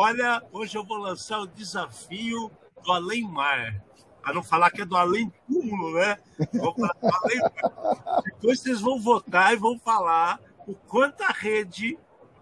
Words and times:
Olha, 0.00 0.40
hoje 0.52 0.78
eu 0.78 0.84
vou 0.84 0.96
lançar 0.96 1.40
o 1.40 1.46
desafio 1.48 2.52
do 2.84 2.92
Além 2.92 3.24
Mar. 3.24 3.82
Para 4.22 4.32
não 4.32 4.44
falar 4.44 4.70
que 4.70 4.82
é 4.82 4.84
do 4.84 4.96
Além 4.96 5.28
Túmulo, 5.44 5.92
né? 5.94 6.16
Vou 6.54 6.72
falar 6.72 6.94
do 7.02 7.08
Além 7.12 7.40
Mar. 7.40 8.22
Depois 8.24 8.60
vocês 8.60 8.80
vão 8.80 9.00
votar 9.00 9.52
e 9.52 9.56
vão 9.56 9.76
falar 9.80 10.38
o 10.68 10.74
quanto 10.76 11.24
a 11.24 11.32
rede 11.32 11.98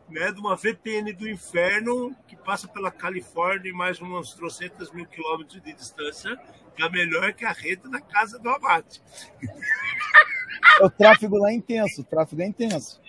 né, 0.06 0.30
de 0.32 0.38
uma 0.38 0.54
VPN 0.54 1.14
do 1.14 1.26
inferno 1.26 2.14
que 2.28 2.36
passa 2.36 2.68
pela 2.68 2.90
Califórnia 2.90 3.70
e 3.70 3.72
mais 3.72 4.02
umas 4.02 4.34
trocentas 4.34 4.92
mil 4.92 5.06
quilômetros 5.06 5.62
de 5.62 5.72
distância, 5.72 6.38
que 6.76 6.82
é 6.82 6.90
melhor 6.90 7.32
que 7.32 7.46
a 7.46 7.52
rede 7.52 7.90
da 7.90 8.02
casa 8.02 8.38
do 8.38 8.50
abate. 8.50 9.00
O 10.82 10.90
tráfego 10.90 11.38
lá 11.38 11.48
é 11.48 11.54
intenso, 11.54 12.02
o 12.02 12.04
tráfego 12.04 12.42
é 12.42 12.46
intenso. 12.48 13.00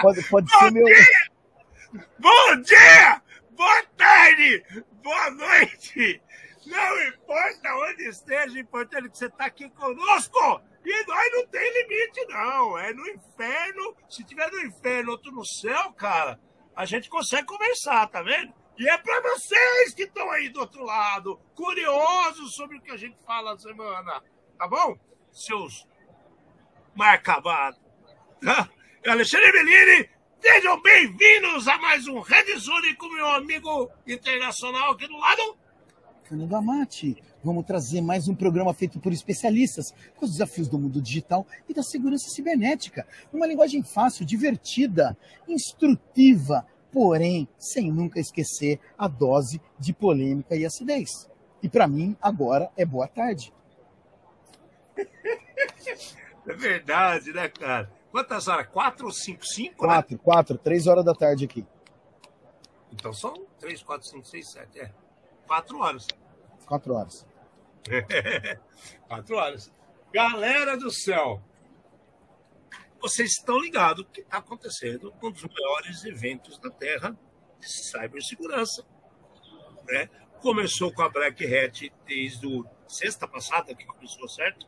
Pode, 0.00 0.22
pode 0.24 0.50
ser 0.50 0.72
meu. 0.72 0.86
Bom 1.92 2.60
dia! 2.62 3.22
Boa 3.50 3.82
tarde! 3.98 4.64
Boa 5.02 5.30
noite! 5.30 6.22
Não 6.64 7.08
importa 7.08 7.74
onde 7.74 8.08
esteja, 8.08 8.54
o 8.54 8.58
importante 8.58 9.06
é 9.06 9.10
que 9.10 9.18
você 9.18 9.26
está 9.26 9.44
aqui 9.44 9.68
conosco! 9.68 10.62
E 10.84 11.06
nós 11.06 11.32
não 11.32 11.46
tem 11.48 11.70
limite, 11.70 12.24
não. 12.28 12.78
É 12.78 12.94
no 12.94 13.06
inferno. 13.08 13.94
Se 14.08 14.24
tiver 14.24 14.50
no 14.50 14.60
inferno, 14.60 15.12
outro 15.12 15.30
no 15.32 15.44
céu, 15.44 15.92
cara, 15.92 16.40
a 16.74 16.86
gente 16.86 17.10
consegue 17.10 17.46
conversar, 17.46 18.06
tá 18.08 18.22
vendo? 18.22 18.54
E 18.78 18.88
é 18.88 18.96
para 18.96 19.20
vocês 19.20 19.92
que 19.94 20.04
estão 20.04 20.30
aí 20.30 20.48
do 20.48 20.60
outro 20.60 20.82
lado, 20.82 21.38
curiosos 21.54 22.54
sobre 22.54 22.78
o 22.78 22.80
que 22.80 22.90
a 22.90 22.96
gente 22.96 23.18
fala 23.26 23.52
na 23.52 23.58
semana. 23.58 24.22
Tá 24.58 24.66
bom? 24.66 24.98
Seus 25.30 25.86
marcabados. 26.94 27.78
Tá? 28.42 28.68
Alexandre 29.06 29.52
Bellini, 29.52 30.08
sejam 30.42 30.82
bem-vindos 30.82 31.68
a 31.68 31.78
mais 31.78 32.08
um 32.08 32.18
Red 32.18 32.58
Zone 32.58 32.96
com 32.96 33.08
meu 33.14 33.28
amigo 33.28 33.88
internacional 34.04 34.90
aqui 34.90 35.06
do 35.06 35.16
lado. 35.16 35.56
Fernando 36.24 36.56
Amati, 36.56 37.16
vamos 37.44 37.64
trazer 37.64 38.00
mais 38.00 38.26
um 38.26 38.34
programa 38.34 38.74
feito 38.74 38.98
por 38.98 39.12
especialistas 39.12 39.94
com 40.16 40.24
os 40.24 40.32
desafios 40.32 40.66
do 40.66 40.76
mundo 40.76 41.00
digital 41.00 41.46
e 41.68 41.72
da 41.72 41.84
segurança 41.84 42.28
cibernética. 42.28 43.06
Uma 43.32 43.46
linguagem 43.46 43.84
fácil, 43.84 44.26
divertida, 44.26 45.16
instrutiva, 45.46 46.66
porém 46.90 47.46
sem 47.56 47.92
nunca 47.92 48.18
esquecer 48.18 48.80
a 48.98 49.06
dose 49.06 49.60
de 49.78 49.92
polêmica 49.92 50.56
e 50.56 50.66
acidez. 50.66 51.30
E 51.62 51.68
para 51.68 51.86
mim, 51.86 52.16
agora 52.20 52.68
é 52.76 52.84
boa 52.84 53.06
tarde. 53.06 53.52
É 56.44 56.54
verdade, 56.54 57.32
né, 57.32 57.48
cara? 57.48 57.88
Quantas 58.12 58.46
horas? 58.46 58.66
Quatro 58.68 59.06
ou 59.06 59.12
cinco? 59.12 59.44
Cinco? 59.44 59.86
né? 59.86 59.94
Quatro, 59.94 60.18
quatro, 60.18 60.58
três 60.58 60.86
horas 60.86 61.02
da 61.02 61.14
tarde 61.14 61.46
aqui. 61.46 61.66
Então 62.92 63.10
são 63.10 63.32
três, 63.58 63.82
quatro, 63.82 64.06
cinco, 64.06 64.26
seis, 64.26 64.52
sete. 64.52 64.80
É. 64.80 64.92
Quatro 65.46 65.78
horas. 65.78 66.06
Quatro 66.66 66.94
horas. 66.94 67.26
Quatro 69.08 69.36
horas. 69.36 69.72
Galera 70.12 70.76
do 70.76 70.90
céu, 70.90 71.42
vocês 73.00 73.30
estão 73.30 73.58
ligados 73.58 74.06
que 74.12 74.20
está 74.20 74.36
acontecendo 74.36 75.12
um 75.22 75.30
dos 75.30 75.42
maiores 75.44 76.04
eventos 76.04 76.58
da 76.58 76.70
Terra 76.70 77.18
de 77.58 77.66
cibersegurança. 77.66 78.84
Né? 79.88 80.08
Começou 80.40 80.92
com 80.92 81.00
a 81.00 81.08
Black 81.08 81.42
Hat 81.44 81.90
desde 82.06 82.64
sexta 82.86 83.26
passada, 83.26 83.74
que 83.74 83.86
começou, 83.86 84.28
certo? 84.28 84.66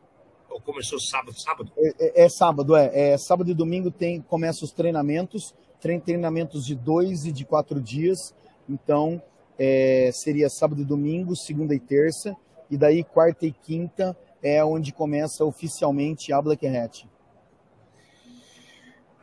Ou 0.55 0.61
começou 0.61 0.97
sábado, 1.01 1.37
sábado? 1.37 1.69
É, 1.77 2.21
é- 2.21 2.23
é 2.23 2.29
sábado, 2.29 2.77
é. 2.77 3.11
É 3.11 3.17
sábado 3.17 3.51
e 3.51 3.53
domingo 3.53 3.91
tem 3.91 4.21
começa 4.21 4.63
os 4.63 4.71
treinamentos, 4.71 5.53
trein- 5.81 5.99
treinamentos 5.99 6.65
de 6.65 6.73
dois 6.73 7.25
e 7.25 7.31
de 7.33 7.43
quatro 7.43 7.81
dias. 7.81 8.33
Então 8.69 9.21
é, 9.59 10.11
seria 10.13 10.49
sábado 10.49 10.81
e 10.81 10.85
domingo, 10.85 11.35
segunda 11.35 11.75
e 11.75 11.79
terça, 11.79 12.37
e 12.71 12.77
daí 12.77 13.03
quarta 13.03 13.45
e 13.45 13.51
quinta 13.51 14.17
é 14.41 14.63
onde 14.63 14.93
começa 14.93 15.43
oficialmente 15.43 16.31
a 16.31 16.41
Black 16.41 16.65
Hat. 16.65 17.05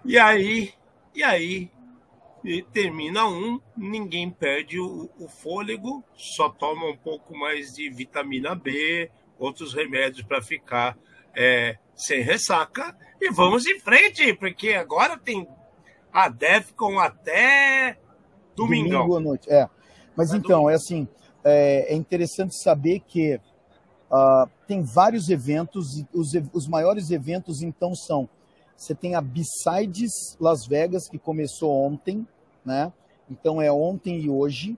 E 0.04 0.18
aí, 0.18 0.74
e 1.14 1.22
aí, 1.22 1.70
e 2.44 2.62
termina 2.62 3.26
um, 3.26 3.58
ninguém 3.74 4.28
perde 4.30 4.78
o, 4.78 5.08
o 5.18 5.28
fôlego, 5.28 6.04
só 6.14 6.50
toma 6.50 6.90
um 6.90 6.96
pouco 6.96 7.34
mais 7.34 7.74
de 7.74 7.88
vitamina 7.88 8.54
B, 8.54 9.10
outros 9.38 9.72
remédios 9.72 10.26
para 10.26 10.42
ficar 10.42 10.98
é, 11.36 11.76
sem 11.94 12.22
ressaca. 12.22 12.96
E 13.20 13.30
vamos 13.30 13.66
em 13.66 13.78
frente, 13.78 14.34
porque 14.34 14.70
agora 14.70 15.16
tem 15.16 15.46
a 16.12 16.28
Defcon 16.28 16.98
até 16.98 17.96
domingão. 18.56 19.00
Domingo 19.00 19.16
à 19.16 19.20
noite, 19.20 19.50
é. 19.50 19.68
Mas 20.16 20.32
É 20.32 20.36
então, 20.36 20.68
é 20.68 20.74
assim, 20.74 21.08
é, 21.44 21.92
é 21.92 21.94
interessante 21.94 22.54
saber 22.62 23.00
que 23.00 23.40
ah, 24.14 24.46
tem 24.66 24.82
vários 24.82 25.30
eventos, 25.30 25.98
e 25.98 26.06
os, 26.12 26.32
os 26.52 26.68
maiores 26.68 27.10
eventos 27.10 27.62
então 27.62 27.94
são, 27.94 28.28
você 28.76 28.94
tem 28.94 29.14
a 29.14 29.22
Besides 29.22 30.36
Las 30.38 30.66
Vegas, 30.66 31.08
que 31.08 31.18
começou 31.18 31.72
ontem, 31.72 32.26
né? 32.62 32.92
Então 33.30 33.62
é 33.62 33.72
ontem 33.72 34.20
e 34.20 34.28
hoje. 34.28 34.76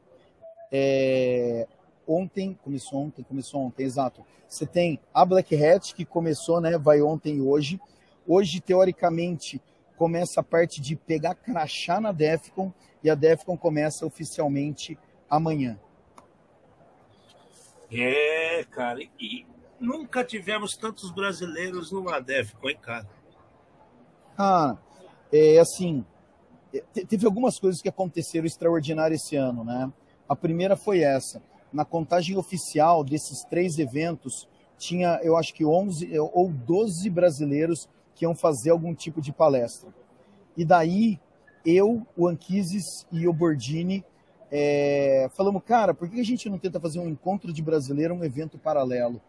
É, 0.70 1.66
ontem, 2.06 2.58
começou 2.62 3.00
ontem, 3.02 3.22
começou 3.22 3.60
ontem, 3.60 3.84
exato. 3.84 4.24
Você 4.48 4.66
tem 4.66 5.00
a 5.12 5.24
Black 5.24 5.54
Hat, 5.54 5.94
que 5.94 6.04
começou, 6.04 6.60
né? 6.60 6.78
Vai 6.78 7.02
ontem 7.02 7.36
e 7.36 7.40
hoje. 7.40 7.80
Hoje, 8.26 8.60
teoricamente, 8.60 9.60
começa 9.96 10.40
a 10.40 10.44
parte 10.44 10.80
de 10.80 10.96
pegar 10.96 11.34
crachá 11.34 12.00
na 12.00 12.12
Defcon, 12.12 12.72
e 13.02 13.10
a 13.10 13.14
Defcon 13.14 13.56
começa 13.56 14.06
oficialmente 14.06 14.98
amanhã. 15.28 15.78
É, 17.92 18.64
cara, 18.70 19.00
e 19.20 19.46
nunca 19.78 20.24
tivemos 20.24 20.76
tantos 20.76 21.10
brasileiros 21.10 21.92
numa 21.92 22.18
Defcon, 22.20 22.70
hein, 22.70 22.78
cara? 22.80 23.08
Ah, 24.36 24.76
é 25.32 25.58
assim, 25.58 26.04
te- 26.92 27.04
teve 27.04 27.26
algumas 27.26 27.58
coisas 27.58 27.80
que 27.80 27.88
aconteceram 27.88 28.46
extraordinárias 28.46 29.22
esse 29.22 29.36
ano, 29.36 29.62
né? 29.62 29.92
A 30.28 30.34
primeira 30.34 30.76
foi 30.76 31.00
essa. 31.00 31.42
Na 31.74 31.84
contagem 31.84 32.36
oficial 32.36 33.02
desses 33.02 33.42
três 33.42 33.80
eventos, 33.80 34.48
tinha, 34.78 35.18
eu 35.24 35.36
acho 35.36 35.52
que 35.52 35.64
11 35.64 36.08
ou 36.32 36.48
12 36.48 37.10
brasileiros 37.10 37.88
que 38.14 38.24
iam 38.24 38.32
fazer 38.32 38.70
algum 38.70 38.94
tipo 38.94 39.20
de 39.20 39.32
palestra. 39.32 39.92
E 40.56 40.64
daí, 40.64 41.18
eu, 41.66 42.06
o 42.16 42.28
Anquises 42.28 43.04
e 43.10 43.26
o 43.26 43.32
Bordini 43.32 44.04
é, 44.52 45.28
falamos, 45.34 45.64
cara, 45.64 45.92
por 45.92 46.08
que 46.08 46.20
a 46.20 46.24
gente 46.24 46.48
não 46.48 46.60
tenta 46.60 46.78
fazer 46.78 47.00
um 47.00 47.08
encontro 47.08 47.52
de 47.52 47.60
brasileiro, 47.60 48.14
um 48.14 48.22
evento 48.22 48.56
paralelo? 48.56 49.20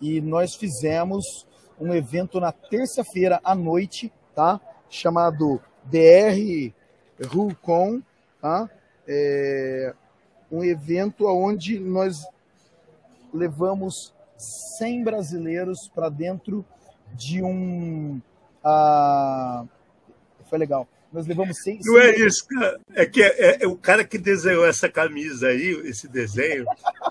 E 0.00 0.20
nós 0.20 0.56
fizemos 0.56 1.46
um 1.80 1.94
evento 1.94 2.40
na 2.40 2.50
terça-feira 2.50 3.40
à 3.44 3.54
noite, 3.54 4.12
tá? 4.34 4.60
Chamado 4.90 5.62
BR 5.84 6.72
RuCon, 7.24 8.02
tá? 8.40 8.68
É 9.06 9.94
um 10.50 10.64
evento 10.64 11.26
onde 11.26 11.78
nós 11.78 12.26
levamos 13.32 14.14
100 14.36 15.04
brasileiros 15.04 15.88
para 15.88 16.08
dentro 16.08 16.64
de 17.14 17.42
um. 17.42 18.20
ah, 18.62 19.64
foi 20.48 20.58
legal. 20.58 20.88
Nós 21.12 21.26
levamos 21.28 21.62
100. 21.62 21.80
Não 21.84 21.98
é 21.98 22.16
isso, 22.16 22.44
cara. 22.48 22.80
É 22.92 23.06
que 23.06 23.22
é, 23.22 23.62
é 23.62 23.66
o 23.68 23.76
cara 23.76 24.04
que 24.04 24.18
desenhou 24.18 24.66
essa 24.66 24.88
camisa 24.88 25.48
aí, 25.48 25.70
esse 25.84 26.08
desenho, 26.08 26.64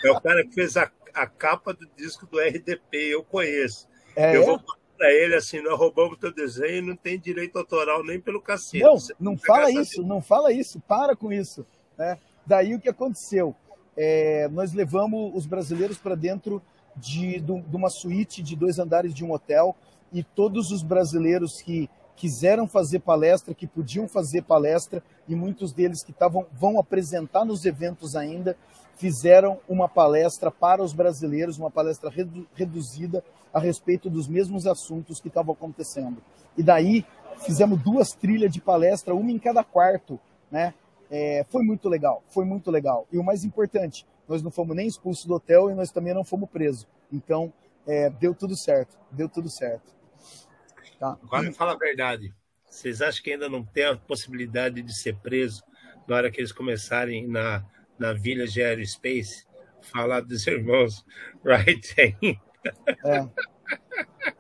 é 0.03 0.11
o 0.11 0.19
cara 0.19 0.45
que 0.45 0.53
fez 0.53 0.75
a, 0.75 0.91
a 1.13 1.25
capa 1.25 1.73
do 1.73 1.87
disco 1.95 2.25
do 2.25 2.37
RDP, 2.37 2.97
eu 3.13 3.23
conheço. 3.23 3.87
É, 4.15 4.35
eu 4.35 4.45
vou 4.45 4.59
falar 4.59 4.77
pra 4.97 5.11
ele 5.11 5.35
assim, 5.35 5.61
nós 5.61 5.79
roubamos 5.79 6.17
teu 6.19 6.33
desenho 6.33 6.77
e 6.77 6.81
não 6.81 6.95
tem 6.97 7.17
direito 7.17 7.57
autoral 7.57 8.03
nem 8.03 8.19
pelo 8.19 8.41
cacete. 8.41 8.83
Não, 8.83 8.97
não 9.19 9.37
fala 9.37 9.71
isso, 9.71 10.03
não 10.03 10.21
fala 10.21 10.51
isso, 10.51 10.81
para 10.81 11.15
com 11.15 11.31
isso. 11.31 11.65
Né? 11.97 12.17
Daí 12.45 12.75
o 12.75 12.79
que 12.79 12.89
aconteceu? 12.89 13.55
É, 13.95 14.47
nós 14.49 14.73
levamos 14.73 15.31
os 15.35 15.45
brasileiros 15.45 15.97
para 15.97 16.15
dentro 16.15 16.61
de, 16.95 17.39
de, 17.39 17.75
uma 17.75 17.89
suíte 17.89 18.41
de 18.41 18.55
dois 18.55 18.79
andares 18.79 19.13
de 19.13 19.23
um 19.23 19.31
hotel 19.31 19.75
e 20.11 20.23
todos 20.23 20.71
os 20.71 20.83
brasileiros 20.83 21.61
que 21.61 21.89
quiseram 22.15 22.67
fazer 22.67 22.99
palestra, 22.99 23.53
que 23.53 23.65
podiam 23.65 24.07
fazer 24.07 24.43
palestra 24.43 25.03
e 25.27 25.35
muitos 25.35 25.71
deles 25.71 26.03
que 26.03 26.11
estavam 26.11 26.45
vão 26.53 26.79
apresentar 26.79 27.43
nos 27.45 27.65
eventos 27.65 28.15
ainda 28.15 28.55
fizeram 28.95 29.59
uma 29.67 29.89
palestra 29.89 30.51
para 30.51 30.83
os 30.83 30.93
brasileiros, 30.93 31.57
uma 31.57 31.71
palestra 31.71 32.09
redu 32.09 32.45
reduzida 32.53 33.23
a 33.51 33.59
respeito 33.59 34.09
dos 34.09 34.27
mesmos 34.27 34.65
assuntos 34.65 35.19
que 35.19 35.27
estavam 35.27 35.53
acontecendo. 35.53 36.21
E 36.57 36.63
daí 36.63 37.05
fizemos 37.39 37.81
duas 37.81 38.13
trilhas 38.13 38.51
de 38.51 38.61
palestra, 38.61 39.13
uma 39.13 39.31
em 39.31 39.39
cada 39.39 39.63
quarto, 39.63 40.19
né? 40.51 40.73
É, 41.09 41.45
foi 41.49 41.63
muito 41.63 41.87
legal, 41.89 42.23
foi 42.27 42.45
muito 42.45 42.71
legal. 42.71 43.07
E 43.11 43.17
o 43.17 43.23
mais 43.23 43.43
importante, 43.43 44.05
nós 44.27 44.41
não 44.41 44.51
fomos 44.51 44.75
nem 44.75 44.87
expulsos 44.87 45.25
do 45.25 45.35
hotel 45.35 45.69
e 45.69 45.75
nós 45.75 45.91
também 45.91 46.13
não 46.13 46.23
fomos 46.23 46.49
presos. 46.49 46.87
Então, 47.11 47.53
é, 47.87 48.09
deu 48.09 48.33
tudo 48.33 48.55
certo, 48.55 48.97
deu 49.11 49.29
tudo 49.29 49.49
certo. 49.49 49.93
Tá. 50.99 51.17
Agora 51.21 51.43
me 51.43 51.53
fala 51.53 51.73
a 51.73 51.77
verdade. 51.77 52.33
Vocês 52.65 53.01
acham 53.01 53.23
que 53.23 53.31
ainda 53.31 53.49
não 53.49 53.63
tem 53.63 53.85
a 53.85 53.95
possibilidade 53.95 54.81
de 54.81 54.95
ser 54.95 55.15
preso 55.17 55.63
na 56.07 56.15
hora 56.15 56.31
que 56.31 56.39
eles 56.39 56.51
começarem 56.51 57.27
na, 57.27 57.63
na 57.99 58.13
Village 58.13 58.61
Aerospace 58.61 59.45
falar 59.81 60.21
dos 60.21 60.47
irmãos 60.47 61.05
Wright? 61.43 62.17
É. 63.05 63.27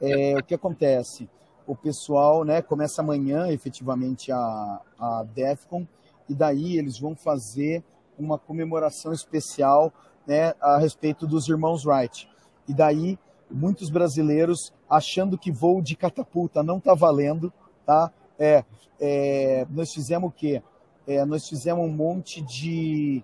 é. 0.01 0.37
o 0.37 0.43
que 0.43 0.55
acontece? 0.55 1.29
O 1.67 1.75
pessoal 1.75 2.43
né, 2.43 2.61
começa 2.61 3.01
amanhã, 3.01 3.47
efetivamente, 3.49 4.31
a, 4.31 4.81
a 4.99 5.23
DEFCON, 5.33 5.87
e 6.27 6.33
daí 6.33 6.77
eles 6.77 6.99
vão 6.99 7.15
fazer 7.15 7.83
uma 8.17 8.37
comemoração 8.37 9.11
especial 9.11 9.91
né, 10.25 10.53
a 10.61 10.77
respeito 10.77 11.27
dos 11.27 11.47
irmãos 11.47 11.85
Wright. 11.85 12.29
E 12.67 12.73
daí, 12.73 13.17
muitos 13.49 13.89
brasileiros 13.89 14.73
achando 14.89 15.37
que 15.37 15.51
voo 15.51 15.81
de 15.81 15.95
catapulta 15.95 16.63
não 16.63 16.77
está 16.77 16.93
valendo, 16.93 17.51
tá? 17.85 18.11
É, 18.39 18.63
é, 18.99 19.67
nós 19.69 19.93
fizemos 19.93 20.29
o 20.29 20.33
quê? 20.33 20.61
É, 21.05 21.25
nós 21.25 21.47
fizemos 21.47 21.85
um 21.85 21.91
monte 21.91 22.41
de 22.41 23.23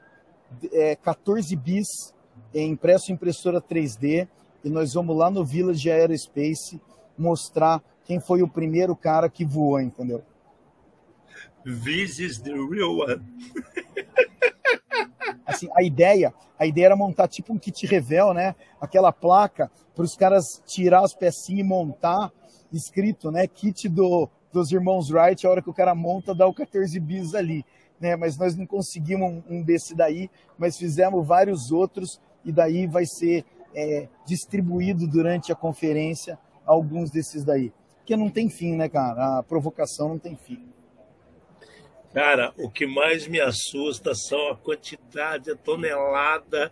é, 0.72 0.96
14 0.96 1.56
bis 1.56 2.14
em 2.54 2.72
impresso 2.72 3.12
em 3.12 3.16
impressora 3.16 3.62
3D 3.62 4.28
e 4.64 4.70
nós 4.70 4.94
vamos 4.94 5.16
lá 5.16 5.30
no 5.30 5.46
Village 5.46 5.90
Aerospace 5.90 6.82
mostrar 7.18 7.82
quem 8.04 8.20
foi 8.20 8.42
o 8.42 8.48
primeiro 8.48 8.96
cara 8.96 9.30
que 9.30 9.46
voou, 9.46 9.80
entendeu? 9.80 10.24
This 11.70 12.20
is 12.20 12.40
the 12.40 12.54
real 12.54 12.98
one. 12.98 13.22
assim, 15.46 15.70
a 15.76 15.84
ideia, 15.84 16.34
a 16.58 16.66
ideia 16.66 16.88
era 16.88 16.96
montar 16.96 17.28
tipo 17.28 17.54
um 17.54 17.60
kit 17.60 17.86
revel, 17.86 18.34
né? 18.34 18.56
Aquela 18.82 19.12
placa 19.12 19.70
para 19.94 20.04
os 20.04 20.16
caras 20.16 20.64
tirar 20.66 21.04
as 21.04 21.14
pecinhas 21.14 21.60
e 21.60 21.64
montar 21.64 22.32
escrito, 22.72 23.32
né? 23.32 23.46
Kit 23.46 23.88
do, 23.88 24.28
dos 24.52 24.72
irmãos 24.72 25.12
Wright, 25.12 25.46
a 25.46 25.50
hora 25.50 25.62
que 25.62 25.70
o 25.70 25.74
cara 25.74 25.94
monta 25.94 26.34
dá 26.34 26.48
o 26.48 26.54
14 26.54 27.00
bis 27.00 27.36
ali, 27.36 27.64
né? 28.00 28.16
Mas 28.16 28.36
nós 28.36 28.56
não 28.56 28.66
conseguimos 28.66 29.44
um, 29.48 29.62
desse 29.62 29.94
daí, 29.94 30.30
mas 30.58 30.78
fizemos 30.78 31.28
vários 31.28 31.72
outros 31.72 32.20
e 32.44 32.52
daí 32.52 32.88
vai 32.88 33.06
ser 33.06 33.46
é, 33.76 34.08
distribuído 34.26 35.08
durante 35.08 35.52
a 35.52 35.56
conferência 35.56 36.40
alguns 36.66 37.12
desses 37.12 37.44
daí. 37.44 37.72
Porque 37.98 38.16
não 38.18 38.30
tem 38.30 38.50
fim, 38.50 38.76
né, 38.76 38.90
cara? 38.90 39.38
A 39.38 39.44
provocação 39.44 40.10
não 40.10 40.18
tem 40.18 40.36
fim. 40.36 40.68
Cara, 42.14 42.54
o 42.58 42.70
que 42.70 42.88
mais 42.88 43.28
me 43.28 43.40
assusta 43.40 44.16
são 44.16 44.50
a 44.50 44.56
quantidade, 44.56 45.52
a 45.52 45.56
tonelada 45.56 46.72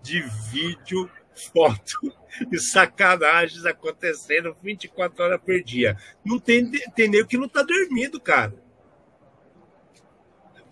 de 0.00 0.22
vídeo, 0.50 1.10
foto 1.52 2.12
e 2.52 2.58
sacanagens 2.58 3.66
acontecendo 3.66 4.56
24 4.62 5.24
horas 5.24 5.40
por 5.40 5.60
dia. 5.62 5.96
Não 6.24 6.38
tem, 6.38 6.70
tem 6.94 7.08
nem 7.08 7.22
o 7.22 7.26
que 7.26 7.36
não 7.36 7.48
tá 7.48 7.62
dormindo, 7.62 8.20
cara. 8.20 8.54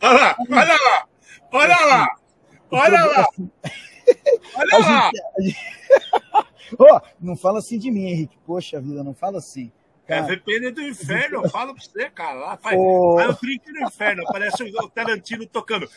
Olha 0.00 0.12
lá, 0.12 0.36
olha 0.50 0.74
lá, 0.74 1.08
olha 1.50 1.86
lá, 1.86 2.16
olha 2.70 3.04
lá. 3.04 3.26
Olha 4.54 4.78
lá. 4.78 5.10
oh, 6.78 7.00
não 7.20 7.36
fala 7.36 7.58
assim 7.58 7.78
de 7.78 7.90
mim, 7.90 8.06
Henrique. 8.06 8.38
Poxa 8.46 8.80
vida, 8.80 9.02
não 9.02 9.14
fala 9.14 9.38
assim. 9.38 9.72
É 10.06 10.20
VPN 10.20 10.70
do 10.70 10.82
inferno, 10.82 11.44
eu 11.44 11.50
falo 11.50 11.74
pra 11.74 11.82
você, 11.82 12.10
cara. 12.10 12.38
Lá 12.38 12.56
faz, 12.58 12.76
oh. 12.78 13.16
faz 13.16 13.36
o 13.36 13.40
drink 13.40 13.72
no 13.72 13.86
inferno, 13.86 14.24
parece 14.30 14.62
o 14.62 14.88
Tarantino 14.90 15.46
tocando. 15.46 15.88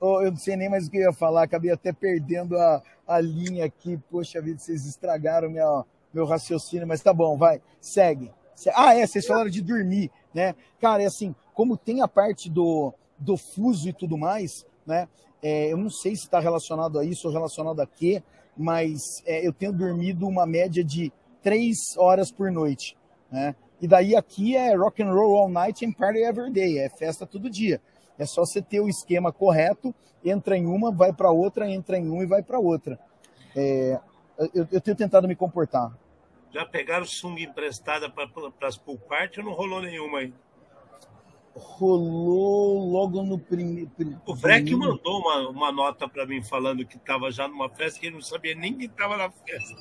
Oh, 0.00 0.20
eu 0.20 0.30
não 0.30 0.36
sei 0.36 0.54
nem 0.54 0.68
mais 0.68 0.86
o 0.86 0.90
que 0.90 0.98
eu 0.98 1.02
ia 1.02 1.12
falar, 1.12 1.44
acabei 1.44 1.70
até 1.70 1.92
perdendo 1.92 2.58
a, 2.58 2.82
a 3.06 3.20
linha 3.20 3.64
aqui. 3.64 3.98
Poxa 4.10 4.40
vida, 4.42 4.58
vocês 4.58 4.84
estragaram 4.84 5.48
minha, 5.48 5.84
meu 6.12 6.26
raciocínio, 6.26 6.86
mas 6.86 7.00
tá 7.00 7.12
bom, 7.12 7.38
vai, 7.38 7.62
segue. 7.80 8.30
Ah, 8.74 8.94
é, 8.94 9.06
vocês 9.06 9.26
falaram 9.26 9.48
de 9.48 9.62
dormir, 9.62 10.10
né? 10.32 10.54
Cara, 10.78 11.02
é 11.02 11.06
assim, 11.06 11.34
como 11.54 11.76
tem 11.76 12.02
a 12.02 12.08
parte 12.08 12.50
do, 12.50 12.92
do 13.18 13.36
fuso 13.36 13.88
e 13.88 13.92
tudo 13.94 14.18
mais, 14.18 14.66
né? 14.86 15.08
É, 15.42 15.72
eu 15.72 15.76
não 15.76 15.90
sei 15.90 16.14
se 16.16 16.22
está 16.22 16.38
relacionado 16.38 16.98
a 16.98 17.04
isso 17.04 17.26
ou 17.26 17.32
relacionado 17.32 17.80
a 17.80 17.86
quê, 17.86 18.22
mas 18.56 19.22
é, 19.26 19.46
eu 19.46 19.52
tenho 19.52 19.72
dormido 19.72 20.26
uma 20.26 20.46
média 20.46 20.82
de 20.84 21.12
três 21.42 21.96
horas 21.96 22.30
por 22.30 22.50
noite, 22.50 22.96
né? 23.30 23.54
E 23.80 23.86
daí 23.86 24.16
aqui 24.16 24.56
é 24.56 24.74
rock 24.74 25.02
and 25.02 25.12
roll 25.12 25.36
all 25.36 25.48
night 25.48 25.84
and 25.84 25.92
party 25.92 26.20
every 26.20 26.50
day, 26.50 26.78
é 26.78 26.88
festa 26.88 27.26
todo 27.26 27.50
dia. 27.50 27.80
É 28.18 28.24
só 28.24 28.42
você 28.42 28.62
ter 28.62 28.80
o 28.80 28.88
esquema 28.88 29.32
correto, 29.32 29.94
entra 30.24 30.56
em 30.56 30.66
uma, 30.66 30.90
vai 30.90 31.12
para 31.12 31.30
outra, 31.30 31.68
entra 31.68 31.98
em 31.98 32.08
uma 32.08 32.22
e 32.22 32.26
vai 32.26 32.42
para 32.42 32.58
outra. 32.58 32.98
É, 33.54 34.00
eu, 34.54 34.66
eu, 34.70 34.80
tenho 34.80 34.96
tentado 34.96 35.28
me 35.28 35.36
comportar. 35.36 35.92
Já 36.50 36.64
pegaram 36.64 37.04
sunga 37.04 37.42
emprestada 37.42 38.08
para 38.08 38.28
as 38.62 38.76
pool 38.76 38.98
party 38.98 39.40
ou 39.40 39.46
não 39.46 39.52
rolou 39.52 39.82
nenhuma 39.82 40.20
aí? 40.20 40.32
Rolou 41.54 42.90
logo 42.90 43.22
no 43.22 43.38
primeiro. 43.38 43.90
O 44.26 44.36
Freck 44.36 44.74
mandou 44.74 45.20
uma, 45.20 45.48
uma 45.48 45.72
nota 45.72 46.08
para 46.08 46.26
mim 46.26 46.42
falando 46.42 46.84
que 46.84 46.96
estava 46.96 47.30
já 47.30 47.46
numa 47.46 47.68
festa 47.68 48.00
que 48.00 48.06
ele 48.06 48.16
não 48.16 48.22
sabia 48.22 48.54
nem 48.54 48.74
que 48.74 48.86
estava 48.86 49.16
na 49.16 49.30
festa. 49.30 49.74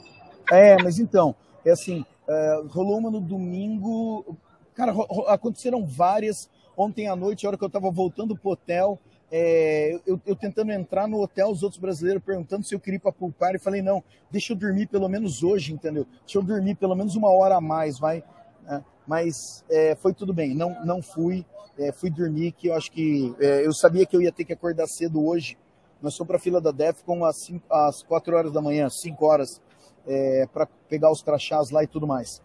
É, 0.51 0.81
mas 0.81 0.99
então, 0.99 1.35
é 1.65 1.71
assim, 1.71 2.05
é, 2.27 2.63
rolou 2.69 2.97
uma 2.97 3.09
no 3.09 3.19
domingo. 3.19 4.37
Cara, 4.75 4.93
aconteceram 5.27 5.85
várias. 5.85 6.49
Ontem 6.75 7.07
à 7.07 7.15
noite, 7.15 7.45
a 7.45 7.49
hora 7.49 7.57
que 7.57 7.63
eu 7.63 7.67
estava 7.67 7.91
voltando 7.91 8.35
pro 8.35 8.51
hotel, 8.51 8.99
é, 9.31 9.99
eu, 10.05 10.19
eu, 10.25 10.35
tentando 10.35 10.71
entrar 10.71 11.07
no 11.07 11.21
hotel, 11.21 11.49
os 11.49 11.63
outros 11.63 11.79
brasileiros 11.79 12.23
perguntando 12.23 12.63
se 12.63 12.73
eu 12.73 12.79
queria 12.79 12.97
ir 12.97 12.99
para 12.99 13.11
pulpar, 13.11 13.53
e 13.55 13.59
falei, 13.59 13.81
não, 13.81 14.03
deixa 14.31 14.53
eu 14.53 14.57
dormir 14.57 14.87
pelo 14.87 15.07
menos 15.07 15.43
hoje, 15.43 15.73
entendeu? 15.73 16.07
Deixa 16.25 16.37
eu 16.37 16.43
dormir 16.43 16.75
pelo 16.75 16.95
menos 16.95 17.15
uma 17.15 17.29
hora 17.29 17.55
a 17.55 17.61
mais, 17.61 17.99
vai. 17.99 18.23
É, 18.68 18.81
mas 19.07 19.64
é, 19.69 19.95
foi 19.95 20.14
tudo 20.14 20.33
bem, 20.33 20.56
não, 20.56 20.83
não 20.86 21.02
fui 21.02 21.45
é, 21.78 21.92
fui 21.92 22.10
dormir, 22.10 22.52
que 22.52 22.68
eu 22.68 22.76
acho 22.76 22.92
que 22.92 23.36
é, 23.40 23.66
eu 23.66 23.74
sabia 23.74 24.06
que 24.06 24.16
eu 24.16 24.22
ia 24.22 24.31
ter 24.31 24.45
que 24.45 24.54
acordar 24.54 24.88
cedo 24.88 25.26
hoje. 25.26 25.57
Nós 26.02 26.16
fomos 26.16 26.28
para 26.28 26.38
a 26.38 26.40
fila 26.40 26.60
da 26.60 26.72
DEFCON 26.72 27.24
às, 27.26 27.38
cinco, 27.38 27.66
às 27.74 28.04
4 28.04 28.36
horas 28.36 28.52
da 28.52 28.62
manhã, 28.62 28.90
5 28.90 29.26
horas, 29.26 29.62
é, 30.06 30.45
para 30.52 30.66
pegar 30.90 31.12
os 31.12 31.22
crachás 31.22 31.72
lá 31.72 31.83
e 31.83 31.88
tudo 31.88 32.06
mais. 32.06 32.42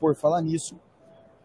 Por 0.00 0.14
falar 0.14 0.42
nisso, 0.42 0.78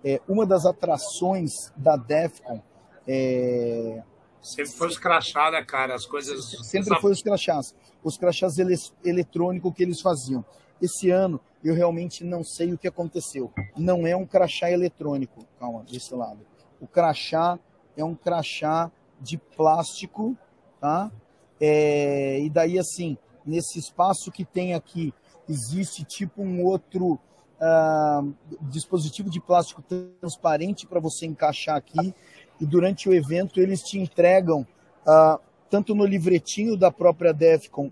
é, 0.03 0.19
uma 0.27 0.45
das 0.45 0.65
atrações 0.65 1.71
da 1.77 1.95
DEFCON 1.95 2.61
é, 3.07 4.01
Sempre 4.41 4.73
foi 4.73 4.87
os 4.89 4.97
crachás, 4.97 5.53
né, 5.53 5.63
cara? 5.63 5.95
As 5.95 6.05
coisas. 6.05 6.51
Sempre 6.63 6.99
foi 6.99 7.11
os 7.13 7.21
crachás. 7.21 7.73
Os 8.03 8.17
crachás 8.17 8.59
ele 8.59 8.75
eletrônicos 9.05 9.73
que 9.73 9.83
eles 9.83 10.01
faziam. 10.01 10.43
Esse 10.81 11.09
ano, 11.09 11.39
eu 11.63 11.73
realmente 11.73 12.23
não 12.23 12.43
sei 12.43 12.73
o 12.73 12.77
que 12.77 12.87
aconteceu. 12.87 13.51
Não 13.77 14.05
é 14.05 14.15
um 14.15 14.25
crachá 14.25 14.69
eletrônico. 14.69 15.45
Calma, 15.59 15.83
desse 15.83 16.13
lado. 16.13 16.39
O 16.79 16.87
crachá 16.87 17.57
é 17.95 18.03
um 18.03 18.15
crachá 18.15 18.91
de 19.19 19.37
plástico, 19.37 20.37
tá? 20.79 21.11
É, 21.59 22.39
e 22.41 22.49
daí, 22.49 22.77
assim, 22.77 23.17
nesse 23.45 23.79
espaço 23.79 24.31
que 24.31 24.43
tem 24.43 24.73
aqui, 24.73 25.13
existe 25.47 26.03
tipo 26.03 26.41
um 26.41 26.63
outro 26.63 27.13
uh, 27.13 28.33
dispositivo 28.61 29.29
de 29.29 29.39
plástico 29.39 29.81
transparente 30.19 30.85
para 30.85 30.99
você 30.99 31.25
encaixar 31.25 31.77
aqui. 31.77 32.13
E 32.59 32.65
durante 32.65 33.09
o 33.09 33.13
evento, 33.13 33.59
eles 33.59 33.81
te 33.81 33.99
entregam, 33.99 34.65
uh, 35.07 35.39
tanto 35.69 35.95
no 35.95 36.05
livretinho 36.05 36.77
da 36.77 36.91
própria 36.91 37.33
Defcon, 37.33 37.91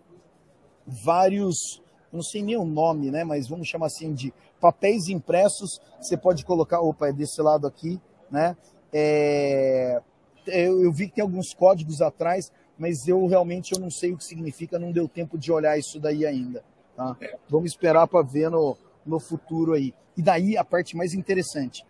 vários, 0.85 1.80
não 2.11 2.21
sei 2.21 2.41
nem 2.41 2.57
o 2.57 2.65
nome, 2.65 3.09
né? 3.09 3.23
Mas 3.23 3.47
vamos 3.47 3.67
chamar 3.67 3.87
assim 3.87 4.13
de 4.13 4.33
papéis 4.59 5.07
impressos. 5.07 5.81
Você 5.99 6.17
pode 6.17 6.45
colocar, 6.45 6.81
opa, 6.81 7.07
é 7.07 7.13
desse 7.13 7.41
lado 7.41 7.65
aqui, 7.65 7.99
né? 8.29 8.55
É, 8.93 10.01
eu, 10.47 10.83
eu, 10.83 10.91
vi 10.91 11.07
que 11.07 11.15
tem 11.15 11.21
alguns 11.21 11.53
códigos 11.53 12.01
atrás, 12.01 12.51
mas 12.77 13.07
eu 13.07 13.25
realmente 13.27 13.73
eu 13.73 13.79
não 13.79 13.89
sei 13.89 14.11
o 14.11 14.17
que 14.17 14.23
significa, 14.23 14.77
não 14.77 14.91
deu 14.91 15.07
tempo 15.07 15.37
de 15.37 15.51
olhar 15.51 15.77
isso 15.77 15.99
daí 15.99 16.25
ainda. 16.25 16.63
Tá? 16.95 17.15
Vamos 17.49 17.71
esperar 17.71 18.07
para 18.07 18.21
ver 18.21 18.49
no, 18.49 18.77
no 19.05 19.19
futuro 19.19 19.73
aí. 19.73 19.93
E 20.17 20.21
daí 20.21 20.57
a 20.57 20.63
parte 20.63 20.97
mais 20.97 21.13
interessante. 21.13 21.85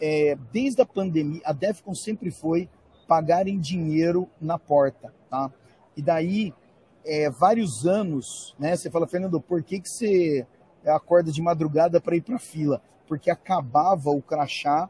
É, 0.00 0.36
desde 0.50 0.80
a 0.80 0.86
pandemia, 0.86 1.42
a 1.44 1.52
Defcon 1.52 1.94
sempre 1.94 2.30
foi 2.30 2.68
pagar 3.06 3.46
em 3.46 3.58
dinheiro 3.58 4.28
na 4.40 4.58
porta. 4.58 5.12
Tá? 5.28 5.52
E 5.96 6.00
daí, 6.00 6.54
é, 7.04 7.30
vários 7.30 7.86
anos, 7.86 8.54
né? 8.58 8.76
Você 8.76 8.90
fala, 8.90 9.06
Fernando, 9.06 9.40
por 9.40 9.62
que, 9.62 9.80
que 9.80 9.88
você 9.88 10.46
acorda 10.84 11.30
de 11.30 11.42
madrugada 11.42 12.00
para 12.00 12.16
ir 12.16 12.22
para 12.22 12.38
fila? 12.38 12.82
Porque 13.06 13.30
acabava 13.30 14.10
o 14.10 14.22
crachá 14.22 14.88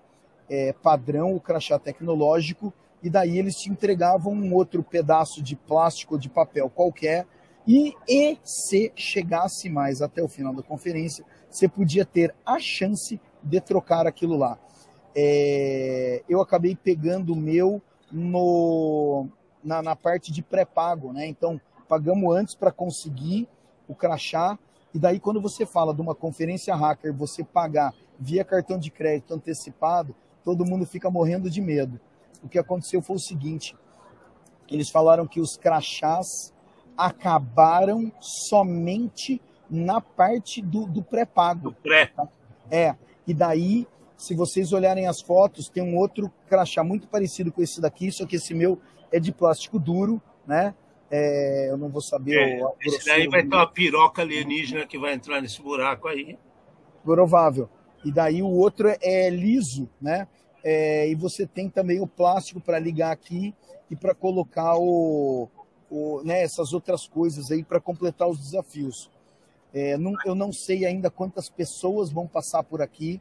é, 0.49 0.73
padrão, 0.73 1.35
o 1.35 1.41
crachá 1.41 1.79
tecnológico, 1.79 2.73
e 3.03 3.09
daí 3.09 3.39
eles 3.39 3.55
te 3.55 3.71
entregavam 3.71 4.33
um 4.33 4.53
outro 4.55 4.83
pedaço 4.83 5.43
de 5.43 5.57
plástico 5.57 6.15
ou 6.15 6.21
de 6.21 6.29
papel 6.29 6.69
qualquer, 6.69 7.27
e, 7.67 7.95
e 8.09 8.39
se 8.43 8.93
chegasse 8.97 9.69
mais 9.69 10.03
até 10.03 10.23
o 10.23 10.29
final 10.29 10.55
da 10.55 10.63
conferência, 10.63 11.25
você 11.49 11.69
podia 11.69 12.05
ter 12.05 12.35
a 12.45 12.59
chance 12.59 13.21
de 13.43 13.61
trocar 13.61 14.07
aquilo 14.07 14.37
lá. 14.37 14.59
É, 15.15 16.23
eu 16.29 16.41
acabei 16.41 16.77
pegando 16.77 17.33
o 17.33 17.37
meu 17.37 17.81
no, 18.11 19.29
na, 19.63 19.83
na 19.83 19.97
parte 19.97 20.33
de 20.33 20.43
pré-pago, 20.43 21.13
né? 21.13 21.27
Então, 21.27 21.61
pagamos 21.91 22.37
antes 22.37 22.55
para 22.55 22.71
conseguir 22.71 23.49
o 23.89 23.97
crachá, 23.97 24.57
e 24.95 24.99
daí 24.99 25.19
quando 25.19 25.41
você 25.41 25.67
fala 25.67 25.93
de 25.93 26.01
uma 26.01 26.15
conferência 26.15 26.73
hacker, 26.73 27.13
você 27.13 27.43
pagar 27.43 27.93
via 28.17 28.45
cartão 28.45 28.79
de 28.79 28.93
crédito 28.93 29.35
antecipado, 29.35 30.15
todo 30.45 30.65
mundo 30.65 30.87
fica 30.87 31.11
morrendo 31.11 31.51
de 31.51 31.61
medo. 31.61 31.99
O 32.45 32.49
que 32.49 32.61
aconteceu 32.61 33.03
foi 33.03 33.17
o 33.17 33.19
seguinte, 33.19 33.77
eles 34.69 34.89
falaram 34.89 35.27
que 35.27 35.41
os 35.41 35.57
crachás 35.57 36.55
acabaram 36.97 38.13
somente 38.21 39.43
na 39.69 40.01
parte 40.01 40.63
do, 40.63 40.87
do 40.87 41.03
pré-pago. 41.03 41.73
Pré. 41.83 42.13
É, 42.71 42.95
e 43.27 43.35
daí, 43.35 43.85
se 44.17 44.33
vocês 44.37 44.73
olharem 44.73 45.09
as 45.09 45.21
fotos, 45.21 45.69
tem 45.69 45.83
um 45.83 45.97
outro 45.97 46.31
crachá 46.47 46.85
muito 46.85 47.09
parecido 47.09 47.51
com 47.51 47.61
esse 47.61 47.81
daqui, 47.81 48.13
só 48.13 48.25
que 48.25 48.37
esse 48.37 48.55
meu 48.55 48.79
é 49.11 49.19
de 49.19 49.33
plástico 49.33 49.77
duro, 49.77 50.23
né? 50.47 50.73
É, 51.11 51.69
eu 51.71 51.77
não 51.77 51.89
vou 51.89 52.01
saber. 52.01 52.59
É, 52.59 52.65
o, 52.65 52.75
esse 52.81 53.05
daí 53.05 53.29
vai 53.29 53.43
ter 53.43 53.55
uma 53.55 53.67
piroca 53.67 54.23
alienígena 54.23 54.87
que 54.87 54.99
vai 54.99 55.15
entrar 55.15 55.41
nesse 55.41 55.61
buraco 55.61 56.07
aí. 56.07 56.39
Provável. 57.05 57.69
E 58.05 58.13
daí 58.13 58.43
o 58.43 58.49
outro 58.49 58.89
é 59.01 59.29
liso, 59.29 59.89
né? 60.01 60.29
É, 60.63 61.09
e 61.09 61.15
você 61.15 61.47
tem 61.47 61.69
também 61.69 62.01
o 62.01 62.07
plástico 62.07 62.61
para 62.61 62.79
ligar 62.79 63.11
aqui 63.11 63.55
e 63.91 63.97
para 63.97 64.15
colocar 64.15 64.77
o, 64.77 65.49
o, 65.91 66.23
né, 66.23 66.43
essas 66.43 66.73
outras 66.73 67.07
coisas 67.09 67.51
aí 67.51 67.65
para 67.65 67.81
completar 67.81 68.29
os 68.29 68.39
desafios. 68.39 69.11
É, 69.73 69.97
não, 69.97 70.15
eu 70.25 70.35
não 70.35 70.53
sei 70.53 70.85
ainda 70.85 71.11
quantas 71.11 71.49
pessoas 71.49 72.11
vão 72.11 72.27
passar 72.27 72.63
por 72.63 72.83
aqui. 72.83 73.21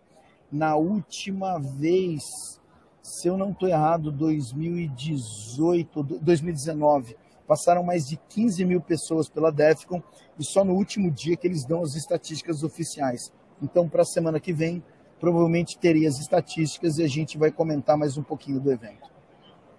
Na 0.52 0.76
última 0.76 1.60
vez, 1.60 2.60
se 3.02 3.28
eu 3.28 3.38
não 3.38 3.52
estou 3.52 3.70
errado, 3.70 4.12
2018, 4.12 6.04
2019, 6.04 7.16
passaram 7.50 7.82
mais 7.82 8.08
de 8.08 8.16
15 8.30 8.64
mil 8.64 8.80
pessoas 8.80 9.28
pela 9.28 9.52
DEFCON 9.52 10.04
e 10.38 10.44
só 10.44 10.64
no 10.64 10.76
último 10.76 11.10
dia 11.10 11.36
que 11.36 11.48
eles 11.48 11.66
dão 11.66 11.82
as 11.82 11.96
estatísticas 11.96 12.64
oficiais. 12.64 13.34
Então, 13.60 13.90
para 13.90 14.04
a 14.04 14.06
semana 14.06 14.40
que 14.40 14.54
vem, 14.54 14.84
provavelmente 15.20 15.76
teria 15.80 16.08
as 16.08 16.20
estatísticas 16.20 17.00
e 17.00 17.04
a 17.04 17.08
gente 17.08 17.40
vai 17.40 17.52
comentar 17.52 17.98
mais 17.98 18.20
um 18.20 18.22
pouquinho 18.22 18.60
do 18.60 18.72
evento. 18.72 19.10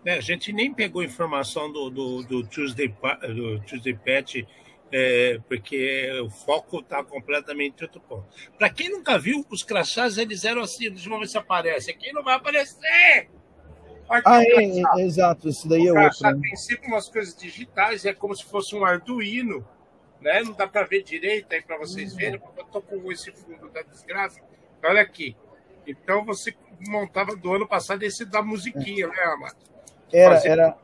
É, 0.05 0.15
a 0.15 0.21
gente 0.21 0.53
nem 0.53 0.75
pegou 0.75 1.01
informação 1.01 1.71
do, 1.73 1.91
do, 1.91 2.23
do 2.25 2.45
Tuesday, 2.45 2.89
do 2.89 3.61
Tuesday 3.61 3.95
Patch, 3.95 4.45
é, 4.91 5.39
porque 5.47 6.11
o 6.25 6.29
foco 6.29 6.81
está 6.81 7.05
completamente 7.05 7.81
em 7.81 7.85
outro 7.85 8.01
ponto. 8.01 8.27
Para 8.59 8.69
quem 8.69 8.91
nunca 8.91 9.17
viu, 9.17 9.47
os 9.49 9.63
crachás 9.63 10.19
eles 10.19 10.45
eram 10.45 10.63
assim, 10.63 10.91
deixa 10.91 11.09
eu 11.09 11.21
ver 11.21 11.29
se 11.29 11.39
aparece. 11.39 11.93
Aqui 11.93 12.13
não 12.13 12.25
vai 12.25 12.35
aparecer! 12.35 13.31
Ah, 14.11 14.43
é, 14.43 14.65
é, 14.65 15.05
exato, 15.05 15.49
esse 15.49 15.69
daí 15.69 15.87
é 15.87 15.93
outro. 15.93 16.23
Né? 16.23 16.41
Tem 16.43 16.57
sempre 16.57 16.89
umas 16.89 17.09
coisas 17.09 17.35
digitais, 17.35 18.05
é 18.05 18.13
como 18.13 18.35
se 18.35 18.45
fosse 18.45 18.75
um 18.75 18.85
Arduino, 18.85 19.65
né? 20.21 20.43
Não 20.43 20.53
dá 20.53 20.67
para 20.67 20.85
ver 20.85 21.03
direito 21.03 21.53
aí 21.53 21.63
para 21.63 21.79
vocês 21.79 22.15
verem, 22.15 22.41
porque 22.41 22.61
eu 22.61 22.65
tô 22.65 22.83
com 22.83 23.13
esse 23.13 23.31
fundo 23.31 23.69
da 23.71 23.83
desgraça. 23.83 24.41
Olha 24.85 25.01
aqui. 25.01 25.37
Então 25.87 26.25
você 26.25 26.55
montava 26.89 27.37
do 27.37 27.55
ano 27.55 27.69
passado 27.69 28.03
esse 28.03 28.25
da 28.25 28.43
musiquinha, 28.43 29.07
né, 29.07 29.23
Amado? 29.25 29.57
Era, 30.13 30.35
fazia... 30.35 30.51
era 30.51 30.77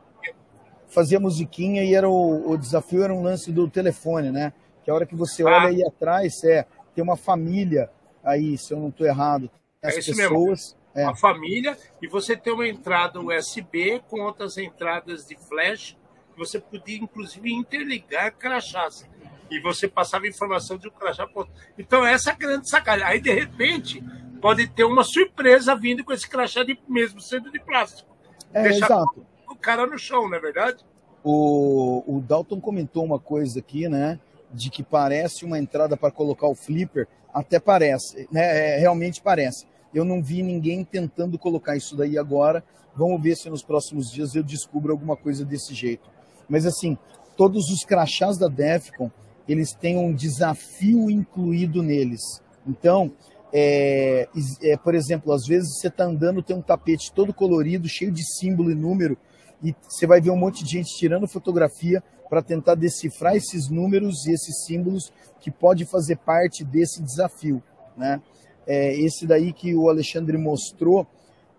fazia 0.88 1.20
musiquinha 1.20 1.82
e 1.84 1.94
era 1.94 2.08
o, 2.08 2.50
o, 2.50 2.56
desafio 2.56 3.02
era 3.02 3.12
um 3.12 3.22
lance 3.22 3.52
do 3.52 3.68
telefone, 3.68 4.30
né? 4.30 4.52
Que 4.84 4.90
a 4.90 4.94
hora 4.94 5.06
que 5.06 5.16
você 5.16 5.42
olha 5.42 5.56
ah. 5.56 5.66
aí 5.66 5.84
atrás, 5.84 6.42
é, 6.44 6.64
tem 6.94 7.02
uma 7.02 7.16
família 7.16 7.90
aí, 8.22 8.56
se 8.56 8.72
eu 8.72 8.78
não 8.78 8.88
estou 8.88 9.06
errado. 9.06 9.50
As 9.82 9.96
é 9.96 9.98
isso 9.98 10.14
pessoas, 10.14 10.74
mesmo. 10.74 10.85
É. 10.96 11.04
Uma 11.04 11.14
família 11.14 11.76
e 12.00 12.08
você 12.08 12.34
tem 12.34 12.52
uma 12.52 12.66
entrada 12.66 13.20
USB 13.20 14.02
com 14.08 14.22
outras 14.22 14.56
entradas 14.56 15.26
de 15.26 15.36
flash. 15.36 15.94
Você 16.38 16.58
podia, 16.58 16.98
inclusive, 16.98 17.52
interligar 17.52 18.34
crachás. 18.34 19.06
E 19.50 19.60
você 19.60 19.86
passava 19.86 20.26
informação 20.26 20.78
de 20.78 20.88
um 20.88 20.90
crachá 20.90 21.26
para 21.26 21.46
Então, 21.78 22.04
essa 22.04 22.30
é 22.30 22.32
a 22.32 22.36
grande 22.36 22.68
sacada. 22.68 23.06
Aí, 23.06 23.20
de 23.20 23.30
repente, 23.30 24.02
pode 24.40 24.66
ter 24.68 24.84
uma 24.84 25.04
surpresa 25.04 25.76
vindo 25.76 26.02
com 26.02 26.12
esse 26.12 26.28
crachá 26.28 26.64
de, 26.64 26.78
mesmo 26.88 27.20
sendo 27.20 27.52
de 27.52 27.60
plástico. 27.60 28.16
É, 28.54 28.68
exato. 28.68 29.24
O 29.48 29.54
cara 29.54 29.86
no 29.86 29.98
chão, 29.98 30.28
não 30.28 30.36
é 30.36 30.40
verdade? 30.40 30.84
O, 31.22 32.02
o 32.06 32.20
Dalton 32.20 32.60
comentou 32.60 33.04
uma 33.04 33.18
coisa 33.18 33.58
aqui, 33.58 33.88
né? 33.88 34.18
De 34.50 34.70
que 34.70 34.82
parece 34.82 35.44
uma 35.44 35.58
entrada 35.58 35.96
para 35.96 36.10
colocar 36.10 36.46
o 36.46 36.54
flipper. 36.54 37.06
Até 37.32 37.60
parece, 37.60 38.26
né? 38.32 38.76
É, 38.76 38.78
realmente 38.78 39.20
parece. 39.20 39.66
Eu 39.96 40.04
não 40.04 40.22
vi 40.22 40.42
ninguém 40.42 40.84
tentando 40.84 41.38
colocar 41.38 41.74
isso 41.74 41.96
daí 41.96 42.18
agora. 42.18 42.62
Vamos 42.94 43.22
ver 43.22 43.34
se 43.34 43.48
nos 43.48 43.62
próximos 43.62 44.10
dias 44.10 44.34
eu 44.34 44.42
descubro 44.42 44.92
alguma 44.92 45.16
coisa 45.16 45.42
desse 45.42 45.72
jeito. 45.72 46.06
Mas 46.46 46.66
assim, 46.66 46.98
todos 47.34 47.70
os 47.70 47.82
crachás 47.82 48.36
da 48.36 48.46
Defcon, 48.46 49.10
eles 49.48 49.72
têm 49.72 49.96
um 49.96 50.12
desafio 50.12 51.10
incluído 51.10 51.82
neles. 51.82 52.20
Então, 52.66 53.10
é, 53.50 54.28
é, 54.60 54.76
por 54.76 54.94
exemplo, 54.94 55.32
às 55.32 55.46
vezes 55.46 55.78
você 55.78 55.88
está 55.88 56.04
andando, 56.04 56.42
tem 56.42 56.54
um 56.54 56.60
tapete 56.60 57.10
todo 57.10 57.32
colorido, 57.32 57.88
cheio 57.88 58.12
de 58.12 58.22
símbolo 58.22 58.70
e 58.70 58.74
número, 58.74 59.16
e 59.64 59.74
você 59.88 60.06
vai 60.06 60.20
ver 60.20 60.28
um 60.28 60.36
monte 60.36 60.62
de 60.62 60.72
gente 60.72 60.94
tirando 60.94 61.26
fotografia 61.26 62.04
para 62.28 62.42
tentar 62.42 62.74
decifrar 62.74 63.34
esses 63.34 63.70
números 63.70 64.26
e 64.26 64.32
esses 64.32 64.66
símbolos 64.66 65.10
que 65.40 65.50
pode 65.50 65.86
fazer 65.86 66.16
parte 66.16 66.62
desse 66.64 67.02
desafio. 67.02 67.62
Né? 67.96 68.20
É, 68.66 68.94
esse 68.98 69.26
daí 69.26 69.52
que 69.52 69.74
o 69.74 69.88
Alexandre 69.88 70.36
mostrou, 70.36 71.06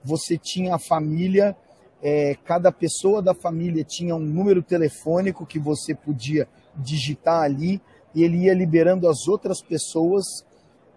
você 0.04 0.38
tinha 0.38 0.76
a 0.76 0.80
família, 0.80 1.56
é, 2.02 2.36
cada 2.46 2.72
pessoa 2.72 3.22
da 3.22 3.34
família 3.34 3.84
tinha 3.84 4.16
um 4.16 4.20
número 4.20 4.62
telefônico 4.62 5.46
que 5.46 5.60
você 5.60 5.96
podia 5.96 6.48
digitar 6.76 7.44
ali, 7.44 7.82
e 8.14 8.24
ele 8.24 8.46
ia 8.46 8.54
liberando 8.54 9.08
as 9.08 9.28
outras 9.28 9.62
pessoas 9.62 10.46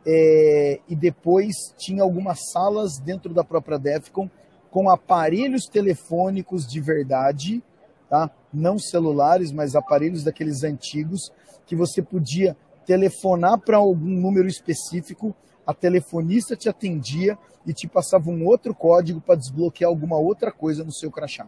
é, 0.07 0.81
e 0.89 0.97
depois 0.97 1.55
tinha 1.77 2.03
algumas 2.03 2.51
salas 2.51 2.99
dentro 2.99 3.35
da 3.35 3.45
própria 3.45 3.79
Defcon 3.79 4.29
com 4.71 4.89
aparelhos 4.89 5.67
telefônicos 5.67 6.67
de 6.67 6.81
verdade, 6.81 7.63
tá? 8.09 8.31
não 8.53 8.79
celulares, 8.79 9.53
mas 9.53 9.75
aparelhos 9.75 10.25
daqueles 10.25 10.63
antigos, 10.63 11.33
que 11.67 11.77
você 11.77 12.01
podia 12.01 12.57
telefonar 12.87 13.59
para 13.59 13.77
algum 13.77 14.09
número 14.09 14.49
específico, 14.49 15.35
a 15.71 15.75
telefonista 15.75 16.57
te 16.57 16.69
atendia 16.69 17.39
e 17.65 17.73
te 17.73 17.87
passava 17.87 18.29
um 18.29 18.45
outro 18.45 18.75
código 18.75 19.21
para 19.21 19.37
desbloquear 19.37 19.89
alguma 19.89 20.19
outra 20.19 20.51
coisa 20.51 20.83
no 20.83 20.93
seu 20.93 21.11
crachá. 21.11 21.47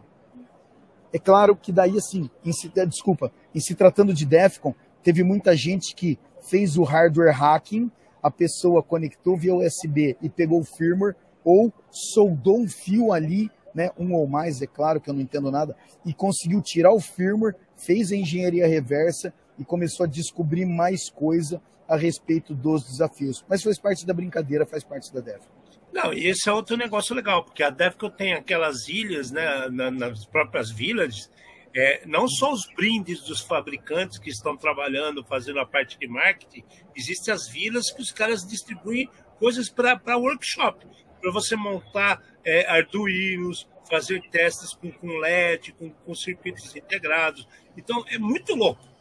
É 1.11 1.19
claro 1.19 1.55
que 1.55 1.71
daí, 1.71 1.97
assim, 1.97 2.29
se, 2.51 2.69
desculpa, 2.69 3.31
em 3.53 3.59
se 3.59 3.75
tratando 3.75 4.13
de 4.13 4.25
Defcon, 4.25 4.73
teve 5.03 5.23
muita 5.23 5.55
gente 5.57 5.93
que 5.93 6.17
fez 6.41 6.77
o 6.77 6.83
hardware 6.83 7.35
hacking 7.35 7.91
a 8.23 8.31
pessoa 8.31 8.81
conectou 8.81 9.35
via 9.35 9.53
USB 9.53 10.15
e 10.21 10.29
pegou 10.29 10.61
o 10.61 10.63
firmware, 10.63 11.17
ou 11.43 11.73
soldou 11.91 12.61
um 12.61 12.69
fio 12.69 13.11
ali, 13.11 13.51
né, 13.75 13.89
um 13.99 14.13
ou 14.13 14.25
mais, 14.25 14.61
é 14.61 14.67
claro 14.67 15.01
que 15.01 15.09
eu 15.09 15.13
não 15.13 15.19
entendo 15.19 15.51
nada, 15.51 15.75
e 16.05 16.13
conseguiu 16.13 16.61
tirar 16.61 16.93
o 16.93 17.01
firmware, 17.01 17.55
fez 17.75 18.13
a 18.13 18.15
engenharia 18.15 18.65
reversa 18.65 19.33
e 19.59 19.65
começou 19.65 20.05
a 20.05 20.07
descobrir 20.07 20.65
mais 20.65 21.09
coisa 21.09 21.61
a 21.87 21.95
respeito 21.95 22.53
dos 22.53 22.83
desafios. 22.83 23.43
Mas 23.47 23.63
faz 23.63 23.79
parte 23.79 24.05
da 24.05 24.13
brincadeira, 24.13 24.65
faz 24.65 24.83
parte 24.83 25.13
da 25.13 25.19
DEF. 25.19 25.41
Não, 25.91 26.11
e 26.11 26.27
esse 26.27 26.49
é 26.49 26.51
outro 26.51 26.75
negócio 26.75 27.15
legal, 27.15 27.43
porque 27.43 27.61
a 27.61 27.69
DEFCON 27.69 28.09
tem 28.09 28.33
aquelas 28.33 28.87
ilhas, 28.87 29.31
né, 29.31 29.69
nas 29.69 30.25
próprias 30.25 30.71
villages, 30.71 31.29
é, 31.75 32.03
não 32.05 32.27
só 32.27 32.51
os 32.51 32.67
brindes 32.75 33.21
dos 33.21 33.41
fabricantes 33.41 34.17
que 34.17 34.29
estão 34.29 34.55
trabalhando, 34.55 35.23
fazendo 35.23 35.59
a 35.59 35.65
parte 35.65 35.97
de 35.97 36.07
marketing, 36.07 36.63
existem 36.95 37.33
as 37.33 37.47
vilas 37.47 37.91
que 37.91 38.01
os 38.01 38.11
caras 38.11 38.45
distribuem 38.45 39.09
coisas 39.39 39.69
para 39.69 40.17
workshop, 40.17 40.85
para 41.21 41.31
você 41.31 41.55
montar 41.55 42.21
é, 42.43 42.67
arduinos, 42.67 43.67
fazer 43.89 44.21
testes 44.29 44.73
com, 44.73 44.91
com 44.91 45.17
LED, 45.17 45.73
com, 45.73 45.89
com 45.89 46.15
circuitos 46.15 46.75
integrados. 46.75 47.47
Então, 47.77 48.03
é 48.07 48.17
muito 48.17 48.55
louco. 48.55 48.92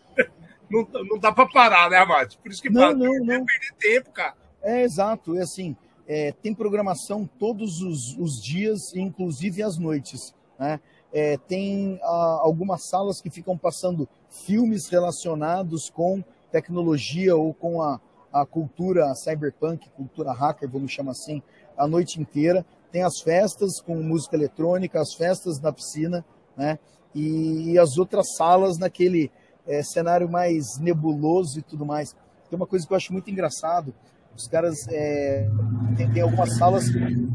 Não, 0.72 1.04
não 1.04 1.18
dá 1.18 1.30
para 1.30 1.46
parar, 1.46 1.90
né, 1.90 1.98
Amado? 1.98 2.36
Por 2.38 2.50
isso 2.50 2.62
que 2.62 2.70
não, 2.70 2.94
não, 2.94 3.18
não. 3.18 3.44
perder 3.44 3.74
tempo, 3.78 4.10
cara. 4.10 4.34
É, 4.62 4.82
exato. 4.82 5.36
É 5.36 5.42
assim, 5.42 5.76
é, 6.08 6.32
tem 6.32 6.54
programação 6.54 7.28
todos 7.38 7.82
os, 7.82 8.16
os 8.18 8.42
dias, 8.42 8.94
inclusive 8.94 9.62
às 9.62 9.76
noites, 9.76 10.34
né? 10.58 10.80
É, 11.12 11.36
tem 11.36 12.00
ah, 12.02 12.40
algumas 12.42 12.84
salas 12.84 13.20
que 13.20 13.28
ficam 13.28 13.58
passando 13.58 14.08
filmes 14.30 14.88
relacionados 14.88 15.90
com 15.90 16.24
tecnologia 16.50 17.36
ou 17.36 17.52
com 17.52 17.82
a, 17.82 18.00
a 18.32 18.46
cultura 18.46 19.14
cyberpunk, 19.14 19.90
cultura 19.90 20.32
hacker, 20.32 20.70
vamos 20.70 20.90
chamar 20.90 21.10
assim, 21.10 21.42
a 21.76 21.86
noite 21.86 22.18
inteira. 22.18 22.64
Tem 22.90 23.02
as 23.02 23.20
festas 23.20 23.78
com 23.80 23.96
música 23.96 24.36
eletrônica, 24.36 24.98
as 24.98 25.12
festas 25.12 25.60
na 25.60 25.70
piscina, 25.70 26.24
né? 26.56 26.78
E, 27.14 27.72
e 27.72 27.78
as 27.78 27.98
outras 27.98 28.34
salas 28.34 28.78
naquele 28.78 29.30
é, 29.66 29.82
cenário 29.82 30.28
mais 30.28 30.78
nebuloso 30.78 31.58
e 31.58 31.62
tudo 31.62 31.84
mais. 31.84 32.14
Tem 32.48 32.56
uma 32.56 32.66
coisa 32.66 32.86
que 32.86 32.92
eu 32.92 32.96
acho 32.96 33.12
muito 33.12 33.30
engraçado. 33.30 33.94
Os 34.36 34.46
caras 34.48 34.86
é, 34.88 35.48
tem, 35.96 36.10
tem 36.10 36.22
algumas 36.22 36.56
salas 36.56 36.88
que 36.88 37.28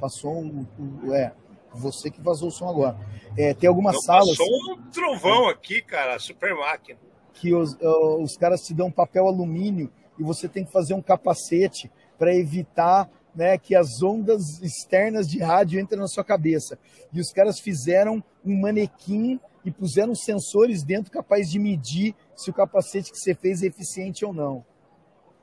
passou 0.00 0.40
um, 0.40 0.66
um, 0.78 1.14
é, 1.14 1.32
Você 1.74 2.10
que 2.10 2.20
vazou 2.20 2.48
o 2.48 2.50
som 2.50 2.68
agora. 2.68 2.98
É, 3.36 3.54
tem 3.54 3.68
algumas 3.68 3.94
Não 3.94 4.02
salas. 4.02 4.36
Passou 4.36 4.74
um 4.74 4.82
trovão 4.90 5.48
aqui, 5.48 5.82
cara, 5.82 6.18
super 6.18 6.54
máquina. 6.54 6.98
Que 7.34 7.54
os, 7.54 7.76
os 7.80 8.36
caras 8.36 8.60
te 8.62 8.74
dão 8.74 8.90
papel 8.90 9.26
alumínio 9.26 9.90
e 10.18 10.22
você 10.22 10.48
tem 10.48 10.64
que 10.64 10.72
fazer 10.72 10.94
um 10.94 11.00
capacete 11.00 11.90
para 12.18 12.34
evitar 12.34 13.08
né, 13.34 13.56
que 13.56 13.74
as 13.74 14.02
ondas 14.02 14.60
externas 14.60 15.28
de 15.28 15.38
rádio 15.38 15.80
entrem 15.80 16.00
na 16.00 16.08
sua 16.08 16.24
cabeça. 16.24 16.78
E 17.12 17.20
os 17.20 17.32
caras 17.32 17.58
fizeram 17.58 18.22
um 18.44 18.60
manequim 18.60 19.40
e 19.64 19.70
puseram 19.70 20.14
sensores 20.14 20.82
dentro 20.82 21.10
capazes 21.10 21.50
de 21.50 21.58
medir 21.58 22.14
se 22.36 22.50
o 22.50 22.54
capacete 22.54 23.10
que 23.10 23.18
você 23.18 23.34
fez 23.34 23.62
é 23.62 23.66
eficiente 23.66 24.24
ou 24.24 24.32
não. 24.32 24.64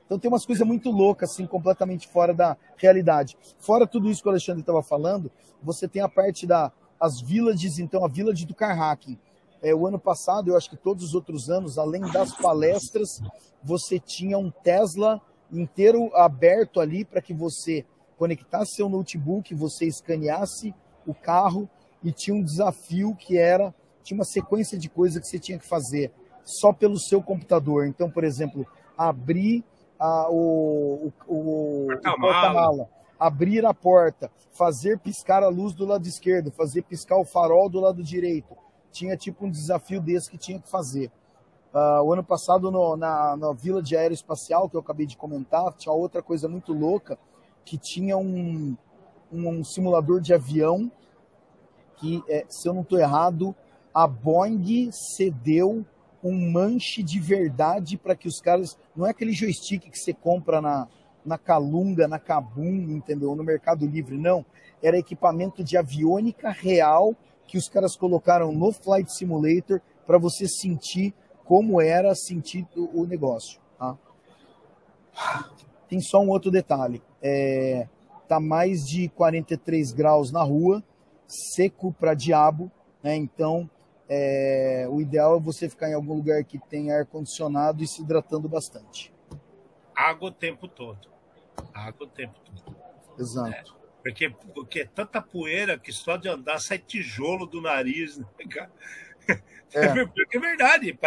Então 0.06 0.18
tem 0.18 0.30
umas 0.30 0.46
coisas 0.46 0.66
muito 0.66 0.90
loucas, 0.90 1.30
assim, 1.30 1.46
completamente 1.46 2.08
fora 2.08 2.32
da 2.32 2.56
realidade. 2.76 3.36
Fora 3.58 3.86
tudo 3.86 4.10
isso 4.10 4.22
que 4.22 4.28
o 4.28 4.30
Alexandre 4.30 4.62
estava 4.62 4.82
falando, 4.82 5.30
você 5.62 5.86
tem 5.86 6.00
a 6.00 6.08
parte 6.08 6.46
da 6.46 6.72
as 7.00 7.20
villages, 7.20 7.78
então 7.78 8.04
a 8.04 8.08
village 8.08 8.44
do 8.44 8.54
car 8.54 8.76
hacking. 8.76 9.18
É, 9.62 9.74
o 9.74 9.86
ano 9.86 9.98
passado, 9.98 10.48
eu 10.48 10.56
acho 10.56 10.70
que 10.70 10.76
todos 10.76 11.04
os 11.04 11.14
outros 11.14 11.48
anos, 11.48 11.78
além 11.78 12.00
das 12.12 12.34
palestras, 12.36 13.20
você 13.62 13.98
tinha 13.98 14.38
um 14.38 14.50
Tesla 14.50 15.20
inteiro 15.50 16.14
aberto 16.16 16.80
ali 16.80 17.04
para 17.04 17.22
que 17.22 17.34
você 17.34 17.84
conectasse 18.16 18.76
seu 18.76 18.88
notebook, 18.88 19.54
você 19.54 19.86
escaneasse 19.86 20.74
o 21.06 21.14
carro 21.14 21.68
e 22.02 22.12
tinha 22.12 22.36
um 22.36 22.42
desafio 22.42 23.14
que 23.14 23.36
era 23.36 23.74
tinha 24.08 24.16
uma 24.16 24.24
sequência 24.24 24.78
de 24.78 24.88
coisas 24.88 25.20
que 25.20 25.28
você 25.28 25.38
tinha 25.38 25.58
que 25.58 25.66
fazer 25.66 26.10
só 26.42 26.72
pelo 26.72 26.98
seu 26.98 27.22
computador. 27.22 27.86
Então, 27.86 28.10
por 28.10 28.24
exemplo, 28.24 28.66
abrir 28.96 29.62
a, 29.98 30.30
o, 30.30 31.12
o, 31.26 31.86
o, 31.86 31.86
porta-mala, 32.18 32.88
abrir 33.20 33.66
a 33.66 33.74
porta, 33.74 34.30
fazer 34.52 34.98
piscar 34.98 35.42
a 35.42 35.48
luz 35.48 35.74
do 35.74 35.84
lado 35.84 36.08
esquerdo, 36.08 36.50
fazer 36.50 36.82
piscar 36.82 37.18
o 37.18 37.24
farol 37.24 37.68
do 37.68 37.80
lado 37.80 38.02
direito. 38.02 38.56
Tinha 38.90 39.14
tipo 39.14 39.44
um 39.44 39.50
desafio 39.50 40.00
desse 40.00 40.30
que 40.30 40.38
tinha 40.38 40.58
que 40.58 40.70
fazer. 40.70 41.12
Uh, 41.74 42.02
o 42.02 42.12
ano 42.14 42.24
passado, 42.24 42.70
no, 42.70 42.96
na, 42.96 43.36
na 43.36 43.52
Vila 43.52 43.82
de 43.82 43.94
Aeroespacial, 43.94 44.70
que 44.70 44.76
eu 44.76 44.80
acabei 44.80 45.04
de 45.04 45.18
comentar, 45.18 45.70
tinha 45.74 45.92
outra 45.92 46.22
coisa 46.22 46.48
muito 46.48 46.72
louca, 46.72 47.18
que 47.62 47.76
tinha 47.76 48.16
um, 48.16 48.74
um, 49.30 49.48
um 49.50 49.62
simulador 49.62 50.18
de 50.22 50.32
avião 50.32 50.90
que, 51.96 52.24
é, 52.26 52.46
se 52.48 52.66
eu 52.66 52.72
não 52.72 52.80
estou 52.80 52.98
errado, 52.98 53.54
a 53.92 54.06
Boeing 54.06 54.90
cedeu 54.92 55.84
um 56.22 56.50
manche 56.50 57.02
de 57.02 57.20
verdade 57.20 57.96
para 57.96 58.14
que 58.14 58.28
os 58.28 58.40
caras. 58.40 58.76
Não 58.94 59.06
é 59.06 59.10
aquele 59.10 59.32
joystick 59.32 59.90
que 59.90 59.98
você 59.98 60.12
compra 60.12 60.60
na, 60.60 60.88
na 61.24 61.38
Calunga, 61.38 62.08
na 62.08 62.18
Kabum, 62.18 62.90
entendeu? 62.90 63.34
No 63.34 63.44
Mercado 63.44 63.86
Livre, 63.86 64.16
não. 64.16 64.44
Era 64.82 64.98
equipamento 64.98 65.62
de 65.62 65.76
aviônica 65.76 66.50
real 66.50 67.14
que 67.46 67.56
os 67.56 67.68
caras 67.68 67.96
colocaram 67.96 68.52
no 68.52 68.72
Flight 68.72 69.12
Simulator 69.12 69.80
para 70.06 70.18
você 70.18 70.46
sentir 70.46 71.14
como 71.44 71.80
era 71.80 72.14
sentir 72.14 72.66
o, 72.76 73.06
negócio. 73.06 73.58
Tá? 73.78 73.96
Tem 75.88 76.00
só 76.00 76.20
um 76.20 76.28
outro 76.28 76.50
detalhe. 76.50 77.02
É, 77.22 77.88
tá 78.28 78.38
mais 78.38 78.84
de 78.84 79.08
43 79.08 79.92
graus 79.92 80.30
na 80.30 80.42
rua, 80.42 80.84
seco 81.26 81.90
para 81.98 82.12
diabo, 82.12 82.70
né? 83.02 83.16
Então 83.16 83.68
é, 84.08 84.86
o 84.88 85.00
ideal 85.00 85.36
é 85.36 85.40
você 85.40 85.68
ficar 85.68 85.90
em 85.90 85.94
algum 85.94 86.14
lugar 86.14 86.42
que 86.44 86.58
tem 86.58 86.90
ar 86.92 87.04
condicionado 87.04 87.82
e 87.82 87.86
se 87.86 88.02
hidratando 88.02 88.48
bastante. 88.48 89.12
Água 89.94 90.28
o 90.28 90.32
tempo 90.32 90.66
todo. 90.66 91.08
Água 91.74 92.06
o 92.06 92.10
tempo 92.10 92.38
todo. 92.40 92.76
Exato. 93.18 93.50
É, 93.50 93.64
porque, 94.02 94.30
porque 94.54 94.80
é 94.80 94.84
tanta 94.86 95.20
poeira 95.20 95.78
que 95.78 95.92
só 95.92 96.16
de 96.16 96.28
andar 96.28 96.58
sai 96.58 96.78
tijolo 96.78 97.46
do 97.46 97.60
nariz, 97.60 98.18
né, 98.18 98.26
cara? 98.50 98.70
É. 99.74 99.84
é 100.34 100.38
verdade, 100.40 100.98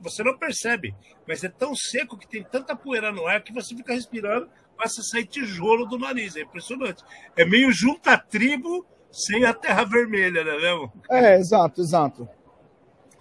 você 0.00 0.24
não 0.24 0.36
percebe, 0.36 0.92
mas 1.28 1.44
é 1.44 1.48
tão 1.48 1.76
seco 1.76 2.18
que 2.18 2.26
tem 2.26 2.42
tanta 2.42 2.74
poeira 2.74 3.12
no 3.12 3.24
ar 3.24 3.40
que 3.40 3.52
você 3.52 3.72
fica 3.76 3.94
respirando, 3.94 4.50
passa 4.76 5.00
a 5.00 5.04
sair 5.04 5.26
tijolo 5.26 5.86
do 5.86 5.96
nariz. 5.96 6.34
É 6.34 6.40
impressionante. 6.40 7.04
É 7.36 7.44
meio 7.44 7.70
junta 7.70 8.18
tribo 8.18 8.84
sem 9.14 9.44
a 9.44 9.54
terra 9.54 9.84
vermelha, 9.84 10.42
né, 10.42 10.56
mesmo? 10.58 10.92
É, 11.08 11.36
exato, 11.36 11.80
exato. 11.80 12.28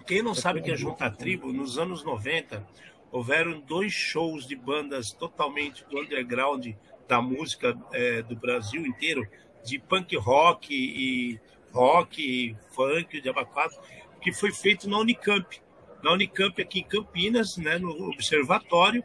Quem 0.08 0.23
não 0.23 0.34
sabe 0.34 0.62
que 0.62 0.71
é 0.71 0.75
Junta 0.75 1.10
Tribo, 1.10 1.53
nos 1.53 1.77
anos 1.77 2.03
90 2.03 2.65
houveram 3.12 3.60
dois 3.60 3.93
shows 3.93 4.47
de 4.47 4.56
bandas 4.56 5.12
totalmente 5.12 5.86
do 5.86 5.99
underground 5.99 6.65
da 7.08 7.21
música 7.21 7.77
é, 7.93 8.23
do 8.23 8.36
Brasil 8.36 8.86
inteiro, 8.88 9.25
de 9.63 9.77
punk 9.77 10.17
rock 10.17 10.73
e 10.73 11.39
rock, 11.71 12.58
funk, 12.71 13.21
de 13.21 13.29
abacate, 13.29 13.77
que 14.19 14.34
foi 14.34 14.51
feito 14.51 14.89
na 14.89 14.97
Unicamp. 14.97 15.62
Na 16.03 16.12
Unicamp 16.12 16.60
aqui 16.60 16.79
em 16.79 16.84
Campinas, 16.84 17.56
né, 17.58 17.77
no 17.77 18.10
observatório. 18.10 19.03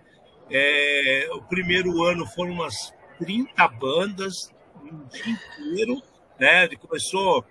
É, 0.51 1.29
o 1.33 1.43
primeiro 1.43 2.03
ano 2.03 2.25
foram 2.27 2.53
umas 2.53 2.95
30 3.19 3.69
bandas, 3.69 4.51
um 4.83 5.05
dia 5.07 5.37
inteiro, 5.37 6.03
né? 6.39 6.69
Começou 6.77 7.45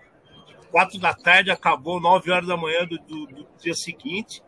quatro 0.71 0.99
da 0.99 1.13
tarde, 1.13 1.51
acabou 1.51 1.99
nove 1.99 2.31
horas 2.31 2.47
da 2.47 2.57
manhã 2.57 2.85
do, 2.85 2.97
do, 2.99 3.25
do, 3.27 3.47
dia 3.59 3.73
seguinte. 3.73 4.41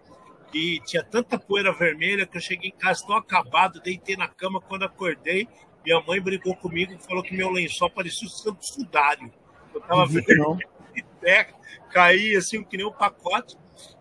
E 0.53 0.79
tinha 0.81 1.03
tanta 1.03 1.37
poeira 1.37 1.71
vermelha 1.71 2.25
que 2.25 2.37
eu 2.37 2.41
cheguei 2.41 2.69
em 2.69 2.77
casa 2.77 3.05
tão 3.05 3.15
acabado, 3.15 3.79
deitei 3.79 4.15
na 4.17 4.27
cama 4.27 4.59
quando 4.59 4.83
acordei. 4.83 5.47
Minha 5.85 6.01
mãe 6.01 6.19
brigou 6.19 6.55
comigo 6.55 6.93
e 6.93 7.03
falou 7.03 7.23
que 7.23 7.35
meu 7.35 7.51
lençol 7.51 7.89
parecia 7.89 8.27
o 8.27 8.31
santo 8.31 8.65
sudário. 8.65 9.31
Eu 9.73 9.81
tava 9.81 10.05
vendo 10.07 10.25
de 10.93 11.03
terra, 11.21 11.53
caí 11.91 12.35
assim, 12.35 12.63
que 12.63 12.77
nem 12.77 12.85
um 12.85 12.91
pacote. 12.91 13.55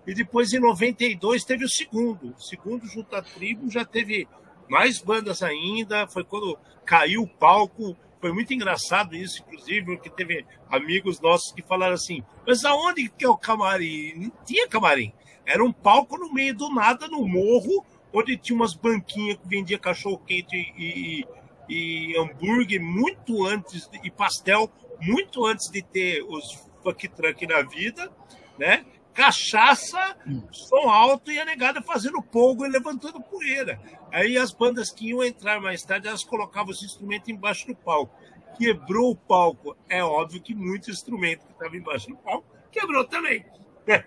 E 0.06 0.14
depois, 0.14 0.52
em 0.52 0.58
92, 0.58 1.44
teve 1.44 1.64
o 1.64 1.68
segundo. 1.68 2.34
O 2.34 2.40
segundo, 2.40 2.86
junto 2.86 3.14
à 3.14 3.22
tribo, 3.22 3.70
já 3.70 3.84
teve 3.84 4.26
mais 4.68 5.00
bandas 5.00 5.42
ainda. 5.42 6.08
Foi 6.08 6.24
quando 6.24 6.58
caiu 6.84 7.22
o 7.22 7.28
palco 7.28 7.94
foi 8.20 8.32
muito 8.32 8.52
engraçado 8.52 9.14
isso, 9.14 9.42
inclusive, 9.42 9.86
porque 9.86 10.10
teve 10.10 10.44
amigos 10.68 11.20
nossos 11.20 11.52
que 11.52 11.62
falaram 11.62 11.94
assim: 11.94 12.22
mas 12.46 12.64
aonde 12.64 13.08
que 13.08 13.24
é 13.24 13.28
o 13.28 13.36
camarim? 13.36 14.14
Não 14.16 14.32
tinha 14.44 14.68
camarim. 14.68 15.12
Era 15.46 15.64
um 15.64 15.72
palco 15.72 16.18
no 16.18 16.32
meio 16.32 16.54
do 16.54 16.68
nada, 16.74 17.08
no 17.08 17.26
morro, 17.26 17.84
onde 18.12 18.36
tinha 18.36 18.56
umas 18.56 18.74
banquinhas 18.74 19.38
que 19.38 19.48
vendia 19.48 19.78
cachorro-quente 19.78 20.56
e, 20.56 21.24
e, 21.68 22.12
e, 22.12 22.18
hambúrguer 22.18 22.82
muito 22.82 23.46
antes, 23.46 23.88
e 24.02 24.10
pastel, 24.10 24.70
muito 25.00 25.46
antes 25.46 25.70
de 25.70 25.82
ter 25.82 26.22
os 26.22 26.66
funk 26.82 27.08
truck 27.08 27.46
na 27.46 27.62
vida, 27.62 28.10
né? 28.58 28.84
Cachaça, 29.14 30.16
som 30.50 30.88
alto 30.88 31.30
e 31.30 31.38
a 31.40 31.44
negada 31.44 31.82
fazendo 31.82 32.22
polvo 32.22 32.64
e 32.64 32.68
levantando 32.68 33.20
poeira. 33.20 33.80
Aí 34.12 34.38
as 34.38 34.52
bandas 34.52 34.90
que 34.90 35.08
iam 35.08 35.24
entrar 35.24 35.60
mais 35.60 35.82
tarde, 35.82 36.08
elas 36.08 36.24
colocavam 36.24 36.70
os 36.70 36.82
instrumentos 36.82 37.28
embaixo 37.28 37.66
do 37.66 37.74
palco. 37.74 38.14
Quebrou 38.56 39.10
o 39.10 39.16
palco. 39.16 39.76
É 39.88 40.02
óbvio 40.02 40.40
que 40.40 40.54
muito 40.54 40.90
instrumento 40.90 41.46
que 41.46 41.52
estava 41.52 41.76
embaixo 41.76 42.08
do 42.08 42.16
palco 42.16 42.58
quebrou 42.70 43.04
também. 43.04 43.44
É. 43.86 44.04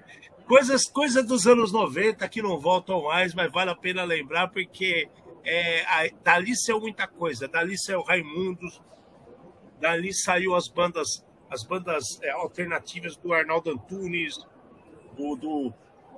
Coisas, 0.48 0.86
coisas 0.86 1.26
dos 1.26 1.48
anos 1.48 1.72
90 1.72 2.28
que 2.30 2.42
não 2.42 2.60
voltam 2.60 3.04
mais, 3.04 3.34
mas 3.34 3.52
vale 3.52 3.72
a 3.72 3.76
pena 3.76 4.04
lembrar, 4.04 4.50
porque 4.50 5.10
é, 5.44 5.82
a, 5.86 6.10
dali 6.24 6.56
saiu 6.56 6.80
muita 6.80 7.08
coisa. 7.08 7.48
Dali 7.48 7.78
saiu 7.78 8.02
Raimundos, 8.02 8.82
dali 9.80 10.14
saiu 10.14 10.56
as 10.56 10.68
bandas 10.68 11.24
as 11.50 11.66
bandas 11.66 12.18
é, 12.22 12.32
alternativas 12.32 13.18
do 13.18 13.34
Arnaldo 13.34 13.72
Antunes, 13.72 14.40
do, 15.16 15.36
do, 15.36 15.74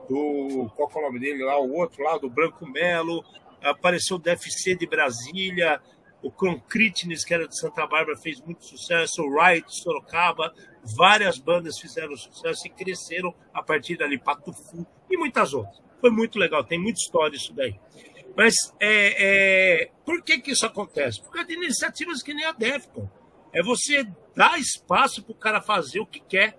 do, 0.09 0.71
Qual 0.75 0.91
é 0.95 0.99
o 0.99 1.01
nome 1.01 1.19
dele 1.19 1.43
lá? 1.43 1.59
O 1.59 1.73
outro 1.73 2.03
lá, 2.03 2.17
do 2.17 2.29
Branco 2.29 2.65
Melo. 2.65 3.23
Apareceu 3.61 4.17
o 4.17 4.19
DFC 4.19 4.75
de 4.75 4.85
Brasília. 4.85 5.81
O 6.21 6.31
Concretines, 6.31 7.25
que 7.25 7.33
era 7.33 7.47
de 7.47 7.57
Santa 7.57 7.85
Bárbara, 7.85 8.17
fez 8.17 8.39
muito 8.41 8.65
sucesso. 8.65 9.21
O 9.21 9.29
Wright, 9.29 9.65
Sorocaba. 9.67 10.53
Várias 10.97 11.37
bandas 11.37 11.77
fizeram 11.79 12.15
sucesso 12.15 12.67
e 12.67 12.69
cresceram 12.69 13.33
a 13.53 13.61
partir 13.61 13.97
dali. 13.97 14.17
Patufu 14.17 14.85
e 15.09 15.17
muitas 15.17 15.53
outras. 15.53 15.81
Foi 15.99 16.09
muito 16.09 16.39
legal. 16.39 16.63
Tem 16.63 16.79
muita 16.79 16.99
história 16.99 17.35
isso 17.35 17.53
daí. 17.53 17.79
Mas 18.35 18.55
é, 18.79 19.83
é, 19.83 19.91
por 20.05 20.21
que, 20.23 20.39
que 20.39 20.51
isso 20.51 20.65
acontece? 20.65 21.21
Por 21.21 21.31
causa 21.31 21.47
de 21.47 21.53
iniciativas 21.53 22.21
que 22.21 22.33
nem 22.33 22.45
a 22.45 22.51
Defcon. 22.51 23.09
É 23.53 23.61
você 23.61 24.07
dar 24.35 24.59
espaço 24.59 25.23
para 25.23 25.31
o 25.31 25.35
cara 25.35 25.61
fazer 25.61 25.99
o 25.99 26.05
que 26.07 26.19
quer 26.19 26.57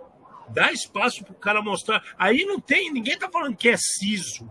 dá 0.49 0.73
espaço 0.73 1.25
para 1.25 1.33
o 1.33 1.39
cara 1.39 1.63
mostrar. 1.63 2.03
Aí 2.19 2.45
não 2.45 2.61
tem, 2.61 2.93
ninguém 2.93 3.15
está 3.15 3.29
falando 3.31 3.57
que 3.57 3.69
é 3.69 3.77
CISO, 3.77 4.51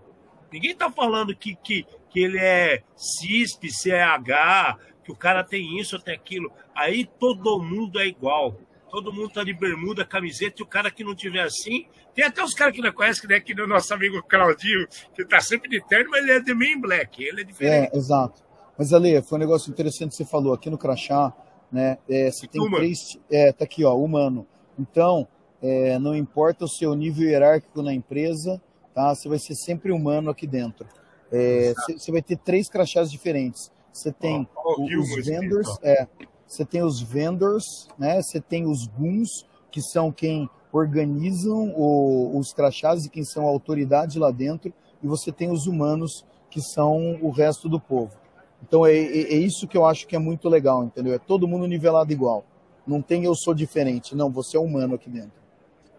ninguém 0.52 0.72
está 0.72 0.92
falando 0.92 1.36
que, 1.36 1.56
que, 1.56 1.86
que 2.10 2.20
ele 2.20 2.38
é 2.38 2.84
CISP, 2.96 3.70
CH, 3.70 4.78
que 5.04 5.12
o 5.12 5.16
cara 5.16 5.44
tem 5.44 5.80
isso, 5.80 6.00
tem 6.00 6.16
aquilo. 6.16 6.52
Aí 6.76 7.06
todo 7.20 7.62
mundo 7.62 8.00
é 8.00 8.08
igual. 8.08 8.58
Todo 8.90 9.12
mundo 9.12 9.32
tá 9.32 9.44
de 9.44 9.54
bermuda, 9.54 10.06
camiseta, 10.06 10.58
e 10.60 10.64
o 10.64 10.68
cara 10.68 10.92
que 10.92 11.04
não 11.04 11.16
tiver 11.16 11.42
assim. 11.42 11.88
Tem 12.14 12.26
até 12.26 12.44
os 12.44 12.54
caras 12.54 12.76
que 12.76 12.82
não 12.82 12.94
conhecem, 12.94 13.28
que 13.42 13.56
nem 13.56 13.66
o 13.66 13.68
nosso 13.68 13.92
amigo 13.92 14.22
Claudinho, 14.22 14.88
que 15.16 15.26
tá 15.26 15.42
sempre 15.42 15.68
de 15.68 15.84
terno, 15.88 16.12
mas 16.12 16.22
ele 16.22 16.32
é 16.34 16.40
de 16.40 16.54
main 16.54 16.80
black, 16.80 17.24
ele 17.24 17.42
é 17.42 17.44
diferente. 17.44 17.92
É, 17.92 17.98
exato. 17.98 18.44
Mas 18.78 18.94
Ale, 18.94 19.20
foi 19.24 19.38
um 19.38 19.40
negócio 19.40 19.72
interessante 19.72 20.12
que 20.12 20.18
você 20.18 20.26
falou 20.26 20.54
aqui 20.54 20.70
no 20.70 20.78
Crachá, 20.78 21.34
né? 21.72 21.98
É, 22.08 22.30
você 22.30 22.48
tem 22.48 22.70
três. 22.70 23.18
É, 23.32 23.52
tá 23.52 23.66
aqui, 23.66 23.84
ó, 23.84 23.96
humano 23.96 24.46
Então, 24.78 25.28
é, 25.63 25.97
não 25.97 26.13
importa 26.13 26.65
o 26.65 26.69
seu 26.69 26.93
nível 26.93 27.30
hierárquico 27.30 27.82
na 27.82 27.93
empresa, 27.93 28.62
tá? 28.93 29.15
Você 29.15 29.30
vai 29.30 29.39
ser 29.39 29.56
sempre 29.56 29.93
humano 29.93 30.30
aqui 30.30 30.45
dentro. 30.45 30.86
É, 31.32 31.73
você 31.97 32.12
vai 32.12 32.21
ter 32.21 32.38
três 32.38 32.67
crachás 32.69 33.10
diferentes. 33.10 33.71
Você 33.91 34.12
tem 34.12 34.45
oh, 34.56 34.76
oh, 34.78 34.99
os 34.99 35.26
vendors, 35.26 35.67
é, 35.82 36.06
você 36.45 36.65
tem 36.65 36.84
os 36.84 37.02
vendors, 37.02 37.88
né? 37.97 38.21
Você 38.21 38.41
tem 38.41 38.65
os 38.65 38.88
guns, 38.88 39.45
que 39.71 39.82
são 39.82 40.12
quem 40.12 40.49
organizam 40.71 41.73
o, 41.76 42.38
os 42.38 42.52
crachás 42.52 43.06
e 43.06 43.10
quem 43.10 43.23
são 43.23 43.45
a 43.45 43.49
autoridade 43.49 44.19
lá 44.19 44.32
dentro, 44.32 44.73
e 45.02 45.08
você 45.08 45.32
tem 45.32 45.49
os 45.49 45.65
humanos, 45.65 46.26
que 46.49 46.62
são 46.62 47.17
o 47.21 47.30
resto 47.30 47.69
do 47.69 47.80
povo. 47.80 48.12
Então 48.62 48.86
é, 48.86 48.93
é, 48.93 49.34
é, 49.34 49.36
isso 49.36 49.67
que 49.67 49.78
eu 49.78 49.86
acho 49.86 50.06
que 50.08 50.15
é 50.15 50.19
muito 50.19 50.49
legal, 50.49 50.84
entendeu? 50.84 51.13
É 51.13 51.19
todo 51.19 51.47
mundo 51.47 51.67
nivelado 51.67 52.12
igual. 52.12 52.43
Não 52.86 53.02
tem 53.02 53.23
eu 53.23 53.34
sou 53.34 53.54
diferente, 53.54 54.15
não, 54.15 54.30
você 54.30 54.58
é 54.58 54.60
humano 54.60 54.95
aqui 54.95 55.10
dentro. 55.10 55.43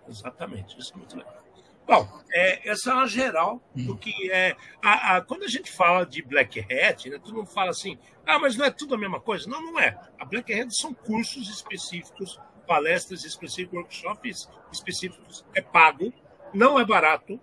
Exatamente, 0.09 0.79
isso 0.79 0.93
é 0.95 0.97
muito 0.97 1.17
legal. 1.17 1.45
Bom, 1.87 2.09
é, 2.33 2.71
essa 2.71 2.91
é 2.91 2.95
uma 2.95 3.07
geral 3.07 3.63
do 3.75 3.97
que 3.97 4.31
é. 4.31 4.57
A, 4.83 5.17
a, 5.17 5.21
quando 5.21 5.43
a 5.43 5.49
gente 5.49 5.71
fala 5.71 6.07
de 6.07 6.23
Black 6.23 6.61
Hat, 6.61 7.11
né, 7.11 7.19
todo 7.19 7.35
mundo 7.35 7.47
fala 7.47 7.71
assim, 7.71 7.99
ah, 8.25 8.39
mas 8.39 8.57
não 8.57 8.65
é 8.65 8.71
tudo 8.71 8.95
a 8.95 8.99
mesma 8.99 9.21
coisa? 9.21 9.49
Não, 9.49 9.61
não 9.61 9.79
é. 9.79 9.99
A 10.19 10.25
Black 10.25 10.53
Hat 10.53 10.75
são 10.75 10.95
cursos 10.95 11.51
específicos 11.51 12.41
palestras 12.67 13.25
específicas, 13.25 13.75
workshops 13.75 14.49
específicos. 14.73 15.45
É 15.55 15.61
pago, 15.61 16.13
não 16.53 16.79
é 16.79 16.85
barato, 16.85 17.41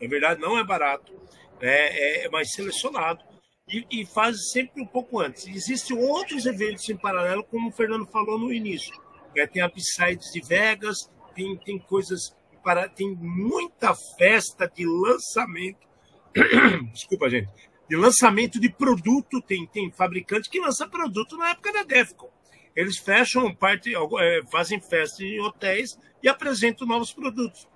é 0.00 0.08
verdade, 0.08 0.40
não 0.40 0.58
é 0.58 0.64
barato, 0.64 1.12
é, 1.60 2.22
é, 2.22 2.26
é 2.26 2.30
mais 2.30 2.52
selecionado 2.52 3.22
e, 3.68 3.86
e, 3.90 4.06
faz 4.06 4.50
sempre 4.50 4.82
um 4.82 4.86
pouco 4.86 5.20
antes. 5.20 5.46
Existem 5.46 5.96
outros 5.96 6.46
eventos 6.46 6.88
em 6.88 6.96
paralelo, 6.96 7.44
como 7.44 7.68
o 7.68 7.72
Fernando 7.72 8.06
falou 8.06 8.38
no 8.38 8.52
início. 8.52 8.92
É, 9.36 9.46
tem 9.46 9.62
a 9.62 9.66
Upsides 9.66 10.32
de 10.32 10.40
Vegas, 10.40 11.10
tem, 11.40 11.56
tem 11.56 11.78
coisas 11.78 12.36
para. 12.62 12.88
tem 12.88 13.14
muita 13.14 13.94
festa 14.18 14.68
de 14.68 14.84
lançamento. 14.86 15.88
Desculpa, 16.92 17.28
gente. 17.30 17.48
De 17.88 17.96
lançamento 17.96 18.60
de 18.60 18.70
produto, 18.70 19.42
tem, 19.42 19.66
tem 19.66 19.90
fabricante 19.90 20.48
que 20.48 20.60
lança 20.60 20.86
produto 20.86 21.36
na 21.36 21.50
época 21.50 21.72
da 21.72 21.82
Defcon 21.82 22.30
eles 22.74 22.98
fecham 22.98 23.54
parte, 23.54 23.92
é, 23.94 24.42
fazem 24.50 24.80
festa 24.80 25.24
em 25.24 25.40
hotéis 25.40 25.98
e 26.22 26.28
apresentam 26.28 26.86
novos 26.86 27.12
produtos. 27.12 27.68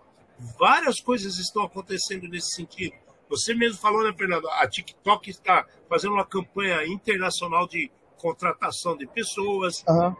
Várias 0.58 1.00
coisas 1.00 1.38
estão 1.38 1.62
acontecendo 1.62 2.28
nesse 2.28 2.54
sentido. 2.54 2.94
Você 3.28 3.54
mesmo 3.54 3.78
falou, 3.78 4.04
né, 4.04 4.14
Fernando? 4.16 4.48
A 4.48 4.68
TikTok 4.68 5.30
está 5.30 5.66
fazendo 5.88 6.14
uma 6.14 6.24
campanha 6.24 6.84
internacional 6.86 7.66
de 7.66 7.90
contratação 8.18 8.96
de 8.96 9.06
pessoas. 9.06 9.84
Uhum. 9.88 10.16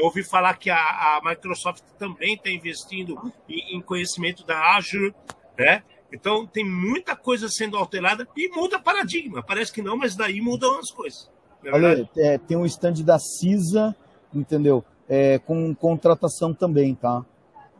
Eu 0.00 0.06
ouvi 0.06 0.24
falar 0.24 0.54
que 0.54 0.70
a, 0.70 0.78
a 0.78 1.20
Microsoft 1.22 1.82
também 1.98 2.34
está 2.34 2.48
investindo 2.48 3.32
em, 3.46 3.76
em, 3.76 3.80
conhecimento 3.82 4.46
da 4.46 4.74
Azure, 4.74 5.14
né? 5.58 5.82
Então 6.10 6.46
tem 6.46 6.64
muita 6.64 7.14
coisa 7.14 7.48
sendo 7.48 7.76
alterada 7.76 8.26
e 8.34 8.48
muda 8.48 8.80
paradigma. 8.80 9.42
Parece 9.42 9.70
que 9.70 9.82
não, 9.82 9.96
mas 9.96 10.16
daí 10.16 10.40
mudam 10.40 10.78
as 10.78 10.90
coisas. 10.90 11.30
É 11.62 11.70
Olha, 11.70 12.08
é, 12.16 12.38
tem 12.38 12.56
um 12.56 12.64
stand 12.64 13.04
da 13.04 13.18
CISA 13.18 13.94
entendeu? 14.34 14.84
É, 15.08 15.38
com 15.38 15.74
contratação 15.74 16.54
também, 16.54 16.94
tá? 16.94 17.24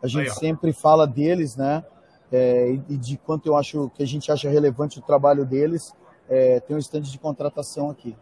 A 0.03 0.07
gente 0.07 0.31
Aí, 0.31 0.35
sempre 0.35 0.73
fala 0.73 1.07
deles, 1.07 1.57
né? 1.57 1.85
É, 2.33 2.73
e 2.89 2.97
de 2.97 3.17
quanto 3.17 3.47
eu 3.47 3.57
acho 3.57 3.91
que 3.91 4.03
a 4.03 4.07
gente 4.07 4.31
acha 4.31 4.49
relevante 4.49 4.99
o 4.99 5.03
trabalho 5.03 5.45
deles. 5.45 5.95
É, 6.29 6.61
tem 6.61 6.77
um 6.77 6.79
stand 6.79 7.03
de 7.03 7.19
contratação 7.19 7.91
aqui. 7.91 8.17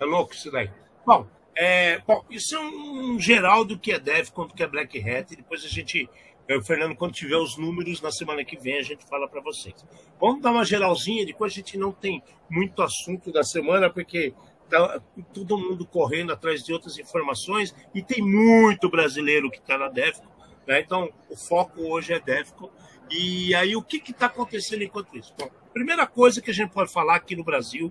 É 0.00 0.04
louco 0.04 0.34
isso 0.34 0.50
daí. 0.50 0.70
Bom, 1.04 1.26
é, 1.56 1.98
bom, 2.06 2.22
isso 2.30 2.54
é 2.54 2.60
um 2.60 3.18
geral 3.18 3.64
do 3.64 3.78
que 3.78 3.90
é 3.90 3.98
Dev, 3.98 4.28
quanto 4.30 4.54
que 4.54 4.62
é 4.62 4.66
Black 4.66 4.98
Hat. 4.98 5.32
E 5.32 5.36
depois 5.36 5.64
a 5.64 5.68
gente, 5.68 6.08
eu, 6.46 6.62
Fernando, 6.62 6.94
quando 6.94 7.14
tiver 7.14 7.36
os 7.36 7.56
números 7.56 8.02
na 8.02 8.12
semana 8.12 8.44
que 8.44 8.58
vem, 8.58 8.78
a 8.78 8.82
gente 8.82 9.06
fala 9.06 9.26
para 9.26 9.40
vocês. 9.40 9.74
Vamos 10.20 10.42
dar 10.42 10.50
uma 10.50 10.64
geralzinha, 10.64 11.24
depois 11.24 11.52
a 11.52 11.56
gente 11.56 11.78
não 11.78 11.92
tem 11.92 12.22
muito 12.50 12.82
assunto 12.82 13.32
da 13.32 13.42
semana, 13.42 13.88
porque 13.88 14.34
tá 14.68 15.00
todo 15.32 15.56
mundo 15.56 15.86
correndo 15.86 16.32
atrás 16.32 16.62
de 16.62 16.72
outras 16.72 16.98
informações 16.98 17.74
e 17.94 18.02
tem 18.02 18.22
muito 18.22 18.90
brasileiro 18.90 19.50
que 19.50 19.58
está 19.58 19.78
na 19.78 19.88
DEFCO. 19.88 20.30
Né? 20.66 20.80
Então, 20.80 21.10
o 21.30 21.36
foco 21.36 21.80
hoje 21.82 22.12
é 22.12 22.20
DEFCO. 22.20 22.70
E 23.10 23.54
aí, 23.54 23.74
o 23.76 23.82
que 23.82 24.02
está 24.10 24.26
acontecendo 24.26 24.82
enquanto 24.82 25.16
isso? 25.16 25.32
Bom, 25.38 25.48
primeira 25.72 26.06
coisa 26.06 26.42
que 26.42 26.50
a 26.50 26.54
gente 26.54 26.70
pode 26.70 26.92
falar 26.92 27.16
aqui 27.16 27.34
no 27.34 27.44
Brasil 27.44 27.90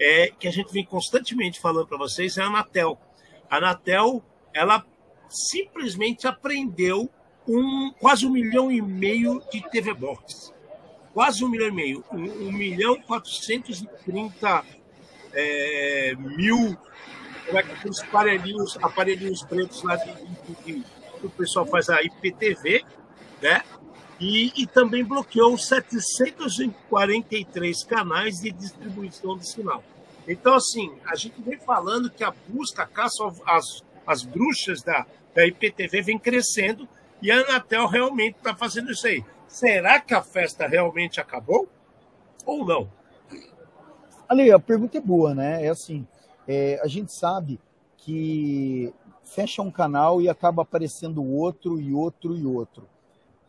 é 0.00 0.28
que 0.28 0.46
a 0.46 0.50
gente 0.50 0.72
vem 0.72 0.84
constantemente 0.84 1.60
falando 1.60 1.86
para 1.86 1.98
vocês 1.98 2.36
é 2.36 2.42
a 2.42 2.46
Anatel. 2.46 2.98
A 3.50 3.56
Anatel, 3.56 4.22
ela 4.52 4.84
simplesmente 5.28 6.26
aprendeu 6.26 7.10
um, 7.46 7.92
quase 7.98 8.26
um 8.26 8.30
milhão 8.30 8.70
e 8.70 8.80
meio 8.80 9.42
de 9.50 9.60
TV 9.70 9.94
Box. 9.94 10.52
Quase 11.12 11.44
um 11.44 11.48
milhão 11.48 11.68
e 11.68 11.72
meio. 11.72 12.04
Um, 12.12 12.48
um 12.48 12.52
milhão 12.52 13.00
quatrocentos 13.02 13.80
e 13.80 13.86
trinta 14.04 14.64
é, 15.32 16.14
mil 16.16 16.76
como 17.46 17.58
é 17.58 17.62
que 17.62 17.88
os 17.88 18.00
aparelhinhos, 18.00 18.76
aparelhinhos 18.82 19.42
pretos 19.42 19.82
lá 19.82 19.96
de, 19.96 20.12
de, 20.12 20.54
de, 20.64 20.84
o 21.22 21.30
pessoal 21.30 21.64
faz 21.66 21.88
a 21.88 22.02
IPTV, 22.02 22.84
né? 23.40 23.62
E, 24.18 24.50
e, 24.56 24.66
também 24.66 25.04
bloqueou 25.04 25.58
743 25.58 27.84
canais 27.84 28.40
de 28.40 28.50
distribuição 28.50 29.36
de 29.36 29.46
sinal. 29.46 29.84
Então, 30.26 30.54
assim, 30.54 30.90
a 31.04 31.14
gente 31.14 31.38
vem 31.42 31.58
falando 31.58 32.08
que 32.08 32.24
a 32.24 32.32
busca, 32.48 32.84
a 32.84 32.86
caça 32.86 33.22
às, 33.46 33.84
às 34.06 34.22
bruxas 34.22 34.80
da, 34.82 35.04
da 35.34 35.46
IPTV 35.46 36.00
vem 36.00 36.18
crescendo 36.18 36.88
e 37.20 37.30
a 37.30 37.40
Anatel 37.40 37.86
realmente 37.86 38.36
está 38.36 38.56
fazendo 38.56 38.90
isso 38.90 39.06
aí. 39.06 39.22
Será 39.46 40.00
que 40.00 40.14
a 40.14 40.22
festa 40.22 40.66
realmente 40.66 41.20
acabou? 41.20 41.68
Ou 42.44 42.64
não? 42.64 42.90
Ali, 44.28 44.50
a 44.50 44.58
pergunta 44.58 44.98
é 44.98 45.00
boa, 45.00 45.32
né? 45.34 45.64
É 45.64 45.68
assim, 45.68 46.04
é, 46.48 46.80
a 46.82 46.88
gente 46.88 47.12
sabe 47.12 47.60
que 47.98 48.92
fecha 49.24 49.62
um 49.62 49.70
canal 49.70 50.20
e 50.20 50.28
acaba 50.28 50.62
aparecendo 50.62 51.22
outro 51.22 51.80
e 51.80 51.92
outro 51.92 52.36
e 52.36 52.44
outro. 52.44 52.88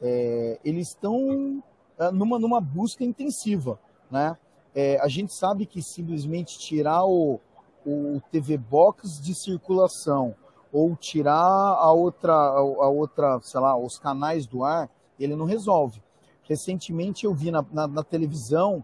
É, 0.01 0.59
eles 0.63 0.89
estão 0.89 1.63
é, 1.97 2.11
numa, 2.11 2.37
numa 2.37 2.61
busca 2.61 3.03
intensiva, 3.03 3.79
né? 4.09 4.37
É, 4.75 4.99
a 5.01 5.07
gente 5.07 5.33
sabe 5.33 5.65
que 5.65 5.81
simplesmente 5.81 6.59
tirar 6.59 7.03
o, 7.03 7.39
o 7.85 8.21
TV 8.31 8.57
Box 8.57 9.19
de 9.19 9.33
circulação 9.33 10.35
ou 10.71 10.95
tirar 10.95 11.41
a 11.41 11.91
outra, 11.91 12.33
a 12.33 12.87
outra, 12.87 13.39
sei 13.41 13.59
lá, 13.59 13.75
os 13.75 13.97
canais 13.97 14.45
do 14.45 14.63
ar, 14.63 14.89
ele 15.19 15.35
não 15.35 15.45
resolve. 15.45 16.03
Recentemente 16.43 17.25
eu 17.25 17.33
vi 17.33 17.49
na, 17.49 17.65
na, 17.71 17.87
na 17.87 18.03
televisão 18.03 18.83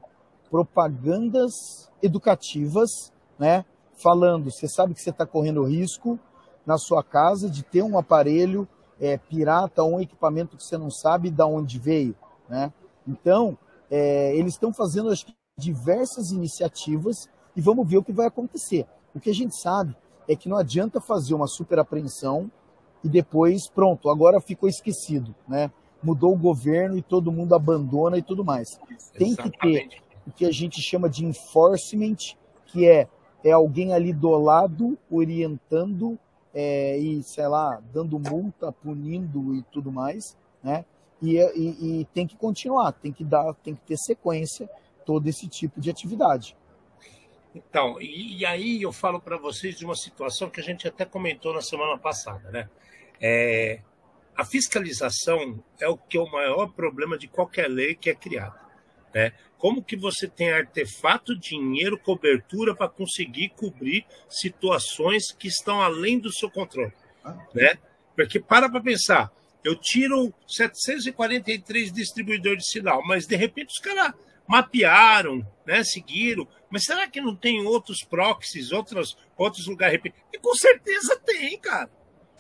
propagandas 0.50 1.92
educativas, 2.02 3.12
né? 3.38 3.66
Falando, 3.96 4.50
você 4.50 4.68
sabe 4.68 4.94
que 4.94 5.02
você 5.02 5.12
está 5.12 5.26
correndo 5.26 5.64
risco 5.64 6.20
na 6.66 6.78
sua 6.78 7.04
casa 7.04 7.50
de 7.50 7.64
ter 7.64 7.84
um 7.84 7.98
aparelho 7.98 8.68
é, 9.04 9.18
pirata 9.18 9.84
um 9.84 10.00
equipamento 10.00 10.56
que 10.56 10.64
você 10.64 10.78
não 10.78 10.90
sabe 10.90 11.30
de 11.30 11.44
onde 11.44 11.78
veio, 11.78 12.16
né? 12.48 12.72
Então, 13.06 13.58
é, 13.92 14.34
eles 14.34 14.54
estão 14.54 14.74
fazendo 14.74 15.10
acho, 15.10 15.26
diversas 15.58 16.32
iniciativas 16.32 17.30
e 17.54 17.60
vamos 17.60 17.86
ver 17.86 17.98
o 17.98 18.04
que 18.04 18.14
vai 18.14 18.28
acontecer. 18.28 18.88
O 19.14 19.20
que 19.20 19.30
a 19.30 19.34
gente 19.34 19.58
sabe 19.58 19.94
é 20.26 20.38
que 20.38 20.48
não 20.48 20.56
adianta 20.56 21.02
fazer 21.02 21.34
uma 21.34 21.48
super 21.48 21.80
apreensão 21.80 22.50
e 23.04 23.10
depois, 23.10 23.68
pronto, 23.68 24.10
agora 24.10 24.40
ficou 24.40 24.70
esquecido, 24.70 25.36
né? 25.46 25.70
Mudou 26.02 26.34
o 26.34 26.38
governo 26.38 26.98
e 26.98 27.02
todo 27.02 27.32
mundo 27.32 27.54
abandona 27.54 28.18
e 28.18 28.22
tudo 28.22 28.44
mais. 28.44 28.80
Tem 29.18 29.36
que 29.36 29.50
ter 29.52 29.90
o 30.26 30.32
que 30.32 30.46
a 30.46 30.52
gente 30.52 30.82
chama 30.82 31.10
de 31.10 31.26
enforcement, 31.26 32.16
que 32.68 32.88
é, 32.88 33.10
é 33.44 33.52
alguém 33.52 33.94
ali 33.94 34.14
do 34.14 34.30
lado 34.30 34.98
orientando 35.12 36.18
é, 36.54 36.98
e, 36.98 37.24
sei 37.24 37.48
lá, 37.48 37.82
dando 37.92 38.20
multa, 38.20 38.72
punindo 38.72 39.56
e 39.56 39.64
tudo 39.64 39.92
mais, 39.92 40.38
né? 40.64 40.86
E, 41.22 41.38
e, 41.38 42.02
e, 42.02 42.06
tem 42.14 42.28
que 42.28 42.36
continuar, 42.36 42.92
tem 42.92 43.12
que 43.12 43.24
dar, 43.24 43.54
tem 43.56 43.74
que 43.74 43.82
ter 43.82 43.98
sequência 43.98 44.70
todo 45.06 45.28
esse 45.28 45.48
tipo 45.48 45.80
de 45.80 45.90
atividade. 45.90 46.56
Então, 47.56 48.02
e, 48.02 48.40
e 48.40 48.46
aí 48.46 48.82
eu 48.82 48.92
falo 48.92 49.22
para 49.22 49.38
vocês 49.38 49.78
de 49.78 49.86
uma 49.86 49.96
situação 49.96 50.50
que 50.50 50.60
a 50.60 50.64
gente 50.64 50.88
até 50.88 51.06
comentou 51.06 51.54
na 51.54 51.62
semana 51.62 51.98
passada, 51.98 52.52
né? 52.52 52.70
É, 53.22 53.80
a 54.36 54.44
fiscalização 54.44 55.64
é 55.80 55.88
o 55.88 55.98
que 55.98 56.18
é 56.18 56.22
o 56.22 56.32
maior 56.32 56.68
problema 56.74 57.18
de 57.18 57.28
qualquer 57.28 57.68
lei 57.68 57.96
que 57.96 58.10
é 58.10 58.16
criada. 58.16 58.63
Né? 59.14 59.32
Como 59.58 59.84
que 59.84 59.96
você 59.96 60.28
tem 60.28 60.52
artefato, 60.52 61.38
dinheiro, 61.38 61.98
cobertura 61.98 62.76
para 62.76 62.90
conseguir 62.90 63.50
cobrir 63.50 64.06
situações 64.30 65.32
que 65.32 65.48
estão 65.48 65.82
além 65.82 66.20
do 66.20 66.34
seu 66.34 66.50
controle? 66.50 66.94
Né? 67.54 67.78
Porque 68.16 68.40
para 68.40 68.70
para 68.70 68.82
pensar, 68.82 69.32
eu 69.64 69.76
tiro 69.76 70.34
743 70.48 71.92
distribuidores 71.92 72.64
de 72.64 72.70
sinal, 72.70 73.02
mas 73.06 73.26
de 73.26 73.36
repente 73.36 73.72
os 73.72 73.80
caras 73.80 74.14
mapearam, 74.48 75.46
né, 75.66 75.84
seguiram, 75.84 76.48
mas 76.70 76.84
será 76.84 77.08
que 77.08 77.22
não 77.22 77.36
tem 77.36 77.66
outros 77.66 78.04
proxies, 78.04 78.72
outros, 78.72 79.18
outros 79.38 79.68
lugares? 79.68 80.02
E 80.34 80.38
com 80.38 80.54
certeza 80.56 81.18
tem, 81.18 81.58
cara. 81.58 81.90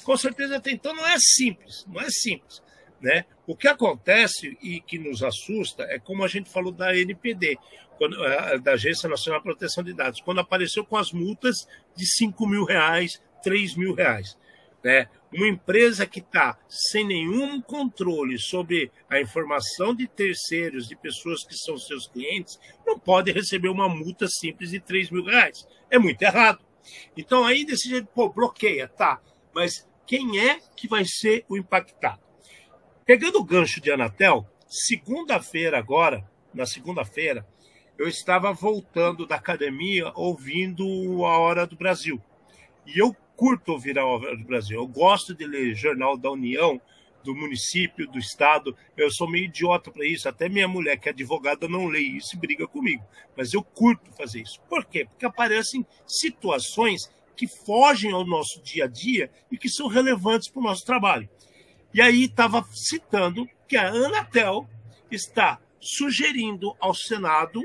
Com 0.03 0.17
certeza 0.17 0.59
tem. 0.59 0.73
Então 0.73 0.93
não 0.93 1.07
é 1.07 1.15
simples, 1.17 1.85
não 1.87 2.01
é 2.01 2.09
simples. 2.09 2.61
Né? 3.03 3.25
O 3.45 3.53
que 3.53 3.67
acontece 3.67 4.57
e 4.61 4.79
que 4.79 4.97
nos 4.97 5.21
assusta 5.21 5.83
é 5.83 5.99
como 5.99 6.23
a 6.23 6.27
gente 6.29 6.49
falou 6.49 6.71
da 6.71 6.95
NPD, 6.95 7.57
quando, 7.97 8.25
eh, 8.25 8.57
da 8.59 8.71
Agência 8.71 9.09
Nacional 9.09 9.41
de 9.41 9.43
Proteção 9.43 9.83
de 9.83 9.93
Dados, 9.93 10.21
quando 10.21 10.39
apareceu 10.39 10.85
com 10.85 10.95
as 10.95 11.11
multas 11.11 11.67
de 11.97 12.05
5 12.05 12.47
mil 12.47 12.63
reais, 12.63 13.21
3 13.43 13.75
mil 13.75 13.93
reais. 13.93 14.37
Né? 14.81 15.09
Uma 15.33 15.49
empresa 15.49 16.05
que 16.05 16.21
está 16.21 16.57
sem 16.69 17.05
nenhum 17.05 17.59
controle 17.59 18.39
sobre 18.39 18.89
a 19.09 19.19
informação 19.19 19.93
de 19.93 20.07
terceiros, 20.07 20.87
de 20.87 20.95
pessoas 20.95 21.43
que 21.43 21.57
são 21.57 21.77
seus 21.77 22.07
clientes, 22.07 22.57
não 22.87 22.97
pode 22.97 23.33
receber 23.33 23.67
uma 23.67 23.89
multa 23.89 24.29
simples 24.29 24.71
de 24.71 24.79
3 24.79 25.09
mil 25.09 25.25
reais. 25.25 25.67
É 25.91 25.99
muito 25.99 26.21
errado. 26.21 26.63
Então, 27.17 27.43
aí 27.43 27.65
desse 27.65 27.89
jeito, 27.89 28.07
pô, 28.15 28.29
bloqueia, 28.29 28.87
tá. 28.87 29.19
Mas 29.53 29.85
quem 30.07 30.39
é 30.39 30.61
que 30.73 30.87
vai 30.87 31.03
ser 31.03 31.43
o 31.49 31.57
impactado? 31.57 32.22
Pegando 33.05 33.37
o 33.37 33.43
gancho 33.43 33.81
de 33.81 33.91
Anatel, 33.91 34.47
segunda-feira 34.65 35.77
agora, 35.77 36.25
na 36.53 36.65
segunda-feira, 36.65 37.45
eu 37.97 38.07
estava 38.07 38.53
voltando 38.53 39.27
da 39.27 39.35
academia 39.35 40.09
ouvindo 40.15 40.85
a 41.25 41.37
Hora 41.37 41.67
do 41.67 41.75
Brasil. 41.75 42.21
E 42.85 42.97
eu 42.97 43.13
curto 43.35 43.73
ouvir 43.73 43.99
a 43.99 44.05
Hora 44.05 44.37
do 44.37 44.45
Brasil. 44.45 44.79
Eu 44.79 44.87
gosto 44.87 45.35
de 45.35 45.45
ler 45.45 45.75
Jornal 45.75 46.15
da 46.15 46.31
União, 46.31 46.79
do 47.25 47.35
município, 47.35 48.09
do 48.09 48.17
estado. 48.17 48.73
Eu 48.95 49.11
sou 49.11 49.29
meio 49.29 49.45
idiota 49.45 49.91
para 49.91 50.07
isso. 50.07 50.29
Até 50.29 50.47
minha 50.47 50.67
mulher, 50.67 50.97
que 50.97 51.09
é 51.09 51.11
advogada, 51.11 51.67
não 51.67 51.87
lê 51.87 51.99
isso 51.99 52.37
e 52.37 52.39
briga 52.39 52.65
comigo. 52.65 53.03
Mas 53.35 53.53
eu 53.53 53.61
curto 53.61 54.13
fazer 54.13 54.43
isso. 54.43 54.61
Por 54.69 54.85
quê? 54.85 55.03
Porque 55.03 55.25
aparecem 55.25 55.85
situações 56.07 57.11
que 57.35 57.47
fogem 57.47 58.13
ao 58.13 58.25
nosso 58.25 58.63
dia 58.63 58.85
a 58.85 58.87
dia 58.87 59.29
e 59.51 59.57
que 59.57 59.67
são 59.67 59.87
relevantes 59.87 60.47
para 60.47 60.61
o 60.61 60.63
nosso 60.63 60.85
trabalho. 60.85 61.29
E 61.93 62.01
aí 62.01 62.23
estava 62.23 62.65
citando 62.73 63.47
que 63.67 63.77
a 63.77 63.87
Anatel 63.87 64.67
está 65.11 65.59
sugerindo 65.79 66.75
ao 66.79 66.95
Senado 66.95 67.61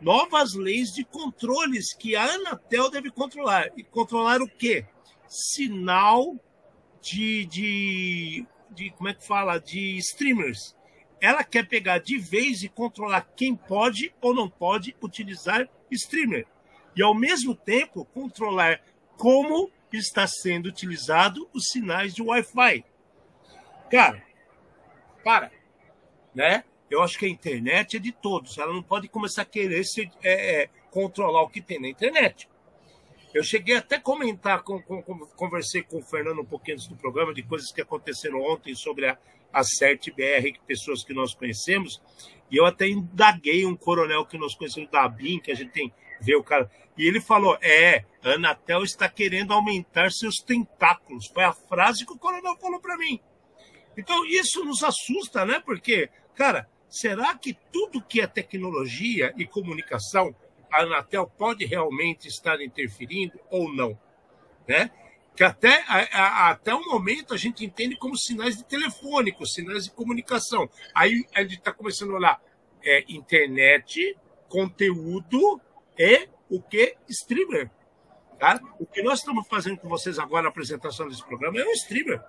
novas 0.00 0.54
leis 0.54 0.90
de 0.92 1.04
controles 1.04 1.94
que 1.94 2.16
a 2.16 2.24
Anatel 2.24 2.90
deve 2.90 3.10
controlar. 3.10 3.70
E 3.76 3.84
controlar 3.84 4.40
o 4.40 4.48
quê? 4.48 4.86
Sinal 5.28 6.36
de, 7.02 7.44
de, 7.46 8.46
de 8.70 8.90
como 8.92 9.08
é 9.08 9.14
que 9.14 9.26
fala? 9.26 9.58
De 9.58 9.98
streamers. 9.98 10.74
Ela 11.20 11.44
quer 11.44 11.68
pegar 11.68 11.98
de 11.98 12.18
vez 12.18 12.62
e 12.62 12.68
controlar 12.68 13.28
quem 13.36 13.54
pode 13.54 14.14
ou 14.20 14.34
não 14.34 14.48
pode 14.48 14.96
utilizar 15.00 15.68
streamer. 15.90 16.46
E, 16.96 17.02
ao 17.02 17.14
mesmo 17.14 17.54
tempo, 17.54 18.04
controlar 18.06 18.80
como 19.16 19.70
está 19.92 20.26
sendo 20.26 20.66
utilizado 20.66 21.48
os 21.52 21.68
sinais 21.68 22.14
de 22.14 22.22
Wi-Fi. 22.22 22.84
Cara, 23.92 24.24
para. 25.22 25.52
Né? 26.34 26.64
Eu 26.90 27.02
acho 27.02 27.18
que 27.18 27.26
a 27.26 27.28
internet 27.28 27.98
é 27.98 28.00
de 28.00 28.10
todos. 28.10 28.56
Ela 28.56 28.72
não 28.72 28.82
pode 28.82 29.06
começar 29.06 29.42
a 29.42 29.44
querer 29.44 29.84
se, 29.84 30.10
é, 30.22 30.62
é, 30.62 30.70
controlar 30.90 31.42
o 31.42 31.50
que 31.50 31.60
tem 31.60 31.78
na 31.78 31.88
internet. 31.88 32.48
Eu 33.34 33.44
cheguei 33.44 33.76
até 33.76 33.96
a 33.96 34.00
comentar, 34.00 34.62
com, 34.62 34.80
com, 34.80 35.02
conversei 35.36 35.82
com 35.82 35.98
o 35.98 36.02
Fernando 36.02 36.40
um 36.40 36.44
pouquinho 36.44 36.76
antes 36.76 36.88
do 36.88 36.96
programa, 36.96 37.34
de 37.34 37.42
coisas 37.42 37.70
que 37.70 37.82
aconteceram 37.82 38.40
ontem 38.40 38.74
sobre 38.74 39.06
a, 39.06 39.18
a 39.52 39.62
CERT-BR, 39.62 40.58
pessoas 40.66 41.04
que 41.04 41.12
nós 41.12 41.34
conhecemos, 41.34 42.00
e 42.50 42.56
eu 42.56 42.64
até 42.64 42.88
indaguei 42.88 43.66
um 43.66 43.76
coronel 43.76 44.24
que 44.24 44.38
nós 44.38 44.54
conhecemos 44.54 44.90
da 44.90 45.04
ABIN, 45.04 45.38
que 45.38 45.52
a 45.52 45.54
gente 45.54 45.70
tem 45.70 45.92
ver 46.18 46.36
o 46.36 46.42
cara. 46.42 46.70
E 46.96 47.06
ele 47.06 47.20
falou: 47.20 47.58
é, 47.60 48.06
Anatel 48.24 48.84
está 48.84 49.06
querendo 49.06 49.52
aumentar 49.52 50.10
seus 50.10 50.36
tentáculos. 50.36 51.26
Foi 51.26 51.44
a 51.44 51.52
frase 51.52 52.06
que 52.06 52.12
o 52.12 52.18
coronel 52.18 52.56
falou 52.56 52.80
para 52.80 52.96
mim. 52.96 53.20
Então, 53.96 54.24
isso 54.26 54.64
nos 54.64 54.82
assusta, 54.82 55.44
né? 55.44 55.60
Porque, 55.64 56.08
cara, 56.34 56.68
será 56.88 57.36
que 57.36 57.56
tudo 57.72 58.02
que 58.02 58.20
é 58.20 58.26
tecnologia 58.26 59.32
e 59.36 59.46
comunicação, 59.46 60.34
a 60.70 60.82
Anatel 60.82 61.26
pode 61.26 61.64
realmente 61.64 62.28
estar 62.28 62.60
interferindo 62.60 63.38
ou 63.50 63.72
não? 63.72 63.98
Né? 64.66 64.90
Que 65.34 65.44
até, 65.44 65.82
a, 65.88 65.98
a, 66.12 66.50
até 66.50 66.74
o 66.74 66.84
momento 66.84 67.32
a 67.32 67.36
gente 67.36 67.64
entende 67.64 67.96
como 67.96 68.16
sinais 68.16 68.56
de 68.56 68.64
telefônico, 68.64 69.46
sinais 69.46 69.84
de 69.84 69.90
comunicação. 69.90 70.68
Aí 70.94 71.26
a 71.34 71.42
gente 71.42 71.58
está 71.58 71.72
começando 71.72 72.12
a 72.12 72.16
olhar 72.16 72.42
é, 72.82 73.04
internet, 73.08 74.16
conteúdo 74.48 75.60
e 75.98 76.28
o 76.50 76.60
que? 76.60 76.96
Streamer. 77.08 77.70
Tá? 78.38 78.60
O 78.78 78.84
que 78.84 79.02
nós 79.02 79.20
estamos 79.20 79.46
fazendo 79.48 79.78
com 79.78 79.88
vocês 79.88 80.18
agora 80.18 80.42
na 80.42 80.48
apresentação 80.48 81.08
desse 81.08 81.24
programa 81.24 81.60
é 81.60 81.64
um 81.64 81.72
streamer. 81.72 82.20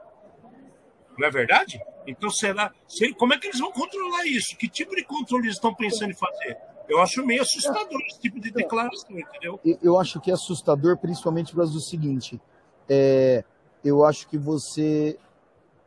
Não 1.18 1.28
é 1.28 1.32
verdade? 1.32 1.80
Então, 2.08 2.30
será. 2.30 2.74
Como 3.18 3.34
é 3.34 3.38
que 3.38 3.48
eles 3.48 3.60
vão 3.60 3.72
controlar 3.72 4.26
isso? 4.26 4.58
Que 4.58 4.68
tipo 4.68 4.96
de 4.96 5.04
controle 5.04 5.46
eles 5.46 5.56
estão 5.56 5.74
pensando 5.74 6.12
em 6.12 6.16
fazer? 6.16 6.58
Eu 6.90 7.00
acho 7.02 7.26
meio 7.26 7.42
assustador 7.42 8.00
esse 8.10 8.20
tipo 8.20 8.40
de 8.40 8.52
declaração, 8.52 9.18
entendeu? 9.18 9.60
Eu 9.82 9.98
acho 9.98 10.20
que 10.20 10.30
é 10.30 10.34
assustador, 10.34 10.98
principalmente 10.98 11.52
por 11.52 11.58
causa 11.58 11.72
do 11.72 11.80
seguinte: 11.80 12.42
é, 12.90 13.44
eu 13.84 14.04
acho 14.04 14.28
que 14.28 14.38
você 14.38 15.18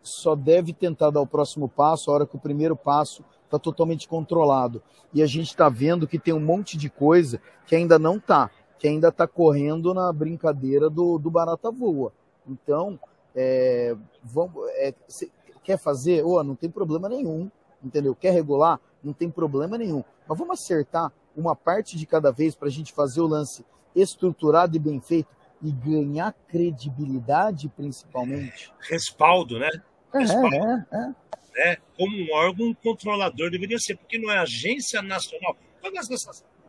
só 0.02 0.34
deve 0.34 0.72
tentar 0.72 1.10
dar 1.10 1.20
o 1.20 1.26
próximo 1.26 1.68
passo 1.68 2.10
a 2.10 2.14
hora 2.14 2.26
que 2.26 2.36
o 2.36 2.40
primeiro 2.40 2.76
passo 2.76 3.24
está 3.44 3.58
totalmente 3.58 4.08
controlado. 4.08 4.82
E 5.12 5.22
a 5.22 5.26
gente 5.26 5.48
está 5.48 5.68
vendo 5.68 6.06
que 6.06 6.18
tem 6.18 6.32
um 6.32 6.40
monte 6.40 6.76
de 6.76 6.88
coisa 6.88 7.40
que 7.66 7.74
ainda 7.74 7.98
não 7.98 8.16
está, 8.16 8.50
que 8.78 8.86
ainda 8.86 9.08
está 9.08 9.26
correndo 9.26 9.92
na 9.92 10.12
brincadeira 10.12 10.88
do, 10.88 11.18
do 11.18 11.30
barata 11.30 11.70
voa. 11.70 12.12
Então, 12.46 12.98
é, 13.36 13.94
vamos, 14.24 14.66
é, 14.76 14.94
quer 15.62 15.78
fazer? 15.78 16.24
Oh, 16.24 16.42
não 16.42 16.56
tem 16.56 16.70
problema 16.70 17.08
nenhum, 17.08 17.50
entendeu? 17.84 18.14
Quer 18.14 18.32
regular? 18.32 18.80
Não 19.04 19.12
tem 19.12 19.30
problema 19.30 19.76
nenhum. 19.76 20.02
Mas 20.26 20.38
vamos 20.38 20.58
acertar 20.58 21.12
uma 21.36 21.54
parte 21.54 21.98
de 21.98 22.06
cada 22.06 22.32
vez 22.32 22.54
para 22.54 22.68
a 22.68 22.70
gente 22.70 22.94
fazer 22.94 23.20
o 23.20 23.26
lance 23.26 23.64
estruturado 23.94 24.74
e 24.74 24.78
bem 24.78 25.00
feito 25.00 25.28
e 25.62 25.70
ganhar 25.70 26.34
credibilidade, 26.48 27.68
principalmente. 27.68 28.72
Respaldo, 28.80 29.58
né? 29.58 29.70
É, 30.14 30.18
Respaldo. 30.18 30.56
É, 30.56 30.86
é, 30.92 31.14
né? 31.54 31.76
Como 31.96 32.16
um 32.16 32.32
órgão 32.32 32.74
controlador 32.74 33.50
deveria 33.50 33.78
ser, 33.78 33.96
porque 33.96 34.18
não 34.18 34.30
é 34.30 34.38
Agência 34.38 35.02
Nacional. 35.02 35.56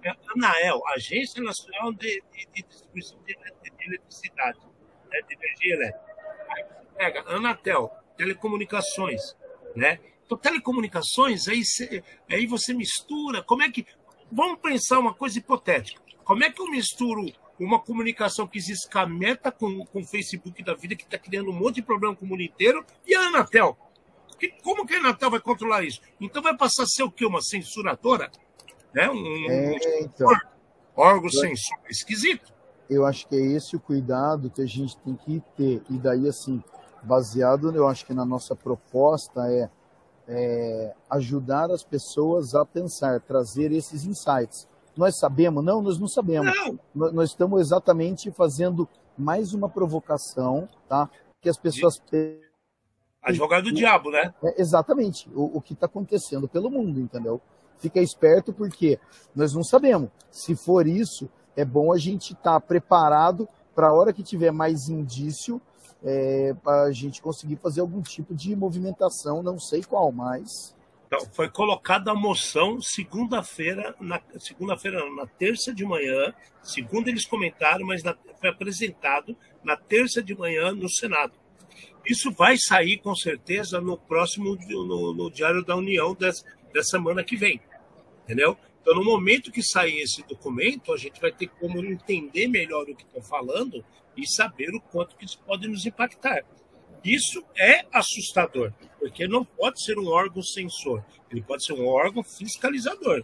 É 0.04 0.12
ANAEL, 0.36 0.82
Agência 0.90 1.42
Nacional 1.42 1.92
de, 1.94 2.24
de, 2.32 2.48
de 2.54 2.64
Distribuição 2.64 3.18
de, 3.26 3.34
de 3.36 3.86
Eletricidade, 3.86 4.60
né? 5.12 5.20
de 5.28 5.34
energia 5.34 5.76
elétrica 5.76 6.07
pega 6.98 7.24
Anatel, 7.28 7.92
telecomunicações, 8.18 9.36
né? 9.76 10.00
Então, 10.26 10.38
telecomunicações, 10.38 11.48
aí, 11.48 11.64
cê, 11.64 12.04
aí 12.30 12.46
você 12.46 12.74
mistura. 12.74 13.42
Como 13.44 13.64
é 13.64 13.72
que. 13.72 13.86
Vamos 14.30 14.60
pensar 14.60 15.00
uma 15.00 15.14
coisa 15.14 15.38
hipotética. 15.38 16.02
Como 16.26 16.44
é 16.44 16.52
que 16.52 16.62
eu 16.62 16.70
misturo 16.70 17.26
uma 17.58 17.80
comunicação 17.80 18.46
que 18.46 18.60
se 18.60 18.74
escameta 18.74 19.50
com, 19.52 19.86
com 19.86 20.02
o 20.02 20.06
Facebook 20.06 20.62
da 20.62 20.74
vida, 20.74 20.96
que 20.96 21.04
está 21.04 21.18
criando 21.18 21.50
um 21.50 21.54
monte 21.54 21.76
de 21.76 21.82
problema 21.82 22.14
com 22.14 22.26
o 22.26 22.28
mundo 22.28 22.42
inteiro, 22.42 22.86
e 23.06 23.16
a 23.16 23.22
Anatel? 23.22 23.78
Que, 24.38 24.50
como 24.62 24.86
que 24.86 24.96
a 24.96 25.00
Anatel 25.00 25.32
vai 25.32 25.40
controlar 25.40 25.84
isso? 25.84 26.02
Então 26.20 26.44
vai 26.44 26.56
passar 26.58 26.84
a 26.84 26.88
ser 26.88 27.04
o 27.04 27.12
quê? 27.12 27.26
Uma 27.26 27.42
censuradora? 27.42 28.30
Né? 28.94 29.10
Um, 29.10 29.50
é, 29.50 30.02
então, 30.02 30.30
órgão 30.94 31.30
censor 31.30 31.78
esquisito. 31.90 32.54
Eu 32.90 33.06
acho 33.06 33.28
que 33.28 33.36
é 33.36 33.40
esse 33.40 33.76
o 33.76 33.80
cuidado 33.80 34.50
que 34.50 34.62
a 34.62 34.66
gente 34.66 34.98
tem 34.98 35.16
que 35.16 35.42
ter. 35.56 35.82
E 35.90 35.98
daí, 35.98 36.28
assim, 36.28 36.62
baseado, 37.08 37.74
eu 37.76 37.88
acho 37.88 38.06
que 38.06 38.14
na 38.14 38.26
nossa 38.26 38.56
proposta 38.56 39.42
é, 39.52 39.70
é, 40.28 40.94
ajudar 41.10 41.72
as 41.72 41.84
pessoas 41.84 42.54
a 42.54 42.66
pensar, 42.66 43.22
trazer 43.22 43.72
esses 43.72 44.06
insights. 44.06 44.68
Nós 44.96 45.18
sabemos? 45.18 45.64
Não, 45.64 45.82
nós 45.82 46.00
não 46.00 46.08
sabemos. 46.08 46.54
Não. 46.94 47.12
Nós 47.12 47.30
estamos 47.30 47.62
exatamente 47.62 48.32
fazendo 48.32 48.88
mais 49.18 49.54
uma 49.54 49.70
provocação, 49.70 50.68
tá? 50.90 51.10
Que 51.40 51.50
as 51.50 51.58
pessoas. 51.58 52.02
Advogado 53.22 53.66
do 53.66 53.72
diabo, 53.72 54.10
né? 54.10 54.34
É, 54.44 54.62
exatamente. 54.62 55.30
O, 55.34 55.58
o 55.58 55.62
que 55.62 55.74
está 55.74 55.86
acontecendo 55.86 56.48
pelo 56.48 56.70
mundo, 56.70 57.00
entendeu? 57.00 57.40
Fica 57.78 58.02
esperto 58.02 58.52
porque 58.52 59.00
nós 59.36 59.54
não 59.54 59.64
sabemos. 59.64 60.10
Se 60.32 60.56
for 60.56 60.88
isso, 60.88 61.30
é 61.56 61.64
bom 61.64 61.94
a 61.94 61.98
gente 61.98 62.34
estar 62.34 62.54
tá 62.54 62.60
preparado 62.60 63.48
para 63.76 63.90
a 63.90 63.94
hora 63.94 64.12
que 64.12 64.24
tiver 64.24 64.52
mais 64.52 64.90
indício, 64.90 65.62
é, 66.08 66.54
para 66.64 66.84
a 66.84 66.92
gente 66.92 67.22
conseguir 67.22 67.58
fazer 67.58 67.82
algum 67.82 68.02
tipo 68.02 68.34
de 68.34 68.56
movimentação, 68.56 69.44
não 69.44 69.60
sei 69.60 69.84
qual, 69.84 70.10
mas. 70.12 70.74
Então, 71.08 71.20
foi 71.34 71.50
colocada 71.50 72.12
a 72.12 72.16
moção 72.16 72.82
segunda-feira, 72.82 73.94
na 74.00 74.22
segunda-feira, 74.40 75.04
na 75.16 75.26
terça 75.26 75.74
de 75.74 75.84
manhã. 75.86 76.34
Segunda 76.62 77.10
eles 77.10 77.26
comentaram, 77.26 77.86
mas 77.86 78.04
na, 78.04 78.16
foi 78.40 78.50
apresentado 78.50 79.36
na 79.64 79.76
terça 79.76 80.24
de 80.24 80.34
manhã 80.34 80.72
no 80.72 80.90
Senado. 80.90 81.34
Isso 82.06 82.32
vai 82.32 82.58
sair 82.58 82.98
com 83.00 83.14
certeza 83.14 83.82
no 83.82 83.98
próximo 83.98 84.58
no, 84.70 85.14
no 85.14 85.30
Diário 85.30 85.64
da 85.64 85.76
União 85.76 86.16
dessa 86.16 86.44
semana 86.84 87.24
que 87.24 87.36
vem, 87.36 87.60
entendeu? 88.24 88.58
Então, 88.82 88.96
no 88.96 89.04
momento 89.04 89.52
que 89.52 89.62
sair 89.62 90.00
esse 90.00 90.24
documento, 90.24 90.94
a 90.94 90.98
gente 90.98 91.20
vai 91.20 91.32
ter 91.34 91.48
como 91.48 91.84
entender 91.84 92.48
melhor 92.48 92.84
o 92.84 92.96
que 92.96 93.04
estão 93.04 93.22
falando 93.22 93.84
e 94.18 94.28
saber 94.28 94.74
o 94.76 94.82
quanto 94.82 95.16
que 95.16 95.26
isso 95.26 95.40
pode 95.46 95.68
nos 95.68 95.86
impactar. 95.86 96.44
Isso 97.04 97.44
é 97.56 97.86
assustador, 97.94 98.74
porque 99.00 99.28
não 99.28 99.46
pode 99.46 99.82
ser 99.82 99.98
um 99.98 100.08
órgão 100.08 100.42
censor, 100.42 101.04
ele 101.30 101.42
pode 101.42 101.64
ser 101.64 101.74
um 101.74 101.88
órgão 101.88 102.24
fiscalizador, 102.24 103.24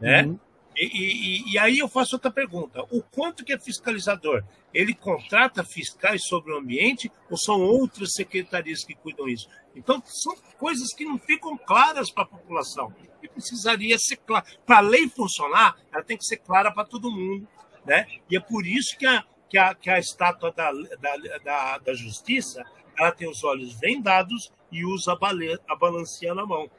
né? 0.00 0.24
Uhum. 0.24 0.38
E, 0.76 0.86
e, 0.86 1.52
e, 1.52 1.58
aí 1.58 1.78
eu 1.78 1.88
faço 1.88 2.16
outra 2.16 2.30
pergunta: 2.30 2.82
o 2.90 3.02
quanto 3.02 3.44
que 3.44 3.52
é 3.52 3.58
fiscalizador? 3.58 4.42
Ele 4.72 4.94
contrata 4.94 5.62
fiscais 5.62 6.24
sobre 6.24 6.52
o 6.52 6.58
ambiente 6.58 7.12
ou 7.30 7.36
são 7.36 7.60
outras 7.60 8.14
secretarias 8.14 8.82
que 8.82 8.94
cuidam 8.94 9.26
disso? 9.26 9.48
Então 9.76 10.02
são 10.06 10.34
coisas 10.58 10.94
que 10.94 11.04
não 11.04 11.18
ficam 11.18 11.58
claras 11.58 12.10
para 12.10 12.24
a 12.24 12.26
população 12.26 12.94
e 13.22 13.28
precisaria 13.28 13.98
ser 13.98 14.16
claro. 14.16 14.46
Para 14.64 14.78
a 14.78 14.80
lei 14.80 15.08
funcionar, 15.08 15.76
ela 15.92 16.02
tem 16.02 16.16
que 16.16 16.24
ser 16.24 16.38
clara 16.38 16.72
para 16.72 16.86
todo 16.86 17.10
mundo, 17.10 17.46
né? 17.84 18.06
E 18.30 18.36
é 18.36 18.40
por 18.40 18.66
isso 18.66 18.96
que 18.96 19.04
a, 19.06 19.22
que 19.52 19.58
a, 19.58 19.74
que 19.74 19.90
a 19.90 19.98
estátua 19.98 20.50
da, 20.50 20.72
da, 20.72 21.38
da, 21.44 21.78
da 21.78 21.92
justiça 21.92 22.64
ela 22.98 23.12
tem 23.12 23.28
os 23.28 23.44
olhos 23.44 23.78
vendados 23.78 24.50
e 24.70 24.82
usa 24.82 25.12
a, 25.12 25.16
bale, 25.16 25.60
a 25.68 25.76
balancinha 25.76 26.34
na 26.34 26.46
mão. 26.46 26.70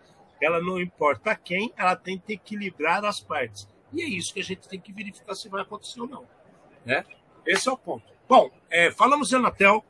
Ela 0.41 0.59
não 0.59 0.81
importa 0.81 1.36
quem, 1.36 1.71
ela 1.77 1.95
que 1.95 2.19
equilibrar 2.33 3.05
as 3.05 3.19
partes. 3.19 3.69
E 3.93 4.01
é 4.01 4.05
isso 4.05 4.33
que 4.33 4.39
a 4.39 4.43
gente 4.43 4.67
tem 4.67 4.79
que 4.79 4.91
verificar 4.91 5.36
se 5.36 5.47
vai 5.49 5.62
acontecer 5.62 6.01
ou 6.01 6.07
não. 6.07 6.25
Né? 6.83 7.05
Esse 7.45 7.69
é 7.69 7.71
o 7.71 7.77
ponto. 7.77 8.12
Bom, 8.27 8.49
é, 8.71 8.89
falamos 8.89 9.29
de 9.29 9.36
Anatel, 9.36 9.86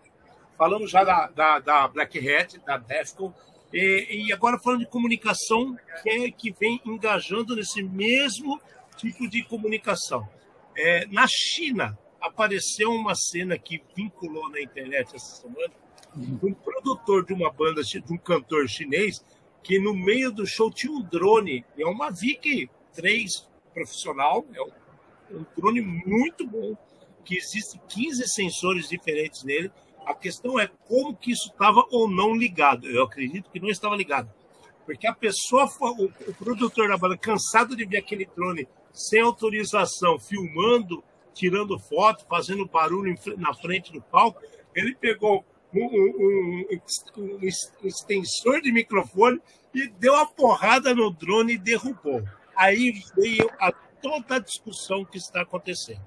falamos 0.57 0.91
já 0.91 1.05
da, 1.05 1.27
da, 1.27 1.59
da 1.59 1.87
Black 1.87 2.19
Hat, 2.19 2.57
da 2.65 2.77
Defcon, 2.77 3.33
e, 3.71 4.27
e, 4.27 4.33
agora 4.33 4.59
falando 4.59 4.81
de 4.81 4.87
comunicação, 4.87 5.77
que, 6.03 6.09
é, 6.09 6.31
que 6.31 6.51
vem 6.51 6.81
engajando 6.85 7.55
nesse 7.55 7.81
mesmo 7.81 8.61
tipo 8.97 9.29
de 9.29 9.41
comunicação. 9.43 10.27
É, 10.75 11.05
na 11.07 11.25
China, 11.27 11.97
apareceu 12.23 12.89
uma 12.89 13.13
cena 13.13 13.57
que 13.57 13.83
vinculou 13.95 14.49
na 14.49 14.61
internet 14.61 15.13
essa 15.13 15.41
semana, 15.41 15.73
um 16.41 16.53
produtor 16.53 17.25
de 17.25 17.33
uma 17.33 17.51
banda, 17.51 17.83
de 17.83 18.01
um 18.09 18.17
cantor 18.17 18.67
chinês, 18.69 19.23
que 19.61 19.77
no 19.77 19.93
meio 19.93 20.31
do 20.31 20.47
show 20.47 20.71
tinha 20.71 20.91
um 20.91 21.01
drone, 21.01 21.65
é 21.77 21.85
uma 21.85 22.09
VIC 22.09 22.69
3 22.93 23.49
profissional, 23.73 24.45
é 24.53 24.61
um 25.35 25.45
drone 25.57 25.81
muito 25.81 26.47
bom, 26.47 26.77
que 27.25 27.35
existem 27.35 27.81
15 27.89 28.27
sensores 28.27 28.87
diferentes 28.87 29.43
nele. 29.43 29.71
A 30.05 30.13
questão 30.13 30.59
é 30.59 30.69
como 30.87 31.15
que 31.15 31.31
isso 31.31 31.49
estava 31.49 31.85
ou 31.91 32.09
não 32.09 32.35
ligado. 32.35 32.87
Eu 32.87 33.03
acredito 33.03 33.49
que 33.49 33.59
não 33.59 33.69
estava 33.69 33.95
ligado. 33.95 34.31
Porque 34.85 35.07
a 35.07 35.13
pessoa, 35.13 35.65
o 35.65 36.33
produtor 36.33 36.89
da 36.89 36.97
banda, 36.97 37.17
cansado 37.17 37.75
de 37.75 37.85
ver 37.85 37.97
aquele 37.97 38.25
drone 38.25 38.67
sem 38.91 39.21
autorização, 39.21 40.19
filmando, 40.19 41.01
tirando 41.33 41.79
foto, 41.79 42.25
fazendo 42.29 42.65
barulho 42.65 43.15
na 43.37 43.53
frente 43.53 43.91
do 43.91 44.01
palco, 44.01 44.41
ele 44.75 44.95
pegou 44.95 45.45
um, 45.73 45.85
um, 45.85 46.65
um, 46.71 47.21
um 47.21 47.39
extensor 47.83 48.61
de 48.61 48.71
microfone 48.71 49.41
e 49.73 49.87
deu 49.87 50.15
a 50.15 50.25
porrada 50.25 50.93
no 50.93 51.11
drone 51.11 51.53
e 51.53 51.57
derrubou. 51.57 52.23
Aí 52.55 52.93
veio 53.15 53.49
a 53.59 53.71
toda 53.71 54.35
a 54.35 54.39
discussão 54.39 55.03
que 55.03 55.17
está 55.17 55.41
acontecendo. 55.41 56.01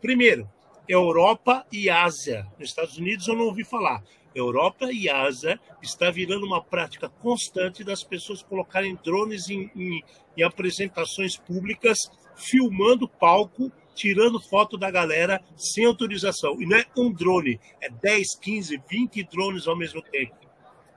Primeiro, 0.00 0.48
Europa 0.88 1.66
e 1.72 1.90
Ásia. 1.90 2.46
Nos 2.58 2.70
Estados 2.70 2.96
Unidos 2.96 3.26
eu 3.26 3.34
não 3.34 3.46
ouvi 3.46 3.64
falar. 3.64 4.02
Europa 4.34 4.92
e 4.92 5.08
Ásia 5.08 5.58
está 5.82 6.10
virando 6.10 6.46
uma 6.46 6.62
prática 6.62 7.08
constante 7.08 7.82
das 7.82 8.04
pessoas 8.04 8.42
colocarem 8.42 8.96
drones 9.02 9.48
em, 9.50 9.70
em, 9.74 10.02
em 10.36 10.42
apresentações 10.42 11.36
públicas, 11.36 11.98
filmando 12.36 13.08
palco, 13.08 13.72
tirando 13.98 14.40
foto 14.40 14.78
da 14.78 14.90
galera 14.92 15.42
sem 15.56 15.84
autorização. 15.84 16.62
E 16.62 16.66
não 16.66 16.76
é 16.76 16.86
um 16.96 17.12
drone, 17.12 17.60
é 17.80 17.90
10, 17.90 18.36
15, 18.36 18.82
20 18.88 19.24
drones 19.24 19.66
ao 19.66 19.76
mesmo 19.76 20.00
tempo. 20.00 20.36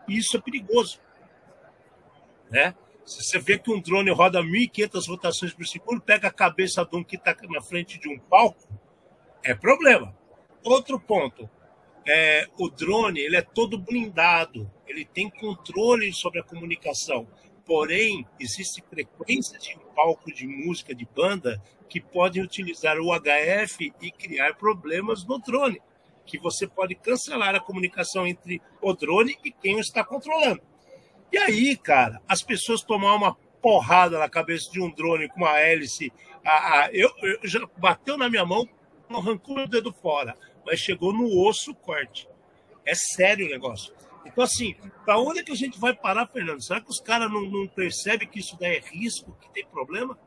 Isso 0.07 0.37
é 0.37 0.39
perigoso. 0.39 1.01
Né? 2.51 2.75
Se 3.03 3.23
você 3.23 3.39
vê 3.39 3.57
que 3.57 3.71
um 3.71 3.81
drone 3.81 4.11
roda 4.11 4.39
1.500 4.39 5.07
rotações 5.07 5.53
por 5.53 5.65
segundo, 5.65 5.99
pega 5.99 6.27
a 6.27 6.33
cabeça 6.33 6.85
de 6.85 6.95
um 6.95 7.03
que 7.03 7.15
está 7.15 7.35
na 7.49 7.61
frente 7.61 7.99
de 7.99 8.07
um 8.07 8.19
palco, 8.19 8.67
é 9.43 9.55
problema. 9.55 10.15
Outro 10.63 10.99
ponto, 10.99 11.49
é, 12.07 12.47
o 12.59 12.69
drone 12.69 13.19
ele 13.19 13.35
é 13.35 13.41
todo 13.41 13.79
blindado, 13.79 14.71
ele 14.85 15.05
tem 15.05 15.27
controle 15.27 16.13
sobre 16.13 16.39
a 16.39 16.43
comunicação. 16.43 17.27
Porém, 17.65 18.27
existe 18.39 18.83
frequência 18.87 19.57
de 19.57 19.75
um 19.75 19.93
palco 19.95 20.31
de 20.31 20.45
música 20.45 20.93
de 20.93 21.05
banda 21.05 21.59
que 21.91 21.99
podem 21.99 22.41
utilizar 22.41 22.97
o 23.01 23.11
HF 23.11 23.93
e 24.01 24.11
criar 24.13 24.55
problemas 24.55 25.25
no 25.25 25.37
drone, 25.37 25.81
que 26.25 26.39
você 26.39 26.65
pode 26.65 26.95
cancelar 26.95 27.53
a 27.53 27.59
comunicação 27.59 28.25
entre 28.25 28.61
o 28.81 28.93
drone 28.93 29.37
e 29.43 29.51
quem 29.51 29.75
o 29.75 29.81
está 29.81 30.01
controlando. 30.01 30.61
E 31.29 31.37
aí, 31.37 31.75
cara, 31.75 32.21
as 32.29 32.41
pessoas 32.41 32.81
tomar 32.81 33.13
uma 33.13 33.35
porrada 33.61 34.17
na 34.17 34.29
cabeça 34.29 34.71
de 34.71 34.79
um 34.79 34.89
drone 34.89 35.27
com 35.27 35.41
uma 35.41 35.59
hélice, 35.59 36.13
a, 36.45 36.83
a, 36.83 36.89
eu, 36.93 37.11
eu, 37.21 37.39
já 37.43 37.59
bateu 37.75 38.17
na 38.17 38.29
minha 38.29 38.45
mão, 38.45 38.65
arrancou 39.09 39.57
o 39.57 39.67
dedo 39.67 39.91
fora, 39.91 40.37
mas 40.65 40.79
chegou 40.79 41.11
no 41.11 41.45
osso 41.45 41.75
corte. 41.75 42.25
É 42.85 42.95
sério 42.95 43.47
o 43.47 43.49
negócio. 43.49 43.93
Então, 44.25 44.45
assim, 44.45 44.77
para 45.03 45.19
onde 45.19 45.39
é 45.39 45.43
que 45.43 45.51
a 45.51 45.57
gente 45.57 45.77
vai 45.77 45.93
parar, 45.93 46.25
Fernando? 46.25 46.63
Será 46.63 46.79
que 46.79 46.89
os 46.89 47.01
caras 47.01 47.29
não, 47.29 47.41
não 47.41 47.67
percebem 47.67 48.29
que 48.29 48.39
isso 48.39 48.57
daí 48.57 48.77
é 48.77 48.79
risco, 48.79 49.35
que 49.41 49.49
tem 49.49 49.65
problema? 49.65 50.17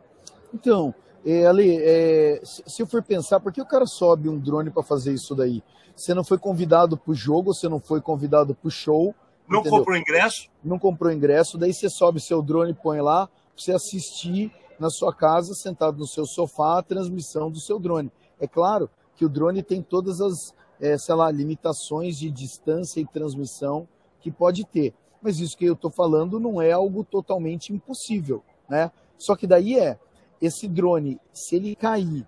Então, 0.52 0.94
é, 1.24 1.46
Ali, 1.46 1.78
é, 1.80 2.40
se 2.44 2.82
eu 2.82 2.86
for 2.86 3.02
pensar, 3.02 3.40
por 3.40 3.52
que 3.52 3.60
o 3.60 3.66
cara 3.66 3.86
sobe 3.86 4.28
um 4.28 4.38
drone 4.38 4.70
para 4.70 4.82
fazer 4.82 5.12
isso 5.12 5.34
daí? 5.34 5.62
Você 5.96 6.12
não 6.12 6.24
foi 6.24 6.38
convidado 6.38 6.96
para 6.96 7.12
o 7.12 7.14
jogo, 7.14 7.54
você 7.54 7.68
não 7.68 7.80
foi 7.80 8.00
convidado 8.00 8.54
para 8.54 8.68
o 8.68 8.70
show, 8.70 9.14
não 9.48 9.60
entendeu? 9.60 9.78
comprou 9.78 9.96
ingresso? 9.96 10.48
Não 10.62 10.78
comprou 10.78 11.12
ingresso, 11.12 11.56
daí 11.58 11.72
você 11.72 11.88
sobe 11.88 12.20
seu 12.20 12.42
drone 12.42 12.72
e 12.72 12.74
põe 12.74 13.00
lá 13.00 13.26
para 13.26 13.36
você 13.56 13.72
assistir 13.72 14.52
na 14.78 14.90
sua 14.90 15.14
casa, 15.14 15.54
sentado 15.54 15.98
no 15.98 16.06
seu 16.06 16.26
sofá, 16.26 16.78
a 16.78 16.82
transmissão 16.82 17.50
do 17.50 17.60
seu 17.60 17.78
drone. 17.78 18.10
É 18.40 18.46
claro 18.46 18.90
que 19.16 19.24
o 19.24 19.28
drone 19.28 19.62
tem 19.62 19.80
todas 19.80 20.20
as, 20.20 20.52
é, 20.80 20.98
sei 20.98 21.14
lá, 21.14 21.30
limitações 21.30 22.18
de 22.18 22.30
distância 22.30 23.00
e 23.00 23.06
transmissão 23.06 23.86
que 24.20 24.30
pode 24.30 24.64
ter. 24.64 24.92
Mas 25.22 25.38
isso 25.38 25.56
que 25.56 25.64
eu 25.64 25.74
estou 25.74 25.90
falando 25.90 26.40
não 26.40 26.60
é 26.60 26.72
algo 26.72 27.04
totalmente 27.04 27.72
impossível, 27.72 28.42
né? 28.68 28.90
Só 29.16 29.36
que 29.36 29.46
daí 29.46 29.78
é, 29.78 29.98
esse 30.46 30.68
drone, 30.68 31.20
se 31.32 31.56
ele 31.56 31.74
cair 31.74 32.26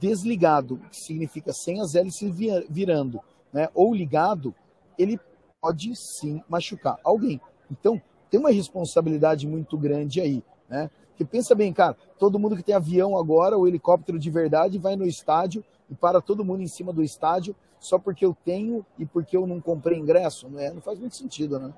desligado, 0.00 0.78
que 0.90 0.96
significa 0.96 1.52
sem 1.52 1.80
as 1.80 1.94
hélices 1.94 2.32
virando, 2.68 3.20
né, 3.52 3.68
ou 3.74 3.94
ligado, 3.94 4.54
ele 4.96 5.18
pode 5.60 5.94
sim 5.96 6.42
machucar 6.48 6.98
alguém. 7.02 7.40
Então, 7.70 8.00
tem 8.30 8.38
uma 8.38 8.50
responsabilidade 8.50 9.46
muito 9.46 9.76
grande 9.76 10.20
aí, 10.20 10.42
né? 10.68 10.90
Porque 11.08 11.24
pensa 11.24 11.54
bem, 11.54 11.72
cara, 11.72 11.96
todo 12.18 12.38
mundo 12.38 12.56
que 12.56 12.62
tem 12.62 12.74
avião 12.74 13.18
agora, 13.18 13.56
ou 13.56 13.66
helicóptero 13.66 14.18
de 14.18 14.30
verdade, 14.30 14.78
vai 14.78 14.94
no 14.94 15.04
estádio 15.04 15.64
e 15.90 15.94
para 15.94 16.20
todo 16.20 16.44
mundo 16.44 16.62
em 16.62 16.68
cima 16.68 16.92
do 16.92 17.02
estádio 17.02 17.56
só 17.80 17.98
porque 17.98 18.24
eu 18.24 18.36
tenho 18.44 18.84
e 18.98 19.04
porque 19.04 19.36
eu 19.36 19.46
não 19.46 19.60
comprei 19.60 19.98
ingresso, 19.98 20.48
né? 20.48 20.70
Não 20.70 20.80
faz 20.80 20.98
muito 20.98 21.16
sentido, 21.16 21.58
né? 21.58 21.72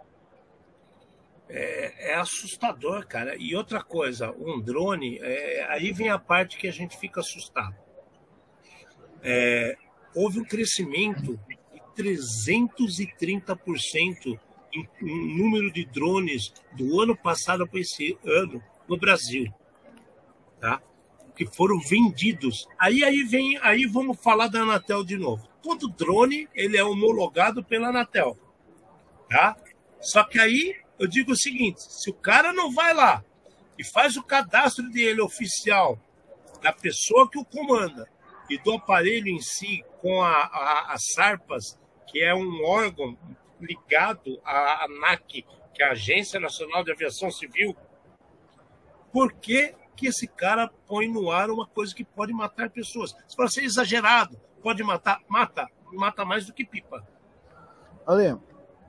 É, 1.53 2.13
é 2.13 2.15
assustador, 2.15 3.05
cara. 3.07 3.35
E 3.37 3.57
outra 3.57 3.83
coisa, 3.83 4.31
um 4.33 4.61
drone, 4.61 5.19
é, 5.21 5.67
aí 5.69 5.93
vem 5.93 6.09
a 6.09 6.19
parte 6.19 6.57
que 6.57 6.69
a 6.69 6.73
gente 6.73 6.97
fica 6.97 7.21
assustado. 7.21 7.75
É, 9.23 9.77
houve 10.15 10.41
um 10.41 10.45
crescimento 10.45 11.39
330% 11.97 14.39
em, 14.73 14.89
em 15.03 15.37
número 15.37 15.73
de 15.73 15.85
drones 15.85 16.55
do 16.73 17.01
ano 17.01 17.17
passado 17.17 17.67
para 17.67 17.81
esse 17.81 18.17
ano 18.25 18.63
no 18.89 18.97
Brasil, 18.97 19.53
tá? 20.61 20.81
Que 21.35 21.45
foram 21.47 21.81
vendidos. 21.81 22.69
Aí 22.79 23.03
aí 23.03 23.25
vem, 23.25 23.59
aí 23.59 23.87
vamos 23.87 24.23
falar 24.23 24.47
da 24.49 24.61
Anatel 24.61 25.03
de 25.05 25.17
novo. 25.17 25.49
Todo 25.61 25.89
drone 25.89 26.49
ele 26.55 26.77
é 26.77 26.85
homologado 26.85 27.65
pela 27.65 27.89
Anatel, 27.89 28.39
tá? 29.29 29.57
Só 30.01 30.23
que 30.25 30.39
aí 30.39 30.80
eu 31.01 31.09
digo 31.09 31.33
o 31.33 31.37
seguinte: 31.37 31.81
se 31.81 32.11
o 32.11 32.15
cara 32.15 32.53
não 32.53 32.71
vai 32.71 32.93
lá 32.93 33.25
e 33.79 33.83
faz 33.83 34.17
o 34.19 34.23
cadastro 34.23 34.89
dele 34.91 35.23
oficial 35.23 35.99
da 36.63 36.73
pessoa 36.73 37.29
que 37.29 37.39
o 37.39 37.45
comanda 37.45 38.07
e 38.51 38.59
do 38.59 38.75
aparelho 38.75 39.29
em 39.29 39.41
si 39.41 39.83
com 40.03 40.23
a, 40.23 40.43
a, 40.43 40.93
as 40.93 41.03
sarpas 41.15 41.81
que 42.07 42.23
é 42.23 42.35
um 42.35 42.65
órgão 42.65 43.17
ligado 43.59 44.41
à 44.45 44.85
ANAC, 44.85 45.47
que 45.73 45.83
é 45.83 45.87
a 45.87 45.93
Agência 45.93 46.39
Nacional 46.39 46.85
de 46.85 46.93
Aviação 46.93 47.31
Civil, 47.31 47.75
por 49.13 49.33
que, 49.33 49.75
que 49.97 50.09
esse 50.09 50.27
cara 50.27 50.69
põe 50.87 51.09
no 51.09 51.31
ar 51.31 51.51
uma 51.51 51.67
coisa 51.67 51.95
que 51.95 52.05
pode 52.05 52.33
matar 52.33 52.69
pessoas? 52.69 53.15
Se 53.27 53.37
for 53.37 53.49
ser 53.49 53.65
exagerado, 53.65 54.39
pode 54.63 54.83
matar, 54.83 55.21
mata, 55.29 55.67
mata 55.93 56.25
mais 56.25 56.47
do 56.47 56.53
que 56.53 56.65
pipa. 56.65 57.07
Ale, 58.07 58.37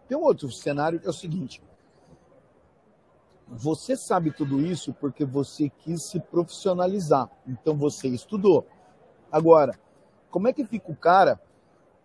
tem 0.08 0.18
um 0.18 0.22
outro 0.22 0.52
cenário 0.52 1.00
que 1.00 1.06
é 1.06 1.10
o 1.10 1.14
seguinte. 1.14 1.62
Você 3.54 3.98
sabe 3.98 4.32
tudo 4.32 4.62
isso 4.62 4.94
porque 4.94 5.26
você 5.26 5.70
quis 5.70 6.04
se 6.04 6.22
profissionalizar. 6.22 7.30
Então 7.46 7.76
você 7.76 8.08
estudou. 8.08 8.66
Agora, 9.30 9.78
como 10.30 10.48
é 10.48 10.54
que 10.54 10.66
fica 10.66 10.90
o 10.90 10.96
cara 10.96 11.38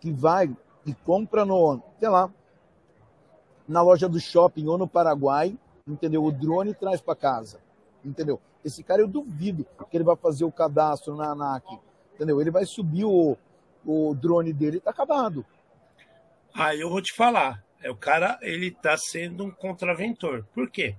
que 0.01 0.11
vai 0.11 0.55
e 0.85 0.93
compra 0.93 1.45
no, 1.45 1.81
sei 2.01 2.09
lá, 2.09 2.33
na 3.67 3.81
loja 3.81 4.09
do 4.09 4.19
shopping 4.19 4.67
ou 4.67 4.77
no 4.77 4.89
Paraguai, 4.89 5.57
entendeu? 5.87 6.25
O 6.25 6.33
drone 6.33 6.75
traz 6.75 7.01
para 7.01 7.15
casa, 7.15 7.61
entendeu? 8.05 8.41
Esse 8.65 8.83
cara 8.83 9.01
eu 9.01 9.07
duvido 9.07 9.65
que 9.89 9.97
ele 9.97 10.05
vai 10.05 10.17
fazer 10.17 10.45
o 10.45 10.51
cadastro 10.51 11.15
na 11.15 11.31
ANAC, 11.31 11.65
entendeu? 12.15 12.41
Ele 12.41 12.51
vai 12.51 12.67
subir 12.67 13.05
o, 13.05 13.37
o 13.85 14.15
drone 14.17 14.53
dele 14.53 14.79
e 14.79 14.81
tá 14.81 14.91
acabado. 14.91 15.47
Aí 16.53 16.81
eu 16.81 16.91
vou 16.91 17.01
te 17.01 17.13
falar, 17.13 17.65
é, 17.81 17.89
o 17.89 17.97
cara 17.97 18.37
ele 18.43 18.73
tá 18.73 18.97
sendo 18.97 19.45
um 19.45 19.51
contraventor. 19.51 20.45
Por 20.53 20.69
quê? 20.69 20.97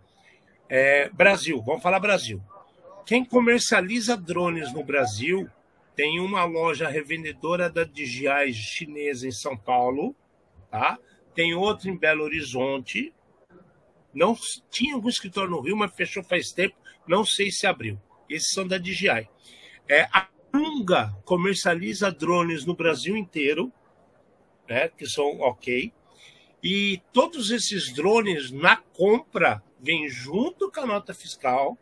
É, 0.70 1.09
Brasil, 1.09 1.61
vamos 1.61 1.82
falar 1.82 1.99
Brasil. 1.99 2.41
Quem 3.05 3.24
comercializa 3.24 4.18
drones 4.18 4.74
no 4.74 4.84
Brasil 4.84 5.49
tem 5.95 6.20
uma 6.20 6.43
loja 6.43 6.89
revendedora 6.89 7.70
da 7.70 7.84
DJI 7.86 8.53
chinesa 8.53 9.28
em 9.28 9.32
São 9.32 9.55
Paulo, 9.55 10.15
tá? 10.70 10.99
Tem 11.34 11.53
outra 11.55 11.89
em 11.89 11.97
Belo 11.97 12.24
Horizonte. 12.24 13.13
Não 14.13 14.38
tinha 14.70 14.95
algum 14.95 15.07
escritório 15.07 15.49
no 15.49 15.61
Rio, 15.61 15.78
mas 15.78 15.95
fechou 15.95 16.22
faz 16.22 16.51
tempo. 16.51 16.76
Não 17.07 17.24
sei 17.24 17.49
se 17.49 17.65
abriu. 17.65 17.99
Esses 18.30 18.51
são 18.51 18.68
da 18.68 18.78
DJI. 18.78 19.30
É, 19.88 20.07
a 20.11 20.28
Lunga 20.53 21.15
comercializa 21.24 22.11
drones 22.11 22.65
no 22.65 22.76
Brasil 22.76 23.15
inteiro, 23.15 23.72
né? 24.68 24.89
Que 24.89 25.05
são 25.05 25.39
ok. 25.39 25.93
E 26.61 27.01
todos 27.13 27.51
esses 27.51 27.93
drones 27.93 28.51
na 28.51 28.76
compra 28.76 29.63
vem 29.80 30.10
junto 30.10 30.72
com 30.72 30.80
a 30.82 30.86
nota 30.86 31.14
fiscal 31.14 31.78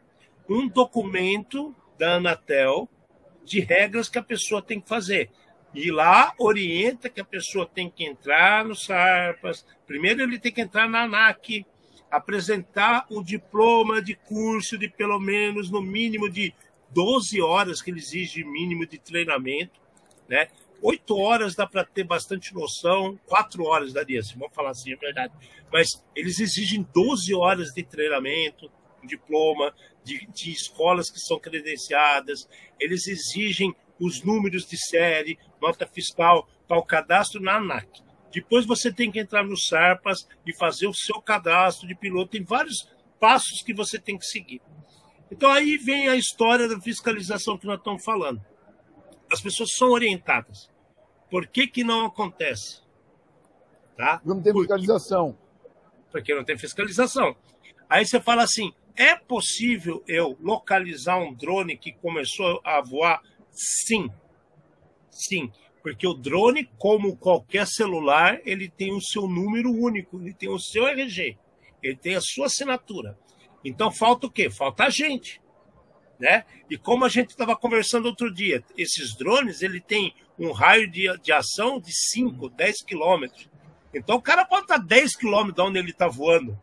um 0.50 0.68
documento 0.68 1.76
da 1.98 2.16
Anatel 2.16 2.90
de 3.44 3.60
regras 3.60 4.10
que 4.10 4.18
a 4.18 4.24
pessoa 4.24 4.62
tem 4.62 4.80
que 4.80 4.90
fazer. 4.90 5.30
E 5.74 5.92
lá 5.92 6.34
orienta 6.38 7.10
que 7.10 7.20
a 7.20 7.26
pessoa 7.26 7.66
tem 7.66 7.90
que 7.90 8.06
entrar 8.06 8.64
no 8.64 8.76
SARPAS. 8.76 9.66
Primeiro 9.86 10.22
ele 10.22 10.40
tem 10.40 10.52
que 10.52 10.62
entrar 10.62 10.88
na 10.88 11.04
ANAC, 11.04 11.66
apresentar 12.10 13.06
o 13.10 13.22
diploma 13.22 14.02
de 14.02 14.16
curso 14.16 14.78
de 14.78 14.88
pelo 14.88 15.20
menos 15.20 15.70
no 15.70 15.82
mínimo 15.82 16.30
de 16.30 16.54
12 16.92 17.42
horas 17.42 17.82
que 17.82 17.92
ele 17.92 18.00
exige 18.00 18.44
mínimo 18.44 18.86
de 18.86 18.98
treinamento, 18.98 19.82
né? 20.30 20.48
Oito 20.82 21.18
horas 21.18 21.56
dá 21.56 21.66
para 21.66 21.84
ter 21.84 22.04
bastante 22.04 22.54
noção, 22.54 23.20
quatro 23.26 23.64
horas 23.66 23.94
daria, 23.94 24.22
se 24.22 24.38
vamos 24.38 24.54
falar 24.54 24.72
assim, 24.72 24.94
é 24.94 24.96
verdade. 24.96 25.34
Mas 25.72 26.04
eles 26.16 26.40
exigem 26.40 26.88
12 26.94 27.34
horas 27.34 27.74
de 27.74 27.84
treinamento, 27.84 28.72
diploma, 29.04 29.74
de, 30.04 30.28
de 30.28 30.52
escolas 30.52 31.10
que 31.10 31.20
são 31.20 31.40
credenciadas, 31.40 32.48
eles 32.80 33.08
exigem 33.08 33.76
os 34.00 34.24
números 34.24 34.66
de 34.66 34.78
série, 34.78 35.38
nota 35.62 35.88
fiscal 35.88 36.48
para 36.68 36.78
o 36.78 36.84
cadastro 36.84 37.42
na 37.42 37.56
ANAC. 37.56 38.04
Depois 38.32 38.66
você 38.66 38.92
tem 38.92 39.10
que 39.10 39.20
entrar 39.20 39.44
no 39.44 39.58
SARPAS 39.58 40.28
e 40.46 40.54
fazer 40.54 40.88
o 40.88 40.94
seu 40.94 41.22
cadastro 41.22 41.88
de 41.88 41.96
piloto. 41.96 42.32
Tem 42.32 42.44
vários 42.44 42.90
passos 43.20 43.62
que 43.62 43.74
você 43.74 43.98
tem 43.98 44.18
que 44.18 44.26
seguir. 44.26 44.62
Então 45.32 45.50
aí 45.50 45.78
vem 45.78 46.10
a 46.10 46.16
história 46.16 46.68
da 46.68 46.80
fiscalização 46.80 47.58
que 47.58 47.66
nós 47.66 47.78
estamos 47.78 48.04
falando. 48.04 48.42
As 49.36 49.42
pessoas 49.42 49.74
são 49.74 49.90
orientadas. 49.90 50.72
Por 51.30 51.46
que, 51.46 51.68
que 51.68 51.84
não 51.84 52.06
acontece? 52.06 52.82
Tá? 53.98 54.22
Não 54.24 54.42
tem 54.42 54.54
fiscalização. 54.54 55.38
Porque 56.10 56.34
não 56.34 56.46
tem 56.46 56.58
fiscalização. 56.58 57.36
Aí 57.90 58.06
você 58.06 58.22
fala 58.22 58.44
assim: 58.44 58.72
é 58.96 59.14
possível 59.14 60.02
eu 60.08 60.38
localizar 60.40 61.18
um 61.18 61.34
drone 61.34 61.78
que 61.78 61.92
começou 61.92 62.62
a 62.64 62.80
voar? 62.80 63.22
Sim. 63.52 64.10
Sim. 65.10 65.52
Porque 65.84 66.08
o 66.08 66.14
drone, 66.14 66.70
como 66.78 67.18
qualquer 67.18 67.68
celular, 67.68 68.40
ele 68.46 68.70
tem 68.70 68.94
o 68.94 69.02
seu 69.02 69.28
número 69.28 69.70
único, 69.70 70.18
ele 70.22 70.34
tem 70.34 70.48
o 70.48 70.58
seu 70.58 70.88
RG, 70.88 71.38
ele 71.84 71.98
tem 71.98 72.16
a 72.16 72.22
sua 72.22 72.46
assinatura. 72.46 73.20
Então 73.66 73.92
falta 73.92 74.28
o 74.28 74.32
quê? 74.32 74.50
Falta 74.50 74.86
a 74.86 74.90
gente. 74.90 75.42
Né? 76.20 76.46
E 76.70 76.78
como 76.78 77.06
a 77.06 77.10
gente 77.10 77.32
estava 77.32 77.56
conversando 77.56 78.06
outro 78.06 78.34
dia, 78.34 78.64
esses 78.78 79.16
drones 79.16 79.62
ele 79.62 79.82
tem 79.82 80.16
um 80.40 80.52
raio 80.52 80.90
de, 80.90 81.06
de 81.20 81.32
ação 81.32 81.80
de 81.80 81.92
5, 81.92 82.50
10 82.50 82.84
quilômetros. 82.84 83.50
Então 83.94 84.18
o 84.18 84.22
cara 84.22 84.46
pode 84.46 84.64
estar 84.64 84.78
10 84.78 85.16
quilômetros 85.16 85.56
de 85.56 85.62
onde 85.62 85.80
ele 85.80 85.92
está 85.92 86.08
voando. 86.08 86.60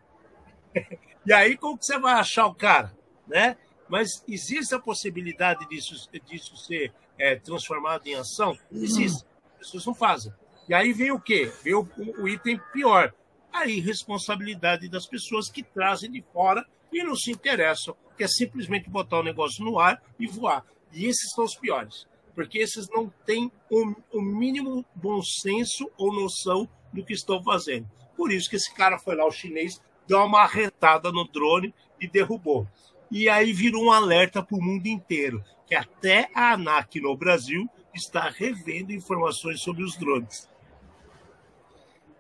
E 1.25 1.33
aí, 1.33 1.57
como 1.57 1.79
que 1.79 1.87
você 1.87 1.97
vai 2.01 2.15
achar 2.15 2.47
o 2.47 2.55
cara? 2.55 2.93
Né? 3.29 3.57
Mas 3.89 4.25
existe 4.27 4.75
a 4.75 4.81
possibilidade 4.81 5.69
disso, 5.69 5.95
disso 6.27 6.57
ser 6.57 6.93
é, 7.17 7.37
transformado 7.37 8.07
em 8.09 8.17
ação? 8.17 8.59
Existe. 8.73 9.25
As 9.53 9.59
pessoas 9.59 9.87
não 9.87 9.95
fazem. 9.95 10.33
E 10.69 10.75
aí 10.75 10.93
vem 10.93 11.13
o 11.13 11.21
quê? 11.21 11.53
Vem 11.63 11.75
o, 11.75 11.89
o 12.19 12.29
item 12.29 12.61
pior. 12.73 13.15
A 13.53 13.67
irresponsabilidade 13.67 14.89
das 14.89 15.07
pessoas 15.07 15.49
que 15.49 15.63
trazem 15.63 16.11
de 16.11 16.25
fora 16.33 16.67
e 16.93 17.05
não 17.05 17.15
se 17.15 17.31
interessam, 17.31 17.97
que 18.17 18.25
é 18.25 18.29
simplesmente 18.29 18.91
botar 18.91 19.21
o 19.21 19.23
negócio 19.23 19.65
no 19.65 19.79
ar 19.79 20.03
e 20.19 20.27
voar. 20.27 20.65
E 20.93 21.07
esses 21.07 21.31
são 21.33 21.45
os 21.45 21.57
piores, 21.57 22.07
porque 22.35 22.59
esses 22.59 22.89
não 22.91 23.13
têm 23.25 23.51
o, 23.71 23.95
o 24.13 24.21
mínimo 24.21 24.85
bom 24.95 25.23
senso 25.23 25.91
ou 25.97 26.13
noção 26.13 26.69
do 26.93 27.05
que 27.05 27.13
estão 27.13 27.43
fazendo. 27.43 27.91
Por 28.17 28.31
isso 28.31 28.49
que 28.49 28.57
esse 28.57 28.73
cara 28.75 28.99
foi 28.99 29.17
lá, 29.17 29.27
o 29.27 29.31
chinês, 29.31 29.81
deu 30.07 30.19
uma 30.19 30.47
retada 30.47 31.11
no 31.11 31.27
drone 31.27 31.75
e 32.01 32.07
derrubou. 32.07 32.67
E 33.11 33.29
aí 33.29 33.53
virou 33.53 33.87
um 33.87 33.93
alerta 33.93 34.43
para 34.43 34.57
o 34.57 34.63
mundo 34.63 34.87
inteiro, 34.87 35.45
que 35.67 35.75
até 35.75 36.31
a 36.35 36.53
ANAC 36.53 37.01
no 37.01 37.17
Brasil 37.17 37.69
está 37.95 38.29
revendo 38.29 38.93
informações 38.93 39.61
sobre 39.61 39.83
os 39.83 39.97
drones. 39.97 40.49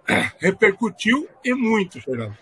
Repercutiu 0.38 1.28
e 1.44 1.54
muito, 1.54 2.00
Fernando. 2.00 2.36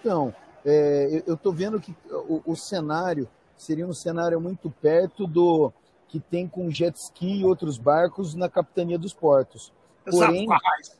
Então, 0.00 0.34
é, 0.68 1.22
eu 1.24 1.34
estou 1.34 1.52
vendo 1.52 1.80
que 1.80 1.94
o, 2.10 2.42
o, 2.44 2.56
cenário 2.56 3.28
seria 3.56 3.86
um 3.86 3.94
cenário 3.94 4.40
muito 4.40 4.68
perto 4.68 5.24
do 5.24 5.72
que 6.08 6.18
tem 6.18 6.48
com 6.48 6.68
jet 6.68 6.96
ski 6.96 7.40
e 7.40 7.44
outros 7.44 7.78
barcos 7.78 8.34
na 8.34 8.48
capitania 8.48 8.98
dos 8.98 9.14
portos. 9.14 9.72
Porém, 10.04 10.44
Exato, 10.44 10.96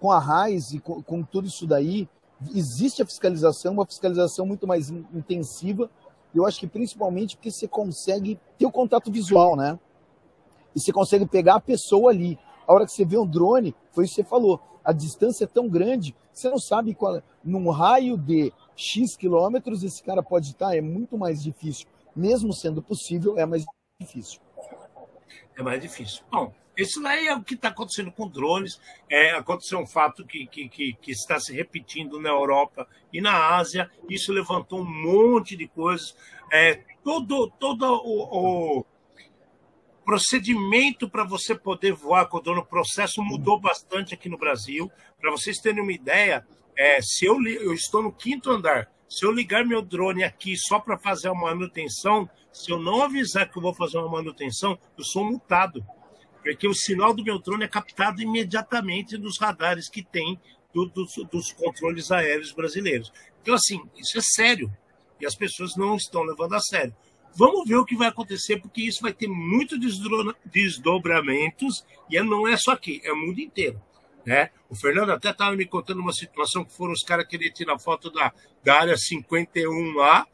com 0.00 0.10
a 0.10 0.18
Raiz 0.18 0.72
e 0.72 0.78
com, 0.78 1.02
com 1.02 1.22
tudo 1.22 1.46
isso 1.46 1.66
daí, 1.66 2.08
existe 2.54 3.02
a 3.02 3.06
fiscalização, 3.06 3.74
uma 3.74 3.84
fiscalização 3.84 4.46
muito 4.46 4.66
mais 4.66 4.88
intensiva. 4.88 5.90
Eu 6.34 6.46
acho 6.46 6.58
que 6.58 6.66
principalmente 6.66 7.36
porque 7.36 7.50
você 7.50 7.68
consegue 7.68 8.40
ter 8.58 8.64
o 8.64 8.72
contato 8.72 9.12
visual, 9.12 9.56
né? 9.56 9.78
E 10.74 10.80
você 10.80 10.90
consegue 10.90 11.26
pegar 11.26 11.56
a 11.56 11.60
pessoa 11.60 12.10
ali. 12.10 12.38
A 12.66 12.72
hora 12.72 12.86
que 12.86 12.92
você 12.92 13.04
vê 13.04 13.18
um 13.18 13.26
drone, 13.26 13.74
foi 13.92 14.04
isso 14.04 14.14
que 14.14 14.22
você 14.22 14.28
falou. 14.28 14.58
A 14.82 14.92
distância 14.92 15.44
é 15.44 15.46
tão 15.46 15.68
grande, 15.68 16.14
você 16.32 16.48
não 16.48 16.58
sabe 16.58 16.94
qual. 16.94 17.22
Num 17.44 17.70
raio 17.70 18.16
de 18.16 18.52
X 18.76 19.16
quilômetros, 19.16 19.82
esse 19.82 20.02
cara 20.02 20.22
pode 20.22 20.50
estar, 20.50 20.76
é 20.76 20.80
muito 20.80 21.16
mais 21.16 21.42
difícil. 21.42 21.86
Mesmo 22.14 22.52
sendo 22.52 22.82
possível, 22.82 23.38
é 23.38 23.46
mais 23.46 23.64
difícil. 24.00 24.40
É 25.56 25.62
mais 25.62 25.80
difícil. 25.80 26.22
Bom, 26.30 26.52
isso 26.76 27.02
daí 27.02 27.26
é 27.26 27.34
o 27.34 27.42
que 27.42 27.54
está 27.54 27.68
acontecendo 27.68 28.12
com 28.12 28.28
drones. 28.28 28.78
É, 29.10 29.30
aconteceu 29.32 29.78
um 29.78 29.86
fato 29.86 30.26
que, 30.26 30.46
que, 30.46 30.68
que, 30.68 30.92
que, 30.94 31.10
está 31.10 31.40
se 31.40 31.54
repetindo 31.54 32.20
na 32.20 32.28
Europa 32.28 32.86
e 33.10 33.20
na 33.20 33.56
Ásia. 33.56 33.90
Isso 34.08 34.32
levantou 34.32 34.80
um 34.80 34.84
monte 34.84 35.56
de 35.56 35.66
coisas. 35.66 36.14
É, 36.52 36.82
todo 37.02 37.50
todo 37.58 37.82
o, 37.82 38.80
o 38.80 38.84
procedimento 40.04 41.08
para 41.08 41.24
você 41.24 41.54
poder 41.54 41.92
voar 41.92 42.26
com 42.26 42.36
o 42.36 42.40
drone, 42.40 42.60
o 42.60 42.64
processo 42.64 43.22
mudou 43.22 43.58
bastante 43.58 44.14
aqui 44.14 44.28
no 44.28 44.38
Brasil. 44.38 44.90
Para 45.18 45.30
vocês 45.30 45.58
terem 45.58 45.82
uma 45.82 45.92
ideia, 45.92 46.46
é, 46.76 47.00
se 47.00 47.24
eu, 47.24 47.42
eu 47.46 47.72
estou 47.72 48.02
no 48.02 48.12
quinto 48.12 48.50
andar, 48.50 48.90
se 49.08 49.24
eu 49.24 49.32
ligar 49.32 49.64
meu 49.64 49.82
drone 49.82 50.24
aqui 50.24 50.56
só 50.56 50.78
para 50.78 50.98
fazer 50.98 51.28
uma 51.28 51.54
manutenção, 51.54 52.28
se 52.52 52.70
eu 52.70 52.78
não 52.78 53.02
avisar 53.02 53.50
que 53.50 53.56
eu 53.56 53.62
vou 53.62 53.74
fazer 53.74 53.98
uma 53.98 54.10
manutenção, 54.10 54.78
eu 54.96 55.04
sou 55.04 55.24
multado 55.24 55.84
porque 56.46 56.68
o 56.68 56.74
sinal 56.74 57.12
do 57.12 57.24
meu 57.24 57.40
drone 57.40 57.64
é 57.64 57.68
captado 57.68 58.22
imediatamente 58.22 59.18
nos 59.18 59.36
radares 59.36 59.88
que 59.88 60.00
tem 60.00 60.38
do, 60.72 60.86
do, 60.86 61.04
dos 61.24 61.50
controles 61.50 62.12
aéreos 62.12 62.52
brasileiros. 62.52 63.12
Então, 63.42 63.52
assim, 63.52 63.82
isso 63.96 64.16
é 64.16 64.20
sério 64.20 64.72
e 65.20 65.26
as 65.26 65.34
pessoas 65.34 65.74
não 65.74 65.96
estão 65.96 66.22
levando 66.22 66.54
a 66.54 66.60
sério. 66.60 66.94
Vamos 67.34 67.68
ver 67.68 67.74
o 67.74 67.84
que 67.84 67.96
vai 67.96 68.06
acontecer, 68.06 68.60
porque 68.60 68.82
isso 68.82 69.02
vai 69.02 69.12
ter 69.12 69.26
muitos 69.26 69.76
desdobramentos 70.44 71.84
e 72.08 72.22
não 72.22 72.46
é 72.46 72.56
só 72.56 72.70
aqui, 72.70 73.00
é 73.02 73.12
o 73.12 73.16
mundo 73.16 73.40
inteiro. 73.40 73.82
Né? 74.26 74.50
O 74.68 74.74
Fernando 74.74 75.10
até 75.10 75.30
estava 75.30 75.54
me 75.54 75.64
contando 75.64 76.00
uma 76.00 76.12
situação 76.12 76.64
que 76.64 76.72
foram 76.72 76.92
os 76.92 77.04
caras 77.04 77.28
querer 77.28 77.52
tirar 77.52 77.78
foto 77.78 78.10
da, 78.10 78.32
da 78.64 78.74
área 78.74 78.96
51 78.96 79.94
lá 79.94 80.26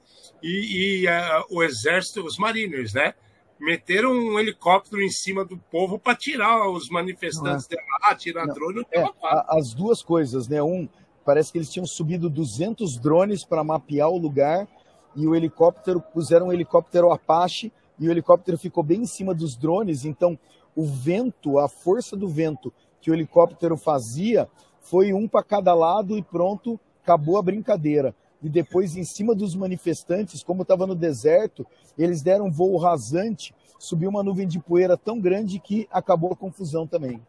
e, 0.42 1.02
e 1.02 1.06
uh, 1.06 1.44
o 1.50 1.62
exército, 1.62 2.24
os 2.24 2.38
mariners, 2.38 2.94
né? 2.94 3.14
meteram 3.60 4.10
um 4.10 4.40
helicóptero 4.40 5.00
em 5.00 5.10
cima 5.10 5.44
do 5.44 5.56
povo 5.56 5.96
para 5.98 6.16
tirar 6.16 6.68
os 6.68 6.88
manifestantes 6.88 7.66
é. 7.70 7.76
de 7.76 7.76
lá, 7.76 8.14
tirar 8.16 8.46
não, 8.46 8.54
drone. 8.54 8.84
É, 8.90 9.04
as 9.48 9.72
duas 9.72 10.02
coisas, 10.02 10.48
né? 10.48 10.60
Um, 10.60 10.88
parece 11.24 11.52
que 11.52 11.58
eles 11.58 11.70
tinham 11.70 11.86
subido 11.86 12.28
200 12.28 12.98
drones 12.98 13.44
para 13.44 13.62
mapear 13.62 14.08
o 14.08 14.18
lugar 14.18 14.66
e 15.14 15.28
o 15.28 15.36
helicóptero, 15.36 16.00
puseram 16.00 16.48
um 16.48 16.52
helicóptero 16.52 17.12
Apache 17.12 17.72
e 18.00 18.08
o 18.08 18.10
helicóptero 18.10 18.58
ficou 18.58 18.82
bem 18.82 19.02
em 19.02 19.06
cima 19.06 19.32
dos 19.32 19.56
drones, 19.56 20.04
então 20.04 20.36
o 20.74 20.84
vento, 20.84 21.58
a 21.58 21.68
força 21.68 22.16
do 22.16 22.26
vento 22.26 22.72
que 23.02 23.10
o 23.10 23.14
helicóptero 23.14 23.76
fazia 23.76 24.48
foi 24.80 25.12
um 25.12 25.28
para 25.28 25.42
cada 25.42 25.74
lado 25.74 26.16
e 26.16 26.22
pronto, 26.22 26.80
acabou 27.02 27.36
a 27.36 27.42
brincadeira. 27.42 28.14
E 28.42 28.48
depois, 28.48 28.96
em 28.96 29.04
cima 29.04 29.34
dos 29.34 29.54
manifestantes, 29.54 30.42
como 30.42 30.62
estava 30.62 30.86
no 30.86 30.94
deserto, 30.94 31.66
eles 31.98 32.22
deram 32.22 32.46
um 32.46 32.50
voo 32.50 32.76
rasante, 32.76 33.54
subiu 33.78 34.08
uma 34.08 34.22
nuvem 34.22 34.46
de 34.46 34.58
poeira 34.58 34.96
tão 34.96 35.20
grande 35.20 35.58
que 35.58 35.88
acabou 35.90 36.32
a 36.32 36.36
confusão 36.36 36.86
também. 36.86 37.20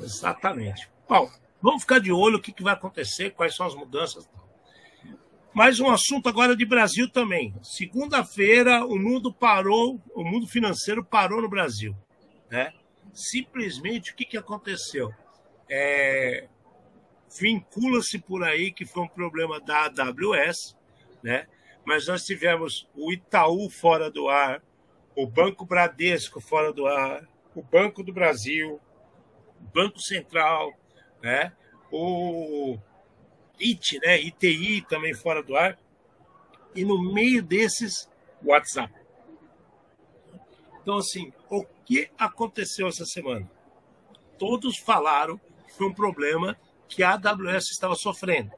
Exatamente. 0.00 0.90
Bom, 1.08 1.28
vamos 1.60 1.82
ficar 1.82 2.00
de 2.00 2.12
olho 2.12 2.36
o 2.36 2.40
que, 2.40 2.52
que 2.52 2.62
vai 2.62 2.74
acontecer, 2.74 3.30
quais 3.30 3.54
são 3.54 3.66
as 3.66 3.74
mudanças. 3.74 4.28
Mais 5.52 5.80
um 5.80 5.90
assunto 5.90 6.28
agora 6.28 6.56
de 6.56 6.64
Brasil 6.64 7.10
também. 7.10 7.52
Segunda-feira, 7.60 8.84
o 8.86 8.96
mundo 8.96 9.32
parou, 9.32 10.00
o 10.14 10.22
mundo 10.22 10.46
financeiro 10.46 11.04
parou 11.04 11.42
no 11.42 11.48
Brasil. 11.48 11.96
Né? 12.48 12.72
Simplesmente 13.12 14.12
o 14.12 14.14
que, 14.14 14.24
que 14.24 14.36
aconteceu? 14.36 15.12
É, 15.68 16.48
Vincula-se 17.38 18.18
por 18.18 18.42
aí 18.42 18.72
que 18.72 18.84
foi 18.84 19.04
um 19.04 19.08
problema 19.08 19.60
da 19.60 19.84
AWS, 19.84 20.76
né? 21.22 21.46
mas 21.84 22.06
nós 22.06 22.24
tivemos 22.24 22.88
o 22.94 23.12
Itaú 23.12 23.70
fora 23.70 24.10
do 24.10 24.28
ar, 24.28 24.62
o 25.14 25.26
Banco 25.26 25.64
Bradesco 25.64 26.40
fora 26.40 26.72
do 26.72 26.86
ar, 26.86 27.28
o 27.54 27.62
Banco 27.62 28.02
do 28.02 28.12
Brasil, 28.12 28.80
o 29.60 29.64
Banco 29.72 30.00
Central, 30.00 30.72
né? 31.22 31.52
o 31.90 32.78
IT, 33.60 34.00
né? 34.00 34.20
ITI 34.20 34.82
também 34.82 35.14
fora 35.14 35.42
do 35.42 35.56
ar. 35.56 35.78
E 36.74 36.84
no 36.84 37.12
meio 37.12 37.42
desses, 37.42 38.08
WhatsApp. 38.42 38.94
Então, 40.80 40.98
assim, 40.98 41.32
o 41.50 41.64
que 41.84 42.08
aconteceu 42.16 42.86
essa 42.86 43.04
semana? 43.04 43.50
Todos 44.38 44.78
falaram 44.78 45.38
que 45.66 45.74
foi 45.76 45.88
um 45.88 45.92
problema 45.92 46.56
que 46.88 47.02
a 47.02 47.14
AWS 47.14 47.70
estava 47.72 47.94
sofrendo. 47.96 48.52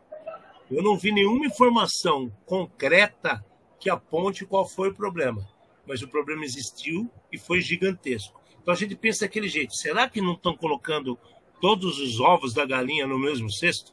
Eu 0.70 0.82
não 0.82 0.96
vi 0.96 1.10
nenhuma 1.10 1.46
informação 1.46 2.30
concreta 2.46 3.44
que 3.80 3.90
aponte 3.90 4.46
qual 4.46 4.68
foi 4.68 4.90
o 4.90 4.94
problema. 4.94 5.46
Mas 5.86 6.02
o 6.02 6.08
problema 6.08 6.44
existiu 6.44 7.10
e 7.32 7.38
foi 7.38 7.60
gigantesco. 7.60 8.40
Então 8.60 8.72
a 8.72 8.76
gente 8.76 8.94
pensa 8.94 9.24
daquele 9.24 9.48
jeito: 9.48 9.74
será 9.74 10.08
que 10.08 10.20
não 10.20 10.34
estão 10.34 10.56
colocando 10.56 11.18
todos 11.60 11.98
os 11.98 12.20
ovos 12.20 12.54
da 12.54 12.64
galinha 12.64 13.06
no 13.06 13.18
mesmo 13.18 13.50
cesto? 13.50 13.92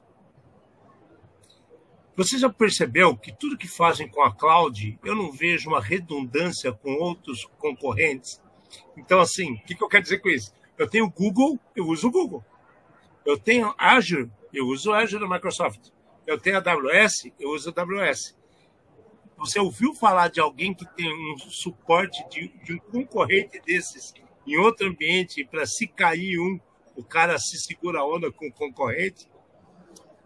Você 2.16 2.38
já 2.38 2.50
percebeu 2.50 3.16
que 3.16 3.32
tudo 3.32 3.58
que 3.58 3.68
fazem 3.68 4.08
com 4.08 4.22
a 4.22 4.36
cloud, 4.36 5.00
eu 5.06 5.16
não 5.16 5.32
vejo 5.32 5.70
uma 5.70 5.82
redundância 5.82 6.72
com 6.72 6.91
outros 6.95 7.45
concorrentes? 7.58 8.41
Então, 8.98 9.20
assim, 9.20 9.54
o 9.54 9.64
que, 9.64 9.76
que 9.76 9.84
eu 9.84 9.88
quero 9.88 10.04
dizer 10.04 10.20
com 10.20 10.30
isso? 10.30 10.54
Eu 10.78 10.90
tenho 10.90 11.10
Google, 11.10 11.60
eu 11.76 11.88
uso 11.88 12.08
o 12.08 12.12
Google. 12.12 12.44
Eu 13.26 13.38
tenho 13.38 13.74
Azure, 13.78 14.32
eu 14.54 14.68
uso 14.68 14.92
o 14.92 14.94
Azure 14.94 15.22
da 15.22 15.30
Microsoft. 15.30 15.90
Eu 16.26 16.40
tenho 16.40 16.58
a 16.58 16.60
AWS, 16.60 17.32
eu 17.40 17.50
uso 17.52 17.74
a 17.76 17.82
AWS. 17.82 18.38
Você 19.38 19.60
ouviu 19.60 19.94
falar 19.94 20.30
de 20.30 20.40
alguém 20.40 20.74
que 20.74 20.86
tem 20.96 21.12
um 21.12 21.38
suporte 21.38 22.28
de, 22.30 22.48
de 22.64 22.74
um 22.74 22.80
concorrente 22.80 23.62
desses 23.66 24.14
em 24.46 24.58
outro 24.58 24.88
ambiente 24.88 25.46
para 25.46 25.66
se 25.66 25.88
cair 25.88 26.40
um, 26.40 26.60
o 26.96 27.04
cara 27.04 27.38
se 27.38 27.58
segura 27.58 28.00
a 28.00 28.06
onda 28.06 28.32
com 28.32 28.48
o 28.48 28.52
concorrente? 28.52 29.30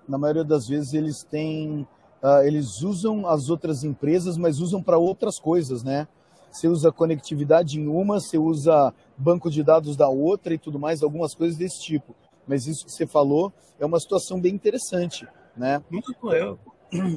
na 0.07 0.17
maioria 0.17 0.43
das 0.43 0.67
vezes 0.67 0.93
eles 0.93 1.23
têm, 1.23 1.87
uh, 2.21 2.43
eles 2.43 2.81
usam 2.81 3.27
as 3.27 3.49
outras 3.49 3.83
empresas, 3.83 4.37
mas 4.37 4.59
usam 4.59 4.81
para 4.81 4.97
outras 4.97 5.39
coisas, 5.39 5.83
né? 5.83 6.07
Você 6.53 6.67
usa 6.67 6.91
conectividade 6.91 7.79
em 7.79 7.87
uma, 7.87 8.19
você 8.19 8.37
usa 8.37 8.93
banco 9.17 9.49
de 9.49 9.63
dados 9.63 9.97
da 9.97 10.07
outra 10.07 10.53
e 10.53 10.57
tudo 10.59 10.77
mais, 10.77 11.01
algumas 11.01 11.33
coisas 11.33 11.57
desse 11.57 11.81
tipo. 11.81 12.15
Mas 12.47 12.67
isso 12.67 12.85
que 12.85 12.91
você 12.91 13.07
falou 13.07 13.51
é 13.79 13.85
uma 13.85 13.99
situação 13.99 14.39
bem 14.39 14.53
interessante, 14.53 15.27
né? 15.57 15.81
Muito 15.89 16.13
eu. 16.31 16.59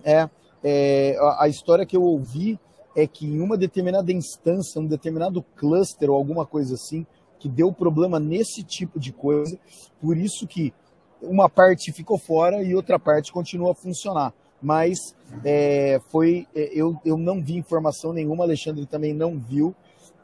É, 0.02 0.30
é 0.64 1.18
a, 1.20 1.44
a 1.44 1.48
história 1.48 1.84
que 1.84 1.94
eu 1.94 2.02
ouvi 2.02 2.58
é 2.96 3.06
que 3.06 3.26
em 3.26 3.38
uma 3.40 3.58
determinada 3.58 4.10
instância, 4.10 4.80
um 4.80 4.86
determinado 4.86 5.42
cluster 5.54 6.08
ou 6.08 6.16
alguma 6.16 6.46
coisa 6.46 6.74
assim, 6.74 7.06
que 7.38 7.46
deu 7.46 7.70
problema 7.70 8.18
nesse 8.18 8.62
tipo 8.62 8.98
de 8.98 9.12
coisa, 9.12 9.58
por 10.00 10.16
isso 10.16 10.46
que 10.46 10.72
uma 11.20 11.46
parte 11.46 11.92
ficou 11.92 12.16
fora 12.16 12.62
e 12.62 12.74
outra 12.74 12.98
parte 12.98 13.30
continua 13.30 13.72
a 13.72 13.74
funcionar. 13.74 14.32
Mas 14.60 14.98
é, 15.44 16.00
foi, 16.08 16.46
é, 16.54 16.70
eu, 16.72 16.98
eu 17.04 17.16
não 17.16 17.42
vi 17.42 17.56
informação 17.56 18.12
nenhuma, 18.12 18.44
Alexandre 18.44 18.86
também 18.86 19.12
não 19.12 19.38
viu. 19.38 19.74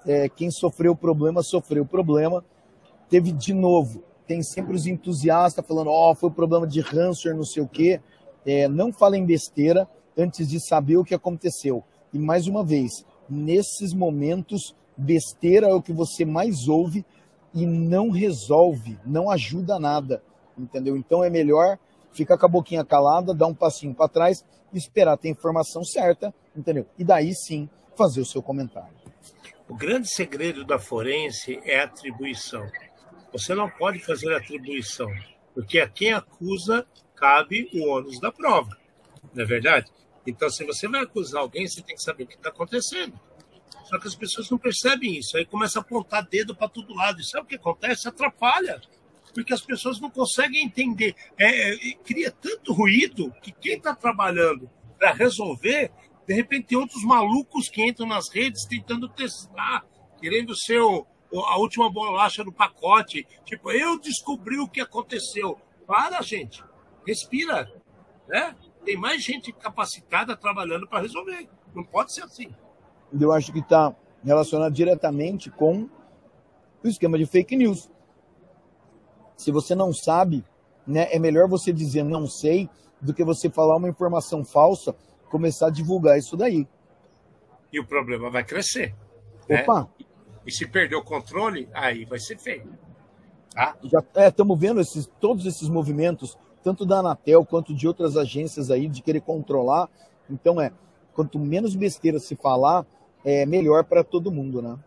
É, 0.07 0.29
quem 0.29 0.51
sofreu 0.51 0.97
problema, 0.97 1.43
sofreu 1.43 1.85
problema. 1.85 2.45
Teve 3.09 3.31
de 3.33 3.53
novo, 3.53 4.03
tem 4.27 4.43
sempre 4.43 4.75
os 4.75 4.87
entusiastas 4.87 5.65
falando, 5.67 5.89
ó, 5.91 6.11
oh, 6.11 6.15
foi 6.15 6.31
problema 6.31 6.67
de 6.67 6.81
ransomware, 6.81 7.37
não 7.37 7.45
sei 7.45 7.63
o 7.63 7.69
quê. 7.69 8.01
É, 8.45 8.67
não 8.67 8.93
falem 8.93 9.25
besteira 9.25 9.89
antes 10.17 10.49
de 10.49 10.59
saber 10.61 10.97
o 10.97 11.05
que 11.05 11.15
aconteceu. 11.15 11.85
E 12.13 12.19
mais 12.19 12.47
uma 12.47 12.65
vez, 12.65 13.05
nesses 13.29 13.93
momentos, 13.93 14.75
besteira 14.97 15.69
é 15.69 15.75
o 15.75 15.83
que 15.83 15.93
você 15.93 16.25
mais 16.25 16.69
ouve 16.69 17.05
e 17.55 17.67
não 17.67 18.11
resolve, 18.11 18.99
não 19.05 19.31
ajuda 19.31 19.79
nada 19.79 20.23
entendeu? 20.59 20.97
Então 20.97 21.23
é 21.23 21.31
melhor 21.31 21.79
ficar 22.13 22.39
com 22.39 22.47
a 22.47 22.49
boquinha 22.49 22.85
calada, 22.85 23.35
dar 23.35 23.47
um 23.47 23.55
passinho 23.55 23.95
para 23.95 24.09
trás 24.09 24.45
esperar 24.75 25.17
ter 25.17 25.29
a 25.29 25.31
informação 25.31 25.85
certa, 25.85 26.35
entendeu? 26.57 26.87
E 26.99 27.05
daí 27.05 27.35
sim 27.35 27.69
fazer 27.97 28.21
o 28.21 28.27
seu 28.27 28.43
comentário. 28.43 28.95
O 29.69 29.75
grande 29.75 30.09
segredo 30.09 30.65
da 30.65 30.79
forense 30.79 31.61
é 31.65 31.81
a 31.81 31.85
atribuição. 31.85 32.71
Você 33.33 33.55
não 33.55 33.69
pode 33.69 33.99
fazer 34.01 34.35
atribuição, 34.35 35.11
porque 35.55 35.79
a 35.79 35.89
quem 35.89 36.13
acusa 36.13 36.87
cabe 37.15 37.71
o 37.75 37.89
ônus 37.89 38.21
da 38.21 38.33
prova, 38.33 38.77
não 39.33 39.43
é 39.43 39.47
verdade? 39.47 39.91
Então, 40.27 40.51
se 40.51 40.65
você 40.65 40.87
vai 40.87 41.03
acusar 41.03 41.41
alguém, 41.41 41.67
você 41.67 41.83
tem 41.83 41.97
que 41.97 42.03
saber 42.03 42.25
o 42.25 42.27
que 42.27 42.35
está 42.35 42.51
acontecendo. 42.51 43.19
Só 43.85 43.99
que 43.99 44.07
as 44.07 44.15
pessoas 44.15 44.51
não 44.51 44.59
percebem 44.59 45.19
isso, 45.19 45.37
aí 45.37 45.45
começa 45.45 45.79
a 45.79 45.83
apontar 45.83 46.27
dedo 46.27 46.55
para 46.55 46.69
todo 46.69 46.95
lado. 46.95 47.21
E 47.21 47.25
sabe 47.25 47.45
o 47.45 47.49
que 47.49 47.57
acontece? 47.57 48.09
Atrapalha 48.09 48.81
porque 49.35 49.53
as 49.53 49.63
pessoas 49.63 50.01
não 50.01 50.11
conseguem 50.11 50.65
entender. 50.65 51.15
É, 51.39 51.75
é, 51.75 51.95
cria 52.05 52.31
tanto 52.31 52.73
ruído 52.73 53.33
que 53.43 53.53
quem 53.53 53.77
está 53.77 53.95
trabalhando 53.95 54.71
para 54.99 55.13
resolver, 55.13 55.91
de 56.27 56.35
repente 56.35 56.69
tem 56.69 56.79
outros 56.79 57.03
malucos 57.03 57.69
que 57.69 57.85
entram 57.85 58.07
nas 58.07 58.29
redes 58.29 58.65
tentando 58.67 59.09
testar, 59.09 59.85
querendo 60.21 60.55
ser 60.55 60.81
o, 60.81 61.07
a 61.41 61.59
última 61.59 61.91
bolacha 61.91 62.45
do 62.45 62.53
pacote. 62.53 63.27
Tipo, 63.45 63.73
eu 63.73 63.99
descobri 63.99 64.59
o 64.59 64.69
que 64.69 64.81
aconteceu. 64.81 65.59
Para, 65.87 66.23
gente. 66.23 66.63
Respira. 67.07 67.73
Né? 68.29 68.55
Tem 68.85 68.97
mais 68.97 69.23
gente 69.23 69.53
capacitada 69.53 70.37
trabalhando 70.37 70.87
para 70.87 71.03
resolver. 71.03 71.49
Não 71.75 71.85
pode 71.85 72.13
ser 72.13 72.23
assim. 72.23 72.55
Eu 73.19 73.33
acho 73.33 73.53
que 73.53 73.59
está 73.59 73.95
relacionado 74.25 74.73
diretamente 74.73 75.51
com 75.51 75.89
o 76.83 76.89
esquema 76.89 77.19
de 77.19 77.27
fake 77.27 77.57
news. 77.57 77.91
Se 79.43 79.51
você 79.51 79.75
não 79.75 79.93
sabe, 79.93 80.45
né, 80.87 81.09
é 81.11 81.19
melhor 81.19 81.49
você 81.49 81.73
dizer 81.73 82.05
não 82.05 82.27
sei 82.27 82.71
do 83.01 83.13
que 83.13 83.25
você 83.25 83.51
falar 83.51 83.77
uma 83.77 83.89
informação 83.89 84.45
falsa, 84.45 84.95
começar 85.29 85.67
a 85.67 85.71
divulgar 85.71 86.17
isso 86.17 86.37
daí. 86.37 86.69
E 87.73 87.81
o 87.81 87.87
problema 87.87 88.31
vai 88.31 88.45
crescer. 88.45 88.95
Né? 89.49 89.63
Opa! 89.63 89.81
Né? 89.81 90.07
E 90.47 90.53
se 90.53 90.67
perder 90.67 90.97
o 90.97 91.03
controle, 91.03 91.69
aí 91.73 92.05
vai 92.05 92.19
ser 92.19 92.39
feio. 92.39 92.73
Tá? 93.53 93.77
Já 93.83 94.29
estamos 94.29 94.57
é, 94.57 94.61
vendo 94.61 94.81
esses, 94.81 95.11
todos 95.21 95.45
esses 95.45 95.69
movimentos, 95.69 96.39
tanto 96.63 96.87
da 96.87 96.99
Anatel 96.99 97.45
quanto 97.45 97.75
de 97.75 97.89
outras 97.89 98.17
agências 98.17 98.71
aí, 98.71 98.89
de 98.89 99.03
querer 99.03 99.21
controlar. 99.21 99.89
Então 100.31 100.61
é, 100.61 100.73
quanto 101.13 101.39
menos 101.39 101.75
besteira 101.75 102.19
se 102.19 102.37
falar, 102.37 102.87
é 103.25 103.45
melhor 103.45 103.85
para 103.85 104.05
todo 104.05 104.31
mundo, 104.31 104.63
né? 104.63 104.79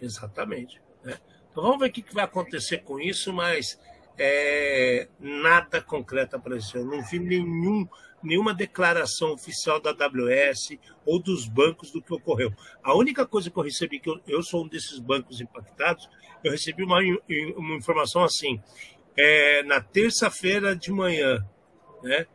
Exatamente. 0.00 0.80
Né? 1.04 1.16
Então 1.50 1.62
vamos 1.62 1.78
ver 1.78 1.88
o 1.88 1.92
que 1.92 2.14
vai 2.14 2.24
acontecer 2.24 2.78
com 2.78 3.00
isso, 3.00 3.32
mas 3.32 3.78
é, 4.18 5.08
nada 5.18 5.80
concreto 5.80 6.36
apareceu. 6.36 6.84
Não 6.84 7.02
vi 7.02 7.18
nenhum, 7.18 7.88
nenhuma 8.22 8.54
declaração 8.54 9.32
oficial 9.32 9.80
da 9.80 9.90
AWS 9.90 10.78
ou 11.06 11.18
dos 11.18 11.46
bancos 11.46 11.90
do 11.90 12.02
que 12.02 12.12
ocorreu. 12.12 12.52
A 12.82 12.94
única 12.94 13.26
coisa 13.26 13.50
que 13.50 13.58
eu 13.58 13.62
recebi, 13.62 13.98
que 13.98 14.10
eu, 14.10 14.20
eu 14.26 14.42
sou 14.42 14.64
um 14.64 14.68
desses 14.68 14.98
bancos 14.98 15.40
impactados, 15.40 16.08
eu 16.42 16.52
recebi 16.52 16.82
uma, 16.82 16.98
uma 17.56 17.76
informação 17.76 18.22
assim, 18.22 18.60
é, 19.16 19.62
na 19.64 19.80
terça-feira 19.80 20.74
de 20.74 20.90
manhã, 20.90 21.44
né? 22.02 22.26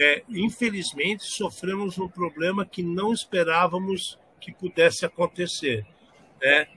É, 0.00 0.22
infelizmente, 0.28 1.24
sofremos 1.24 1.98
um 1.98 2.08
problema 2.08 2.64
que 2.64 2.84
não 2.84 3.12
esperávamos 3.12 4.16
que 4.40 4.52
pudesse 4.52 5.04
acontecer. 5.04 5.84
Né? 6.40 6.68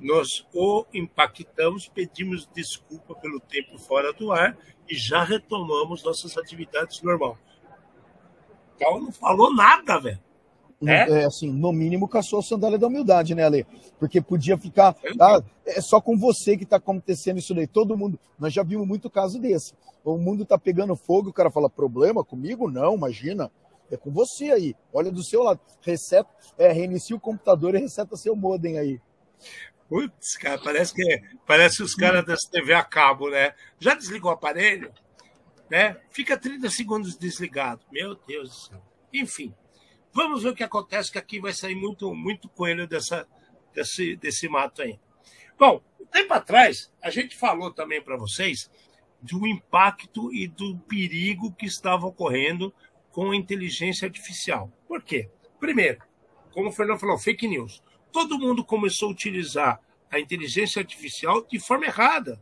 Nós 0.00 0.46
o 0.54 0.84
impactamos, 0.92 1.88
pedimos 1.88 2.48
desculpa 2.54 3.14
pelo 3.14 3.40
tempo 3.40 3.78
fora 3.78 4.12
do 4.12 4.32
ar 4.32 4.56
e 4.88 4.94
já 4.94 5.22
retomamos 5.22 6.02
nossas 6.02 6.36
atividades 6.36 7.02
normal. 7.02 7.38
Então 8.76 9.00
não 9.00 9.12
falou 9.12 9.54
nada, 9.54 9.98
velho. 10.00 10.20
É? 10.86 11.22
é? 11.22 11.24
assim, 11.24 11.50
no 11.50 11.72
mínimo 11.72 12.08
caçou 12.08 12.40
a 12.40 12.42
sandália 12.42 12.78
da 12.78 12.86
humildade, 12.86 13.34
né, 13.34 13.44
Ale? 13.44 13.66
Porque 13.98 14.20
podia 14.20 14.58
ficar. 14.58 14.94
Ah, 15.20 15.42
é 15.64 15.80
só 15.80 16.00
com 16.00 16.18
você 16.18 16.56
que 16.56 16.64
está 16.64 16.76
acontecendo 16.76 17.38
isso 17.38 17.54
daí. 17.54 17.66
Todo 17.66 17.96
mundo. 17.96 18.18
Nós 18.38 18.52
já 18.52 18.62
vimos 18.62 18.86
muito 18.86 19.08
caso 19.08 19.38
desse. 19.38 19.72
O 20.04 20.18
mundo 20.18 20.42
está 20.42 20.58
pegando 20.58 20.96
fogo, 20.96 21.30
o 21.30 21.32
cara 21.32 21.50
fala: 21.50 21.70
problema 21.70 22.24
comigo? 22.24 22.70
Não, 22.70 22.94
imagina. 22.94 23.50
É 23.90 23.96
com 23.96 24.10
você 24.10 24.50
aí. 24.50 24.74
Olha 24.92 25.10
do 25.10 25.22
seu 25.22 25.42
lado. 25.42 25.60
Reseta, 25.80 26.28
é, 26.58 26.72
reinicia 26.72 27.16
o 27.16 27.20
computador 27.20 27.74
e 27.74 27.78
reseta 27.78 28.16
seu 28.16 28.34
modem 28.34 28.78
aí. 28.78 29.00
Putz, 29.88 30.36
cara, 30.36 30.58
parece 30.58 30.94
que 30.94 31.22
parece 31.46 31.82
os 31.82 31.94
caras 31.94 32.24
da 32.24 32.34
TV 32.50 32.72
a 32.72 32.82
cabo, 32.82 33.30
né? 33.30 33.54
Já 33.78 33.94
desligou 33.94 34.30
o 34.30 34.34
aparelho? 34.34 34.92
Né? 35.70 36.00
Fica 36.10 36.38
30 36.38 36.70
segundos 36.70 37.16
desligado. 37.16 37.84
Meu 37.90 38.14
Deus 38.14 38.48
do 38.48 38.54
céu. 38.54 38.82
Enfim, 39.12 39.54
vamos 40.12 40.42
ver 40.42 40.50
o 40.50 40.54
que 40.54 40.64
acontece, 40.64 41.12
que 41.12 41.18
aqui 41.18 41.40
vai 41.40 41.52
sair 41.52 41.74
muito, 41.74 42.14
muito 42.14 42.48
coelho 42.48 42.86
dessa, 42.86 43.26
desse, 43.72 44.16
desse 44.16 44.48
mato 44.48 44.82
aí. 44.82 44.98
Bom, 45.58 45.82
um 46.00 46.06
tempo 46.06 46.34
atrás, 46.34 46.92
a 47.02 47.10
gente 47.10 47.36
falou 47.36 47.72
também 47.72 48.02
para 48.02 48.16
vocês 48.16 48.70
do 49.20 49.46
impacto 49.46 50.32
e 50.34 50.46
do 50.46 50.78
perigo 50.80 51.52
que 51.52 51.66
estava 51.66 52.06
ocorrendo 52.06 52.74
com 53.10 53.30
a 53.30 53.36
inteligência 53.36 54.06
artificial. 54.06 54.70
Por 54.86 55.02
quê? 55.02 55.30
Primeiro, 55.60 56.02
como 56.52 56.68
o 56.68 56.72
Fernando 56.72 56.98
falou, 56.98 57.16
fake 57.16 57.48
news. 57.48 57.82
Todo 58.14 58.38
mundo 58.38 58.64
começou 58.64 59.08
a 59.08 59.12
utilizar 59.12 59.80
a 60.08 60.20
inteligência 60.20 60.78
artificial 60.78 61.44
de 61.44 61.58
forma 61.58 61.86
errada. 61.86 62.40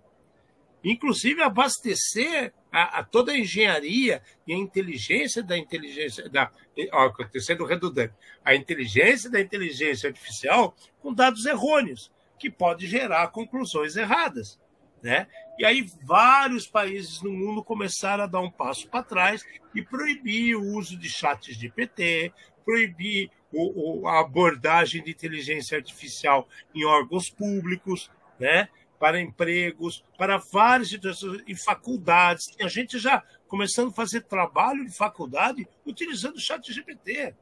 Inclusive 0.85 1.41
abastecer 1.41 2.53
a, 2.71 2.99
a 2.99 3.03
toda 3.03 3.33
a 3.33 3.39
engenharia 3.39 4.23
e 4.47 4.53
a 4.53 4.57
inteligência 4.59 5.43
da 5.43 5.57
inteligência 5.57 6.29
da 6.29 6.53
ó, 6.93 7.11
sendo 7.41 7.65
redundante, 7.65 8.13
a 8.45 8.55
inteligência 8.55 9.31
da 9.31 9.41
inteligência 9.41 10.11
artificial 10.11 10.77
com 11.01 11.15
dados 11.15 11.47
errôneos, 11.47 12.13
que 12.39 12.51
pode 12.51 12.87
gerar 12.87 13.29
conclusões 13.29 13.97
erradas. 13.97 14.61
Né? 15.03 15.27
E 15.59 15.65
aí 15.65 15.87
vários 16.03 16.67
países 16.67 17.23
no 17.23 17.31
mundo 17.31 17.63
começaram 17.63 18.25
a 18.25 18.27
dar 18.27 18.41
um 18.41 18.51
passo 18.51 18.89
para 18.89 19.03
trás 19.03 19.45
e 19.75 19.83
proibir 19.83 20.57
o 20.57 20.77
uso 20.77 20.97
de 20.97 21.09
chats 21.09 21.57
de 21.57 21.69
PT, 21.69 22.33
proibir 22.65 23.31
o, 23.53 24.03
o, 24.03 24.09
a 24.09 24.21
abordagem 24.21 25.03
de 25.03 25.11
inteligência 25.11 25.77
artificial 25.77 26.49
em 26.75 26.85
órgãos 26.85 27.29
públicos, 27.29 28.11
né? 28.39 28.69
para 28.99 29.21
empregos, 29.21 30.05
para 30.17 30.37
várias 30.37 30.91
situações, 30.91 31.43
em 31.49 31.57
faculdades. 31.57 32.55
A 32.61 32.69
gente 32.69 33.01
já 33.01 33.21
começando 33.49 33.89
a 33.89 33.95
fazer 33.95 34.23
trabalho 34.23 34.87
de 34.87 34.97
faculdade 34.97 35.67
utilizando 35.85 36.37
o 36.37 36.41
chat 36.41 36.73
GPT. 36.73 37.35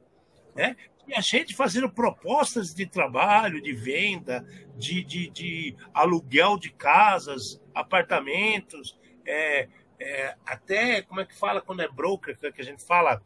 Né? 0.56 0.74
E 1.06 1.14
a 1.14 1.20
gente 1.20 1.54
fazendo 1.54 1.90
propostas 1.90 2.68
de 2.68 2.86
trabalho, 2.86 3.60
de 3.60 3.72
venda, 3.72 4.46
de, 4.76 5.02
de, 5.04 5.28
de 5.30 5.76
aluguel 5.92 6.56
de 6.56 6.70
casas, 6.70 7.60
apartamentos, 7.74 8.96
é, 9.26 9.68
é, 9.98 10.36
até, 10.46 11.02
como 11.02 11.20
é 11.20 11.26
que 11.26 11.38
fala 11.38 11.60
quando 11.60 11.82
é 11.82 11.88
broker, 11.88 12.36
que 12.38 12.60
a 12.60 12.64
gente 12.64 12.84
fala, 12.84 13.20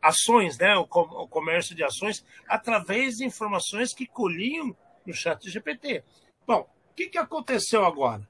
ações, 0.00 0.58
né? 0.58 0.76
O, 0.76 0.82
o 0.82 1.28
comércio 1.28 1.74
de 1.74 1.84
ações, 1.84 2.24
através 2.46 3.16
de 3.16 3.24
informações 3.24 3.92
que 3.92 4.06
colhiam 4.06 4.76
no 5.04 5.12
chat 5.12 5.48
GPT. 5.48 6.04
Bom, 6.46 6.68
o 6.90 6.94
que, 6.94 7.08
que 7.08 7.18
aconteceu 7.18 7.84
agora? 7.84 8.28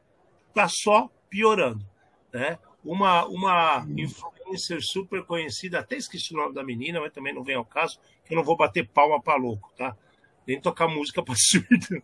Está 0.49 0.69
só 0.69 1.11
piorando. 1.29 1.85
Né? 2.33 2.59
Uma, 2.85 3.27
uma 3.27 3.87
influencer 3.97 4.81
super 4.83 5.25
conhecida, 5.25 5.81
até 5.81 5.97
esqueci 5.97 6.35
o 6.35 6.37
nome 6.37 6.55
da 6.55 6.65
menina, 6.65 7.01
mas 7.01 7.13
também 7.13 7.35
não 7.35 7.43
vem 7.43 7.57
ao 7.57 7.65
caso, 7.65 7.99
eu 8.31 8.37
não 8.37 8.45
vou 8.45 8.57
bater 8.57 8.89
palma 8.89 9.20
para 9.20 9.37
louco, 9.37 9.72
tá? 9.76 9.97
Nem 10.47 10.61
tocar 10.61 10.89
música 10.89 11.22
para 11.22 11.35
surdo. 11.39 12.03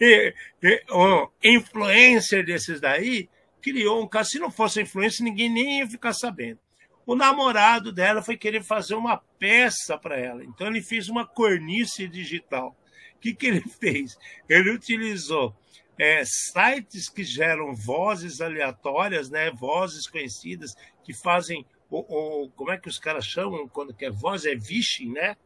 e, 0.00 0.34
e, 0.62 0.84
um 0.90 1.28
influencer 1.42 2.44
desses 2.44 2.80
daí 2.80 3.28
criou 3.60 4.02
um 4.02 4.08
caso. 4.08 4.30
Se 4.30 4.38
não 4.38 4.50
fosse 4.50 4.80
influencer, 4.80 5.24
ninguém 5.24 5.50
nem 5.50 5.78
ia 5.78 5.86
ficar 5.86 6.12
sabendo. 6.12 6.58
O 7.04 7.14
namorado 7.14 7.90
dela 7.90 8.22
foi 8.22 8.36
querer 8.36 8.62
fazer 8.62 8.94
uma 8.94 9.16
peça 9.38 9.96
para 9.96 10.18
ela. 10.18 10.44
Então 10.44 10.66
ele 10.66 10.82
fez 10.82 11.08
uma 11.08 11.26
cornice 11.26 12.06
digital. 12.06 12.76
O 13.16 13.18
que, 13.18 13.34
que 13.34 13.46
ele 13.46 13.64
fez? 13.80 14.16
Ele 14.48 14.70
utilizou 14.70 15.56
é, 15.98 16.22
sites 16.24 17.08
que 17.08 17.24
geram 17.24 17.74
vozes 17.74 18.40
aleatórias, 18.40 19.30
né? 19.30 19.50
vozes 19.50 20.06
conhecidas, 20.06 20.74
que 21.02 21.12
fazem 21.12 21.66
o, 21.90 22.44
o, 22.44 22.50
como 22.50 22.70
é 22.70 22.78
que 22.78 22.88
os 22.88 22.98
caras 22.98 23.24
chamam 23.24 23.68
quando 23.68 23.94
quer 23.94 24.10
voz? 24.10 24.44
É 24.44 24.54
vishing, 24.54 25.12
né? 25.12 25.36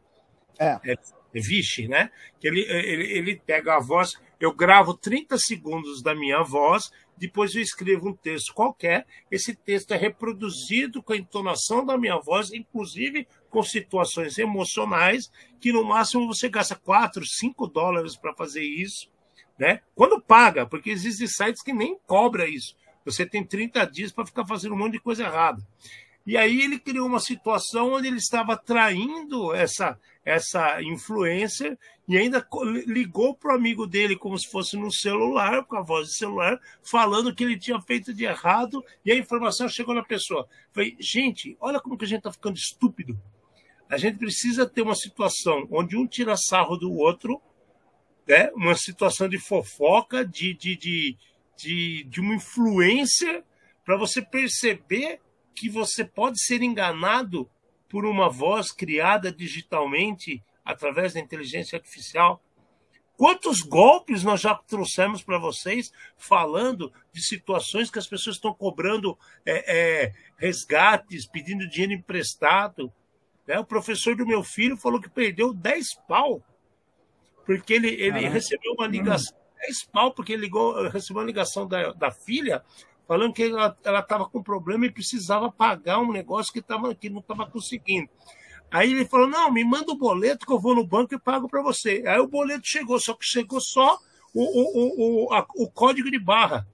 É. 0.59 0.79
é, 0.83 0.93
é 0.93 1.87
né? 1.87 2.11
Que 2.39 2.47
ele, 2.47 2.61
ele, 2.61 3.17
ele 3.17 3.35
pega 3.35 3.75
a 3.75 3.79
voz, 3.79 4.13
eu 4.39 4.53
gravo 4.53 4.93
30 4.93 5.37
segundos 5.37 6.01
da 6.01 6.13
minha 6.13 6.43
voz, 6.43 6.91
depois 7.17 7.55
eu 7.55 7.61
escrevo 7.61 8.09
um 8.09 8.13
texto 8.13 8.53
qualquer, 8.53 9.05
esse 9.31 9.55
texto 9.55 9.93
é 9.93 9.97
reproduzido 9.97 11.01
com 11.01 11.13
a 11.13 11.17
entonação 11.17 11.85
da 11.85 11.97
minha 11.97 12.19
voz, 12.19 12.51
inclusive 12.51 13.27
com 13.49 13.63
situações 13.63 14.37
emocionais, 14.37 15.31
que 15.61 15.71
no 15.71 15.83
máximo 15.83 16.27
você 16.27 16.49
gasta 16.49 16.75
4, 16.75 17.25
5 17.25 17.67
dólares 17.67 18.17
para 18.17 18.33
fazer 18.33 18.63
isso, 18.63 19.09
né? 19.57 19.81
Quando 19.95 20.21
paga, 20.21 20.65
porque 20.65 20.89
existem 20.89 21.27
sites 21.27 21.63
que 21.63 21.71
nem 21.71 21.97
cobra 22.05 22.47
isso. 22.47 22.75
Você 23.05 23.25
tem 23.25 23.43
30 23.43 23.85
dias 23.85 24.11
para 24.11 24.25
ficar 24.25 24.45
fazendo 24.45 24.73
um 24.73 24.77
monte 24.77 24.93
de 24.93 24.99
coisa 24.99 25.23
errada. 25.23 25.61
E 26.25 26.37
aí 26.37 26.61
ele 26.61 26.79
criou 26.79 27.07
uma 27.07 27.19
situação 27.19 27.93
onde 27.93 28.07
ele 28.07 28.17
estava 28.17 28.55
traindo 28.55 29.53
essa 29.53 29.99
essa 30.25 30.81
influencer 30.81 31.77
e 32.07 32.17
ainda 32.17 32.45
ligou 32.87 33.35
para 33.35 33.53
o 33.53 33.55
amigo 33.55 33.85
dele 33.85 34.15
como 34.15 34.37
se 34.37 34.49
fosse 34.49 34.77
no 34.77 34.91
celular, 34.91 35.65
com 35.65 35.75
a 35.75 35.81
voz 35.81 36.07
de 36.07 36.15
celular, 36.15 36.59
falando 36.81 37.33
que 37.35 37.43
ele 37.43 37.59
tinha 37.59 37.79
feito 37.81 38.13
de 38.13 38.23
errado 38.23 38.83
e 39.05 39.11
a 39.11 39.17
informação 39.17 39.67
chegou 39.67 39.93
na 39.93 40.03
pessoa. 40.03 40.47
Falei, 40.71 40.95
gente, 40.99 41.57
olha 41.59 41.79
como 41.79 41.97
que 41.97 42.05
a 42.05 42.07
gente 42.07 42.19
está 42.19 42.31
ficando 42.31 42.57
estúpido. 42.57 43.19
A 43.89 43.97
gente 43.97 44.17
precisa 44.17 44.65
ter 44.65 44.81
uma 44.81 44.95
situação 44.95 45.67
onde 45.69 45.97
um 45.97 46.07
tira 46.07 46.35
sarro 46.37 46.77
do 46.77 46.91
outro, 46.93 47.41
né? 48.27 48.49
uma 48.55 48.75
situação 48.75 49.27
de 49.27 49.37
fofoca, 49.37 50.25
de, 50.25 50.53
de, 50.53 50.75
de, 50.77 51.17
de, 51.57 52.03
de 52.05 52.21
uma 52.21 52.35
influência, 52.35 53.43
para 53.85 53.97
você 53.97 54.21
perceber 54.21 55.19
que 55.53 55.69
você 55.69 56.03
pode 56.03 56.43
ser 56.43 56.61
enganado 56.61 57.49
por 57.89 58.05
uma 58.05 58.29
voz 58.29 58.71
criada 58.71 59.31
digitalmente 59.31 60.43
através 60.65 61.13
da 61.13 61.19
inteligência 61.19 61.77
artificial. 61.77 62.41
Quantos 63.15 63.61
golpes 63.61 64.23
nós 64.23 64.41
já 64.41 64.55
trouxemos 64.55 65.21
para 65.21 65.37
vocês 65.37 65.91
falando 66.17 66.91
de 67.11 67.21
situações 67.21 67.91
que 67.91 67.99
as 67.99 68.07
pessoas 68.07 68.37
estão 68.37 68.53
cobrando 68.53 69.17
é, 69.45 70.05
é, 70.05 70.13
resgates, 70.37 71.27
pedindo 71.27 71.69
dinheiro 71.69 71.93
emprestado? 71.93 72.91
Né? 73.47 73.59
O 73.59 73.65
professor 73.65 74.15
do 74.15 74.25
meu 74.25 74.43
filho 74.43 74.75
falou 74.75 74.99
que 74.99 75.09
perdeu 75.09 75.53
10 75.53 75.85
pau, 76.07 76.41
porque 77.45 77.73
ele, 77.73 77.89
ele 77.89 78.27
recebeu 78.27 78.73
uma 78.73 78.87
ligação. 78.87 79.37
10 79.61 79.85
pau, 79.85 80.11
porque 80.11 80.33
ele 80.33 80.41
ligou, 80.41 80.89
recebeu 80.89 81.21
uma 81.21 81.27
ligação 81.27 81.67
da, 81.67 81.93
da 81.93 82.11
filha 82.11 82.63
falando 83.07 83.33
que 83.33 83.43
ela 83.43 83.77
estava 83.83 84.25
com 84.25 84.41
problema 84.41 84.85
e 84.85 84.91
precisava 84.91 85.51
pagar 85.51 85.99
um 85.99 86.11
negócio 86.11 86.53
que, 86.53 86.61
tava, 86.61 86.93
que 86.95 87.09
não 87.09 87.19
estava 87.19 87.45
conseguindo. 87.45 88.09
Aí 88.71 88.91
ele 88.91 89.05
falou: 89.05 89.27
não, 89.27 89.51
me 89.51 89.63
manda 89.63 89.91
o 89.91 89.97
boleto 89.97 90.45
que 90.45 90.51
eu 90.51 90.59
vou 90.59 90.75
no 90.75 90.85
banco 90.85 91.13
e 91.13 91.19
pago 91.19 91.47
para 91.47 91.61
você. 91.61 92.03
Aí 92.07 92.19
o 92.19 92.27
boleto 92.27 92.67
chegou, 92.67 92.99
só 92.99 93.13
que 93.13 93.25
chegou 93.25 93.61
só 93.61 93.99
o, 94.33 94.41
o, 94.41 95.25
o, 95.27 95.33
a, 95.33 95.45
o 95.55 95.69
código 95.69 96.09
de 96.09 96.17
barra. 96.17 96.67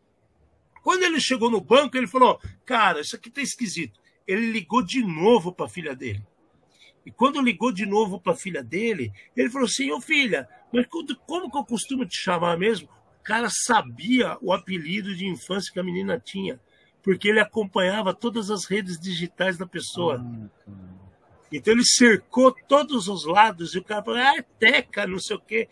Quando 0.82 1.04
ele 1.04 1.20
chegou 1.20 1.52
no 1.52 1.60
banco, 1.60 1.98
ele 1.98 2.08
falou: 2.08 2.40
cara, 2.66 3.02
isso 3.02 3.16
aqui 3.16 3.30
tá 3.30 3.42
esquisito. 3.42 4.00
Ele 4.26 4.52
ligou 4.52 4.82
de 4.82 5.04
novo 5.04 5.52
para 5.52 5.66
a 5.66 5.70
filha 5.70 5.94
dele. 5.96 6.24
E 7.06 7.12
quando 7.12 7.42
ligou 7.42 7.72
de 7.72 7.86
novo 7.86 8.20
para 8.20 8.34
a 8.34 8.36
filha 8.36 8.64
dele, 8.64 9.12
ele 9.36 9.50
falou 9.50 9.66
assim: 9.66 9.92
ô 9.92 10.00
filha, 10.00 10.48
mas 10.72 10.86
como 11.26 11.52
que 11.52 11.58
eu 11.58 11.66
costumo 11.66 12.06
te 12.06 12.16
chamar 12.16 12.58
mesmo? 12.58 12.88
Cara 13.24 13.50
sabia 13.50 14.38
o 14.42 14.52
apelido 14.54 15.16
de 15.16 15.28
infância 15.28 15.72
que 15.72 15.80
a 15.80 15.84
menina 15.84 16.20
tinha, 16.20 16.60
porque 17.04 17.28
ele 17.28 17.40
acompanhava 17.40 18.14
todas 18.14 18.50
as 18.50 18.66
redes 18.66 19.00
digitais 19.00 19.58
da 19.58 19.66
pessoa. 19.66 20.24
Então 21.52 21.74
ele 21.74 21.84
cercou 21.84 22.52
todos 22.68 23.08
os 23.08 23.26
lados 23.26 23.74
e 23.74 23.80
o 23.80 23.84
cara 23.84 24.04
falou, 24.04 24.20
ah, 24.20 24.38
é 24.38 24.46
teca, 24.60 25.08
não 25.08 25.20
sei 25.20 25.36
o 25.36 25.40
quê. 25.40 25.68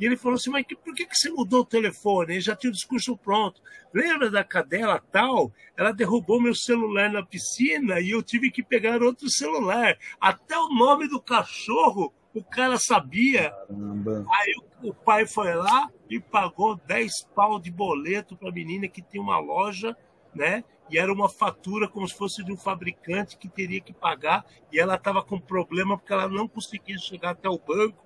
E 0.00 0.06
ele 0.06 0.16
falou 0.16 0.36
assim, 0.36 0.50
mas 0.50 0.64
por 0.82 0.94
que, 0.94 1.04
que 1.04 1.14
você 1.14 1.28
mudou 1.28 1.60
o 1.60 1.66
telefone? 1.66 2.32
Ele 2.32 2.40
já 2.40 2.56
tinha 2.56 2.70
o 2.70 2.74
discurso 2.74 3.16
pronto. 3.18 3.60
Lembra 3.92 4.30
da 4.30 4.42
cadela 4.42 4.98
tal? 5.12 5.52
Ela 5.76 5.92
derrubou 5.92 6.40
meu 6.40 6.54
celular 6.54 7.12
na 7.12 7.22
piscina 7.22 8.00
e 8.00 8.10
eu 8.10 8.22
tive 8.22 8.50
que 8.50 8.62
pegar 8.62 9.02
outro 9.02 9.28
celular. 9.28 9.98
Até 10.18 10.58
o 10.58 10.68
nome 10.68 11.06
do 11.06 11.20
cachorro 11.20 12.14
o 12.34 12.42
cara 12.42 12.78
sabia. 12.78 13.50
Caramba. 13.50 14.26
Aí 14.32 14.54
o 14.82 14.94
pai 14.94 15.26
foi 15.26 15.54
lá 15.54 15.90
e 16.08 16.20
pagou 16.20 16.76
10 16.86 17.28
pau 17.34 17.58
de 17.58 17.70
boleto 17.70 18.36
para 18.36 18.48
a 18.48 18.52
menina 18.52 18.88
que 18.88 19.02
tem 19.02 19.20
uma 19.20 19.38
loja 19.38 19.96
né? 20.34 20.64
E 20.88 20.98
era 20.98 21.12
uma 21.12 21.28
fatura 21.28 21.88
como 21.88 22.08
se 22.08 22.14
fosse 22.14 22.42
de 22.42 22.52
um 22.52 22.56
fabricante 22.56 23.36
que 23.36 23.48
teria 23.48 23.80
que 23.80 23.92
pagar, 23.92 24.44
e 24.72 24.78
ela 24.78 24.96
estava 24.96 25.22
com 25.22 25.38
problema 25.38 25.96
porque 25.96 26.12
ela 26.12 26.28
não 26.28 26.48
conseguia 26.48 26.98
chegar 26.98 27.30
até 27.30 27.48
o 27.48 27.58
banco 27.58 28.04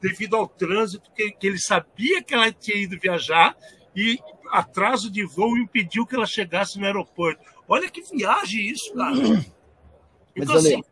devido 0.00 0.34
ao 0.36 0.48
trânsito, 0.48 1.10
que, 1.12 1.30
que 1.30 1.46
ele 1.46 1.58
sabia 1.58 2.22
que 2.22 2.34
ela 2.34 2.50
tinha 2.52 2.76
ido 2.76 2.98
viajar 2.98 3.56
e 3.94 4.18
atraso 4.50 5.10
de 5.10 5.24
voo 5.24 5.56
impediu 5.56 6.04
que 6.04 6.14
ela 6.14 6.26
chegasse 6.26 6.78
no 6.78 6.84
aeroporto. 6.84 7.40
Olha 7.68 7.88
que 7.88 8.02
viagem 8.02 8.68
isso, 8.68 8.92
cara. 8.94 9.14
Então, 10.36 10.56
Mas, 10.56 10.66
assim, 10.66 10.82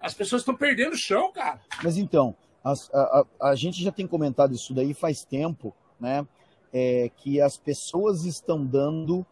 as 0.00 0.14
pessoas 0.14 0.42
estão 0.42 0.54
perdendo 0.56 0.92
o 0.92 0.98
chão, 0.98 1.32
cara. 1.32 1.60
Mas 1.82 1.96
então, 1.96 2.34
a, 2.62 2.72
a- 2.92 3.24
a 3.40 3.54
gente 3.54 3.82
já 3.82 3.90
tem 3.92 4.06
comentado 4.06 4.54
isso 4.54 4.72
daí 4.74 4.94
faz 4.94 5.24
tempo, 5.24 5.74
né? 6.00 6.26
É, 6.72 7.10
que 7.16 7.40
as 7.40 7.56
pessoas 7.56 8.24
estão 8.24 8.64
dando 8.64 9.24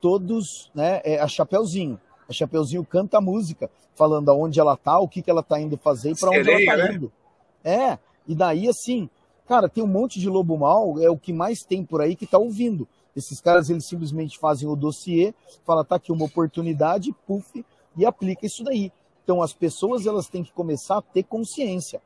todos, 0.00 0.70
né? 0.74 1.00
É, 1.04 1.20
a 1.20 1.26
Chapeuzinho. 1.26 2.00
A 2.28 2.32
Chapeuzinho 2.32 2.84
canta 2.84 3.18
a 3.18 3.20
música, 3.20 3.70
falando 3.94 4.30
aonde 4.30 4.58
ela 4.60 4.76
tá, 4.76 4.98
o 4.98 5.08
que, 5.08 5.20
que 5.22 5.30
ela 5.30 5.42
tá 5.42 5.60
indo 5.60 5.76
fazer 5.76 6.12
e 6.12 6.18
para 6.18 6.30
onde 6.30 6.50
ela 6.50 6.64
tá 6.64 6.76
né? 6.76 6.94
indo. 6.94 7.12
É, 7.62 7.98
e 8.26 8.34
daí 8.34 8.68
assim, 8.68 9.08
cara, 9.46 9.68
tem 9.68 9.82
um 9.82 9.88
monte 9.88 10.20
de 10.20 10.28
lobo 10.28 10.56
mal, 10.56 10.98
é 11.00 11.08
o 11.10 11.18
que 11.18 11.32
mais 11.32 11.64
tem 11.64 11.84
por 11.84 12.00
aí 12.00 12.14
que 12.16 12.26
tá 12.26 12.38
ouvindo. 12.38 12.86
Esses 13.16 13.40
caras, 13.40 13.70
eles 13.70 13.84
simplesmente 13.84 14.38
fazem 14.38 14.68
o 14.68 14.74
dossiê, 14.74 15.32
fala, 15.64 15.84
tá 15.84 15.96
aqui 15.96 16.10
uma 16.10 16.24
oportunidade, 16.24 17.14
puf, 17.26 17.64
e 17.96 18.04
aplica 18.04 18.44
isso 18.46 18.64
daí. 18.64 18.90
Então, 19.24 19.42
as 19.42 19.52
pessoas, 19.52 20.06
elas 20.06 20.28
têm 20.28 20.44
que 20.44 20.52
começar 20.52 20.98
a 20.98 21.02
ter 21.02 21.22
consciência. 21.24 22.00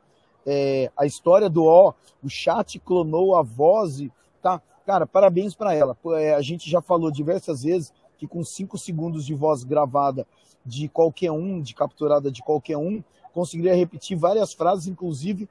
É, 0.45 0.89
a 0.97 1.05
história 1.05 1.49
do, 1.49 1.65
ó, 1.65 1.93
o 2.23 2.29
chat 2.29 2.79
clonou 2.79 3.35
a 3.35 3.41
voz, 3.41 3.99
e, 3.99 4.11
tá? 4.41 4.61
Cara, 4.85 5.05
parabéns 5.05 5.53
para 5.53 5.73
ela. 5.75 5.97
É, 6.15 6.33
a 6.33 6.41
gente 6.41 6.69
já 6.69 6.81
falou 6.81 7.11
diversas 7.11 7.63
vezes 7.63 7.93
que 8.17 8.25
com 8.25 8.43
cinco 8.43 8.77
segundos 8.77 9.25
de 9.25 9.33
voz 9.33 9.63
gravada 9.63 10.25
de 10.65 10.87
qualquer 10.89 11.31
um, 11.31 11.61
de 11.61 11.73
capturada 11.73 12.31
de 12.31 12.41
qualquer 12.41 12.77
um, 12.77 13.03
conseguiria 13.33 13.75
repetir 13.75 14.17
várias 14.17 14.53
frases, 14.53 14.87
inclusive 14.87 15.47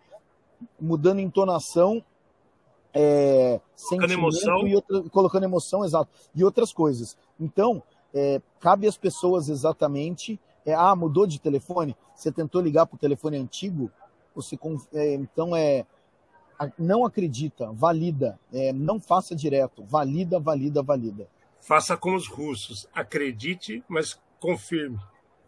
mudando 0.80 1.20
entonação, 1.20 2.02
é, 2.92 3.60
Colocando 3.88 4.12
emoção. 4.12 4.66
e 4.66 4.74
outra, 4.74 5.02
colocando 5.10 5.44
emoção, 5.44 5.84
exato, 5.84 6.10
e 6.34 6.42
outras 6.42 6.72
coisas. 6.72 7.16
Então, 7.38 7.82
é, 8.12 8.40
cabe 8.58 8.86
às 8.86 8.96
pessoas 8.96 9.48
exatamente. 9.48 10.40
É, 10.70 10.74
ah, 10.74 10.94
mudou 10.94 11.26
de 11.26 11.40
telefone? 11.40 11.96
Você 12.14 12.30
tentou 12.30 12.60
ligar 12.60 12.86
para 12.86 12.96
o 12.96 12.98
telefone 12.98 13.36
antigo? 13.36 13.90
Você, 14.34 14.58
é, 14.92 15.14
então 15.14 15.54
é. 15.56 15.86
Não 16.76 17.04
acredita, 17.06 17.70
valida, 17.72 18.36
é, 18.52 18.72
não 18.72 18.98
faça 18.98 19.34
direto, 19.34 19.84
valida, 19.84 20.40
valida, 20.40 20.82
valida. 20.82 21.28
Faça 21.60 21.96
como 21.96 22.16
os 22.16 22.26
russos. 22.26 22.88
Acredite, 22.92 23.84
mas 23.88 24.20
confirme. 24.40 24.98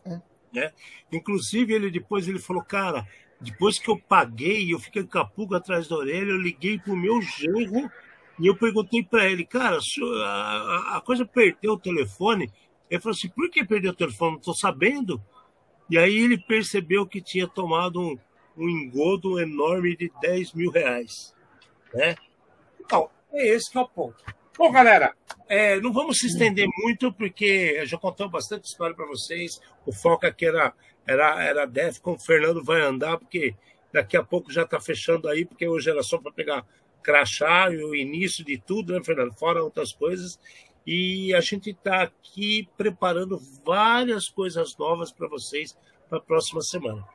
É. 0.04 0.20
Né? 0.52 0.70
Inclusive, 1.10 1.74
ele 1.74 1.90
depois 1.90 2.28
ele 2.28 2.38
falou, 2.38 2.62
cara, 2.62 3.04
depois 3.40 3.76
que 3.78 3.90
eu 3.90 3.98
paguei, 3.98 4.72
eu 4.72 4.78
fiquei 4.78 5.02
com 5.02 5.18
a 5.18 5.24
pulga 5.24 5.56
atrás 5.56 5.88
da 5.88 5.96
orelha, 5.96 6.30
eu 6.30 6.40
liguei 6.40 6.78
pro 6.78 6.94
meu 6.94 7.20
genro 7.20 7.90
e 8.38 8.46
eu 8.46 8.56
perguntei 8.56 9.02
para 9.02 9.26
ele, 9.26 9.44
cara, 9.44 9.78
a- 9.78 10.96
a 10.96 11.00
coisa 11.00 11.26
perdeu 11.26 11.72
o 11.72 11.78
telefone. 11.78 12.52
Ele 12.90 13.00
falou 13.00 13.16
assim, 13.16 13.28
por 13.28 13.48
que 13.50 13.64
perdeu 13.64 13.92
o 13.92 13.96
telefone? 13.96 14.32
Não 14.32 14.38
estou 14.38 14.54
sabendo. 14.54 15.22
E 15.88 15.96
aí 15.96 16.16
ele 16.18 16.38
percebeu 16.38 17.06
que 17.06 17.20
tinha 17.20 17.46
tomado 17.46 18.00
um, 18.00 18.18
um 18.56 18.68
engodo 18.68 19.38
enorme 19.38 19.96
de 19.96 20.10
10 20.20 20.54
mil 20.54 20.70
reais. 20.70 21.34
Né? 21.94 22.16
Então, 22.80 23.08
é 23.32 23.48
esse 23.48 23.70
que 23.70 23.78
é 23.78 23.80
o 23.80 23.88
ponto. 23.88 24.22
Bom, 24.58 24.70
galera, 24.70 25.14
é, 25.48 25.80
não 25.80 25.92
vamos 25.92 26.18
se 26.18 26.26
estender 26.26 26.68
muito, 26.82 27.12
porque 27.12 27.76
eu 27.78 27.86
já 27.86 27.96
contei 27.96 28.28
bastante 28.28 28.64
história 28.64 28.94
para 28.94 29.06
vocês. 29.06 29.60
O 29.86 29.92
foco 29.92 30.26
aqui 30.26 30.44
era, 30.44 30.74
era, 31.06 31.42
era 31.42 31.66
Defcon, 31.66 32.12
o 32.12 32.18
Fernando 32.18 32.62
vai 32.62 32.80
andar, 32.82 33.16
porque 33.16 33.54
daqui 33.92 34.16
a 34.16 34.22
pouco 34.22 34.52
já 34.52 34.62
está 34.62 34.80
fechando 34.80 35.28
aí, 35.28 35.44
porque 35.44 35.66
hoje 35.66 35.88
era 35.88 36.02
só 36.02 36.18
para 36.18 36.32
pegar 36.32 36.66
crachá 37.02 37.70
e 37.70 37.82
o 37.82 37.94
início 37.94 38.44
de 38.44 38.58
tudo, 38.58 38.92
né, 38.92 39.02
Fernando? 39.02 39.32
Fora 39.34 39.62
outras 39.62 39.92
coisas. 39.92 40.38
E 40.86 41.34
a 41.34 41.40
gente 41.40 41.70
está 41.70 42.02
aqui 42.02 42.68
preparando 42.76 43.40
várias 43.64 44.28
coisas 44.28 44.76
novas 44.78 45.12
para 45.12 45.28
vocês 45.28 45.76
para 46.08 46.18
a 46.18 46.22
próxima 46.22 46.60
semana. 46.62 47.06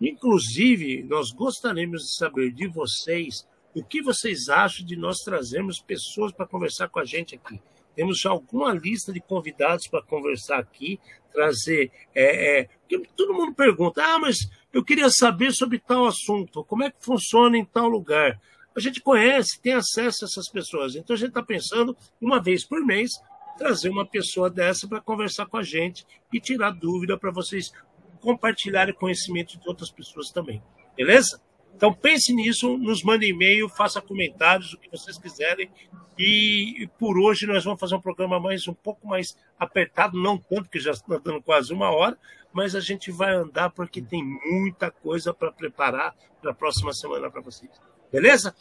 Inclusive, 0.00 1.02
nós 1.02 1.32
gostaríamos 1.32 2.02
de 2.02 2.16
saber 2.16 2.52
de 2.52 2.68
vocês 2.68 3.46
o 3.74 3.82
que 3.82 4.00
vocês 4.00 4.48
acham 4.48 4.86
de 4.86 4.96
nós 4.96 5.18
trazermos 5.18 5.80
pessoas 5.80 6.32
para 6.32 6.46
conversar 6.46 6.88
com 6.88 7.00
a 7.00 7.04
gente 7.04 7.34
aqui. 7.34 7.60
Temos 7.94 8.20
já 8.20 8.30
alguma 8.30 8.72
lista 8.72 9.12
de 9.12 9.20
convidados 9.20 9.88
para 9.88 10.02
conversar 10.02 10.60
aqui, 10.60 11.00
trazer. 11.32 11.90
É, 12.14 12.60
é, 12.60 12.68
todo 13.16 13.34
mundo 13.34 13.54
pergunta: 13.54 14.00
ah, 14.04 14.18
mas 14.20 14.36
eu 14.72 14.84
queria 14.84 15.10
saber 15.10 15.52
sobre 15.52 15.80
tal 15.80 16.06
assunto, 16.06 16.62
como 16.64 16.84
é 16.84 16.90
que 16.90 17.04
funciona 17.04 17.58
em 17.58 17.64
tal 17.64 17.88
lugar. 17.88 18.40
A 18.78 18.80
gente 18.80 19.00
conhece, 19.00 19.60
tem 19.60 19.72
acesso 19.72 20.24
a 20.24 20.26
essas 20.26 20.48
pessoas. 20.48 20.94
Então 20.94 21.14
a 21.14 21.18
gente 21.18 21.30
está 21.30 21.42
pensando, 21.42 21.96
uma 22.20 22.40
vez 22.40 22.64
por 22.64 22.84
mês, 22.86 23.10
trazer 23.58 23.88
uma 23.88 24.06
pessoa 24.06 24.48
dessa 24.48 24.86
para 24.86 25.00
conversar 25.00 25.46
com 25.46 25.56
a 25.56 25.64
gente 25.64 26.06
e 26.32 26.40
tirar 26.40 26.70
dúvida 26.70 27.18
para 27.18 27.32
vocês 27.32 27.72
compartilharem 28.20 28.94
conhecimento 28.94 29.58
de 29.58 29.68
outras 29.68 29.90
pessoas 29.90 30.30
também. 30.30 30.62
Beleza? 30.96 31.42
Então 31.74 31.92
pense 31.92 32.32
nisso, 32.32 32.78
nos 32.78 33.02
mande 33.02 33.26
e-mail, 33.26 33.68
faça 33.68 34.00
comentários, 34.00 34.72
o 34.72 34.78
que 34.78 34.88
vocês 34.88 35.18
quiserem. 35.18 35.68
E 36.16 36.88
por 37.00 37.18
hoje 37.18 37.46
nós 37.46 37.64
vamos 37.64 37.80
fazer 37.80 37.96
um 37.96 38.00
programa 38.00 38.38
mais 38.38 38.68
um 38.68 38.74
pouco 38.74 39.08
mais 39.08 39.36
apertado, 39.58 40.16
não 40.16 40.38
tanto, 40.38 40.70
que 40.70 40.78
já 40.78 40.92
está 40.92 41.18
dando 41.18 41.42
quase 41.42 41.72
uma 41.72 41.90
hora, 41.90 42.16
mas 42.52 42.76
a 42.76 42.80
gente 42.80 43.10
vai 43.10 43.34
andar 43.34 43.70
porque 43.70 44.00
tem 44.00 44.24
muita 44.24 44.88
coisa 44.88 45.34
para 45.34 45.50
preparar 45.50 46.14
para 46.40 46.52
a 46.52 46.54
próxima 46.54 46.92
semana 46.92 47.28
para 47.28 47.40
vocês. 47.40 47.70
Beleza? 48.12 48.54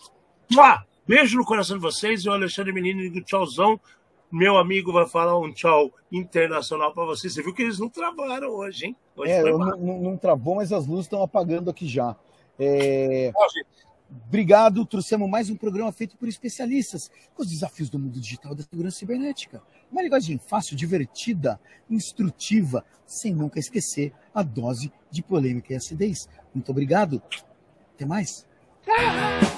Mua! 0.51 0.85
Beijo 1.07 1.37
no 1.37 1.45
coração 1.45 1.77
de 1.77 1.81
vocês. 1.81 2.25
Eu, 2.25 2.33
Alexandre 2.33 2.73
Menino, 2.73 3.09
do 3.11 3.21
tchauzão. 3.21 3.79
Meu 4.29 4.57
amigo 4.57 4.91
vai 4.91 5.07
falar 5.07 5.39
um 5.39 5.53
tchau 5.53 5.89
internacional 6.11 6.93
para 6.93 7.05
vocês. 7.05 7.33
Você 7.33 7.41
viu 7.41 7.53
que 7.53 7.61
eles 7.61 7.79
não 7.79 7.87
travaram 7.89 8.49
hoje, 8.49 8.87
hein? 8.87 8.95
Hoje 9.15 9.31
É, 9.31 9.41
não, 9.41 9.57
não- 9.57 10.01
não 10.01 10.17
travou, 10.17 10.55
mas 10.55 10.73
as 10.73 10.85
luzes 10.85 11.05
estão 11.05 11.23
apagando 11.23 11.69
aqui 11.69 11.87
já. 11.87 12.13
É, 12.59 13.31
gente, 13.53 13.67
Obrigado, 14.25 14.85
trouxemos 14.85 15.29
mais 15.29 15.49
um 15.49 15.55
programa 15.55 15.91
feito 15.91 16.15
por 16.15 16.29
especialistas 16.29 17.11
com 17.35 17.41
os 17.43 17.49
desafios 17.49 17.89
do 17.89 17.99
mundo 17.99 18.19
digital 18.21 18.55
da 18.55 18.63
segurança 18.63 18.97
cibernética. 18.99 19.61
Uma 19.91 20.01
linguagem 20.01 20.37
fácil, 20.37 20.77
divertida, 20.77 21.59
instrutiva, 21.89 22.85
sem 23.05 23.33
nunca 23.33 23.59
esquecer 23.59 24.13
a 24.33 24.43
dose 24.43 24.91
de 25.11 25.21
polêmica 25.21 25.73
e 25.73 25.75
acidez. 25.75 26.27
Muito 26.55 26.69
obrigado. 26.71 27.21
Até 27.95 28.05
mais. 28.05 28.46
Programa 28.87 29.47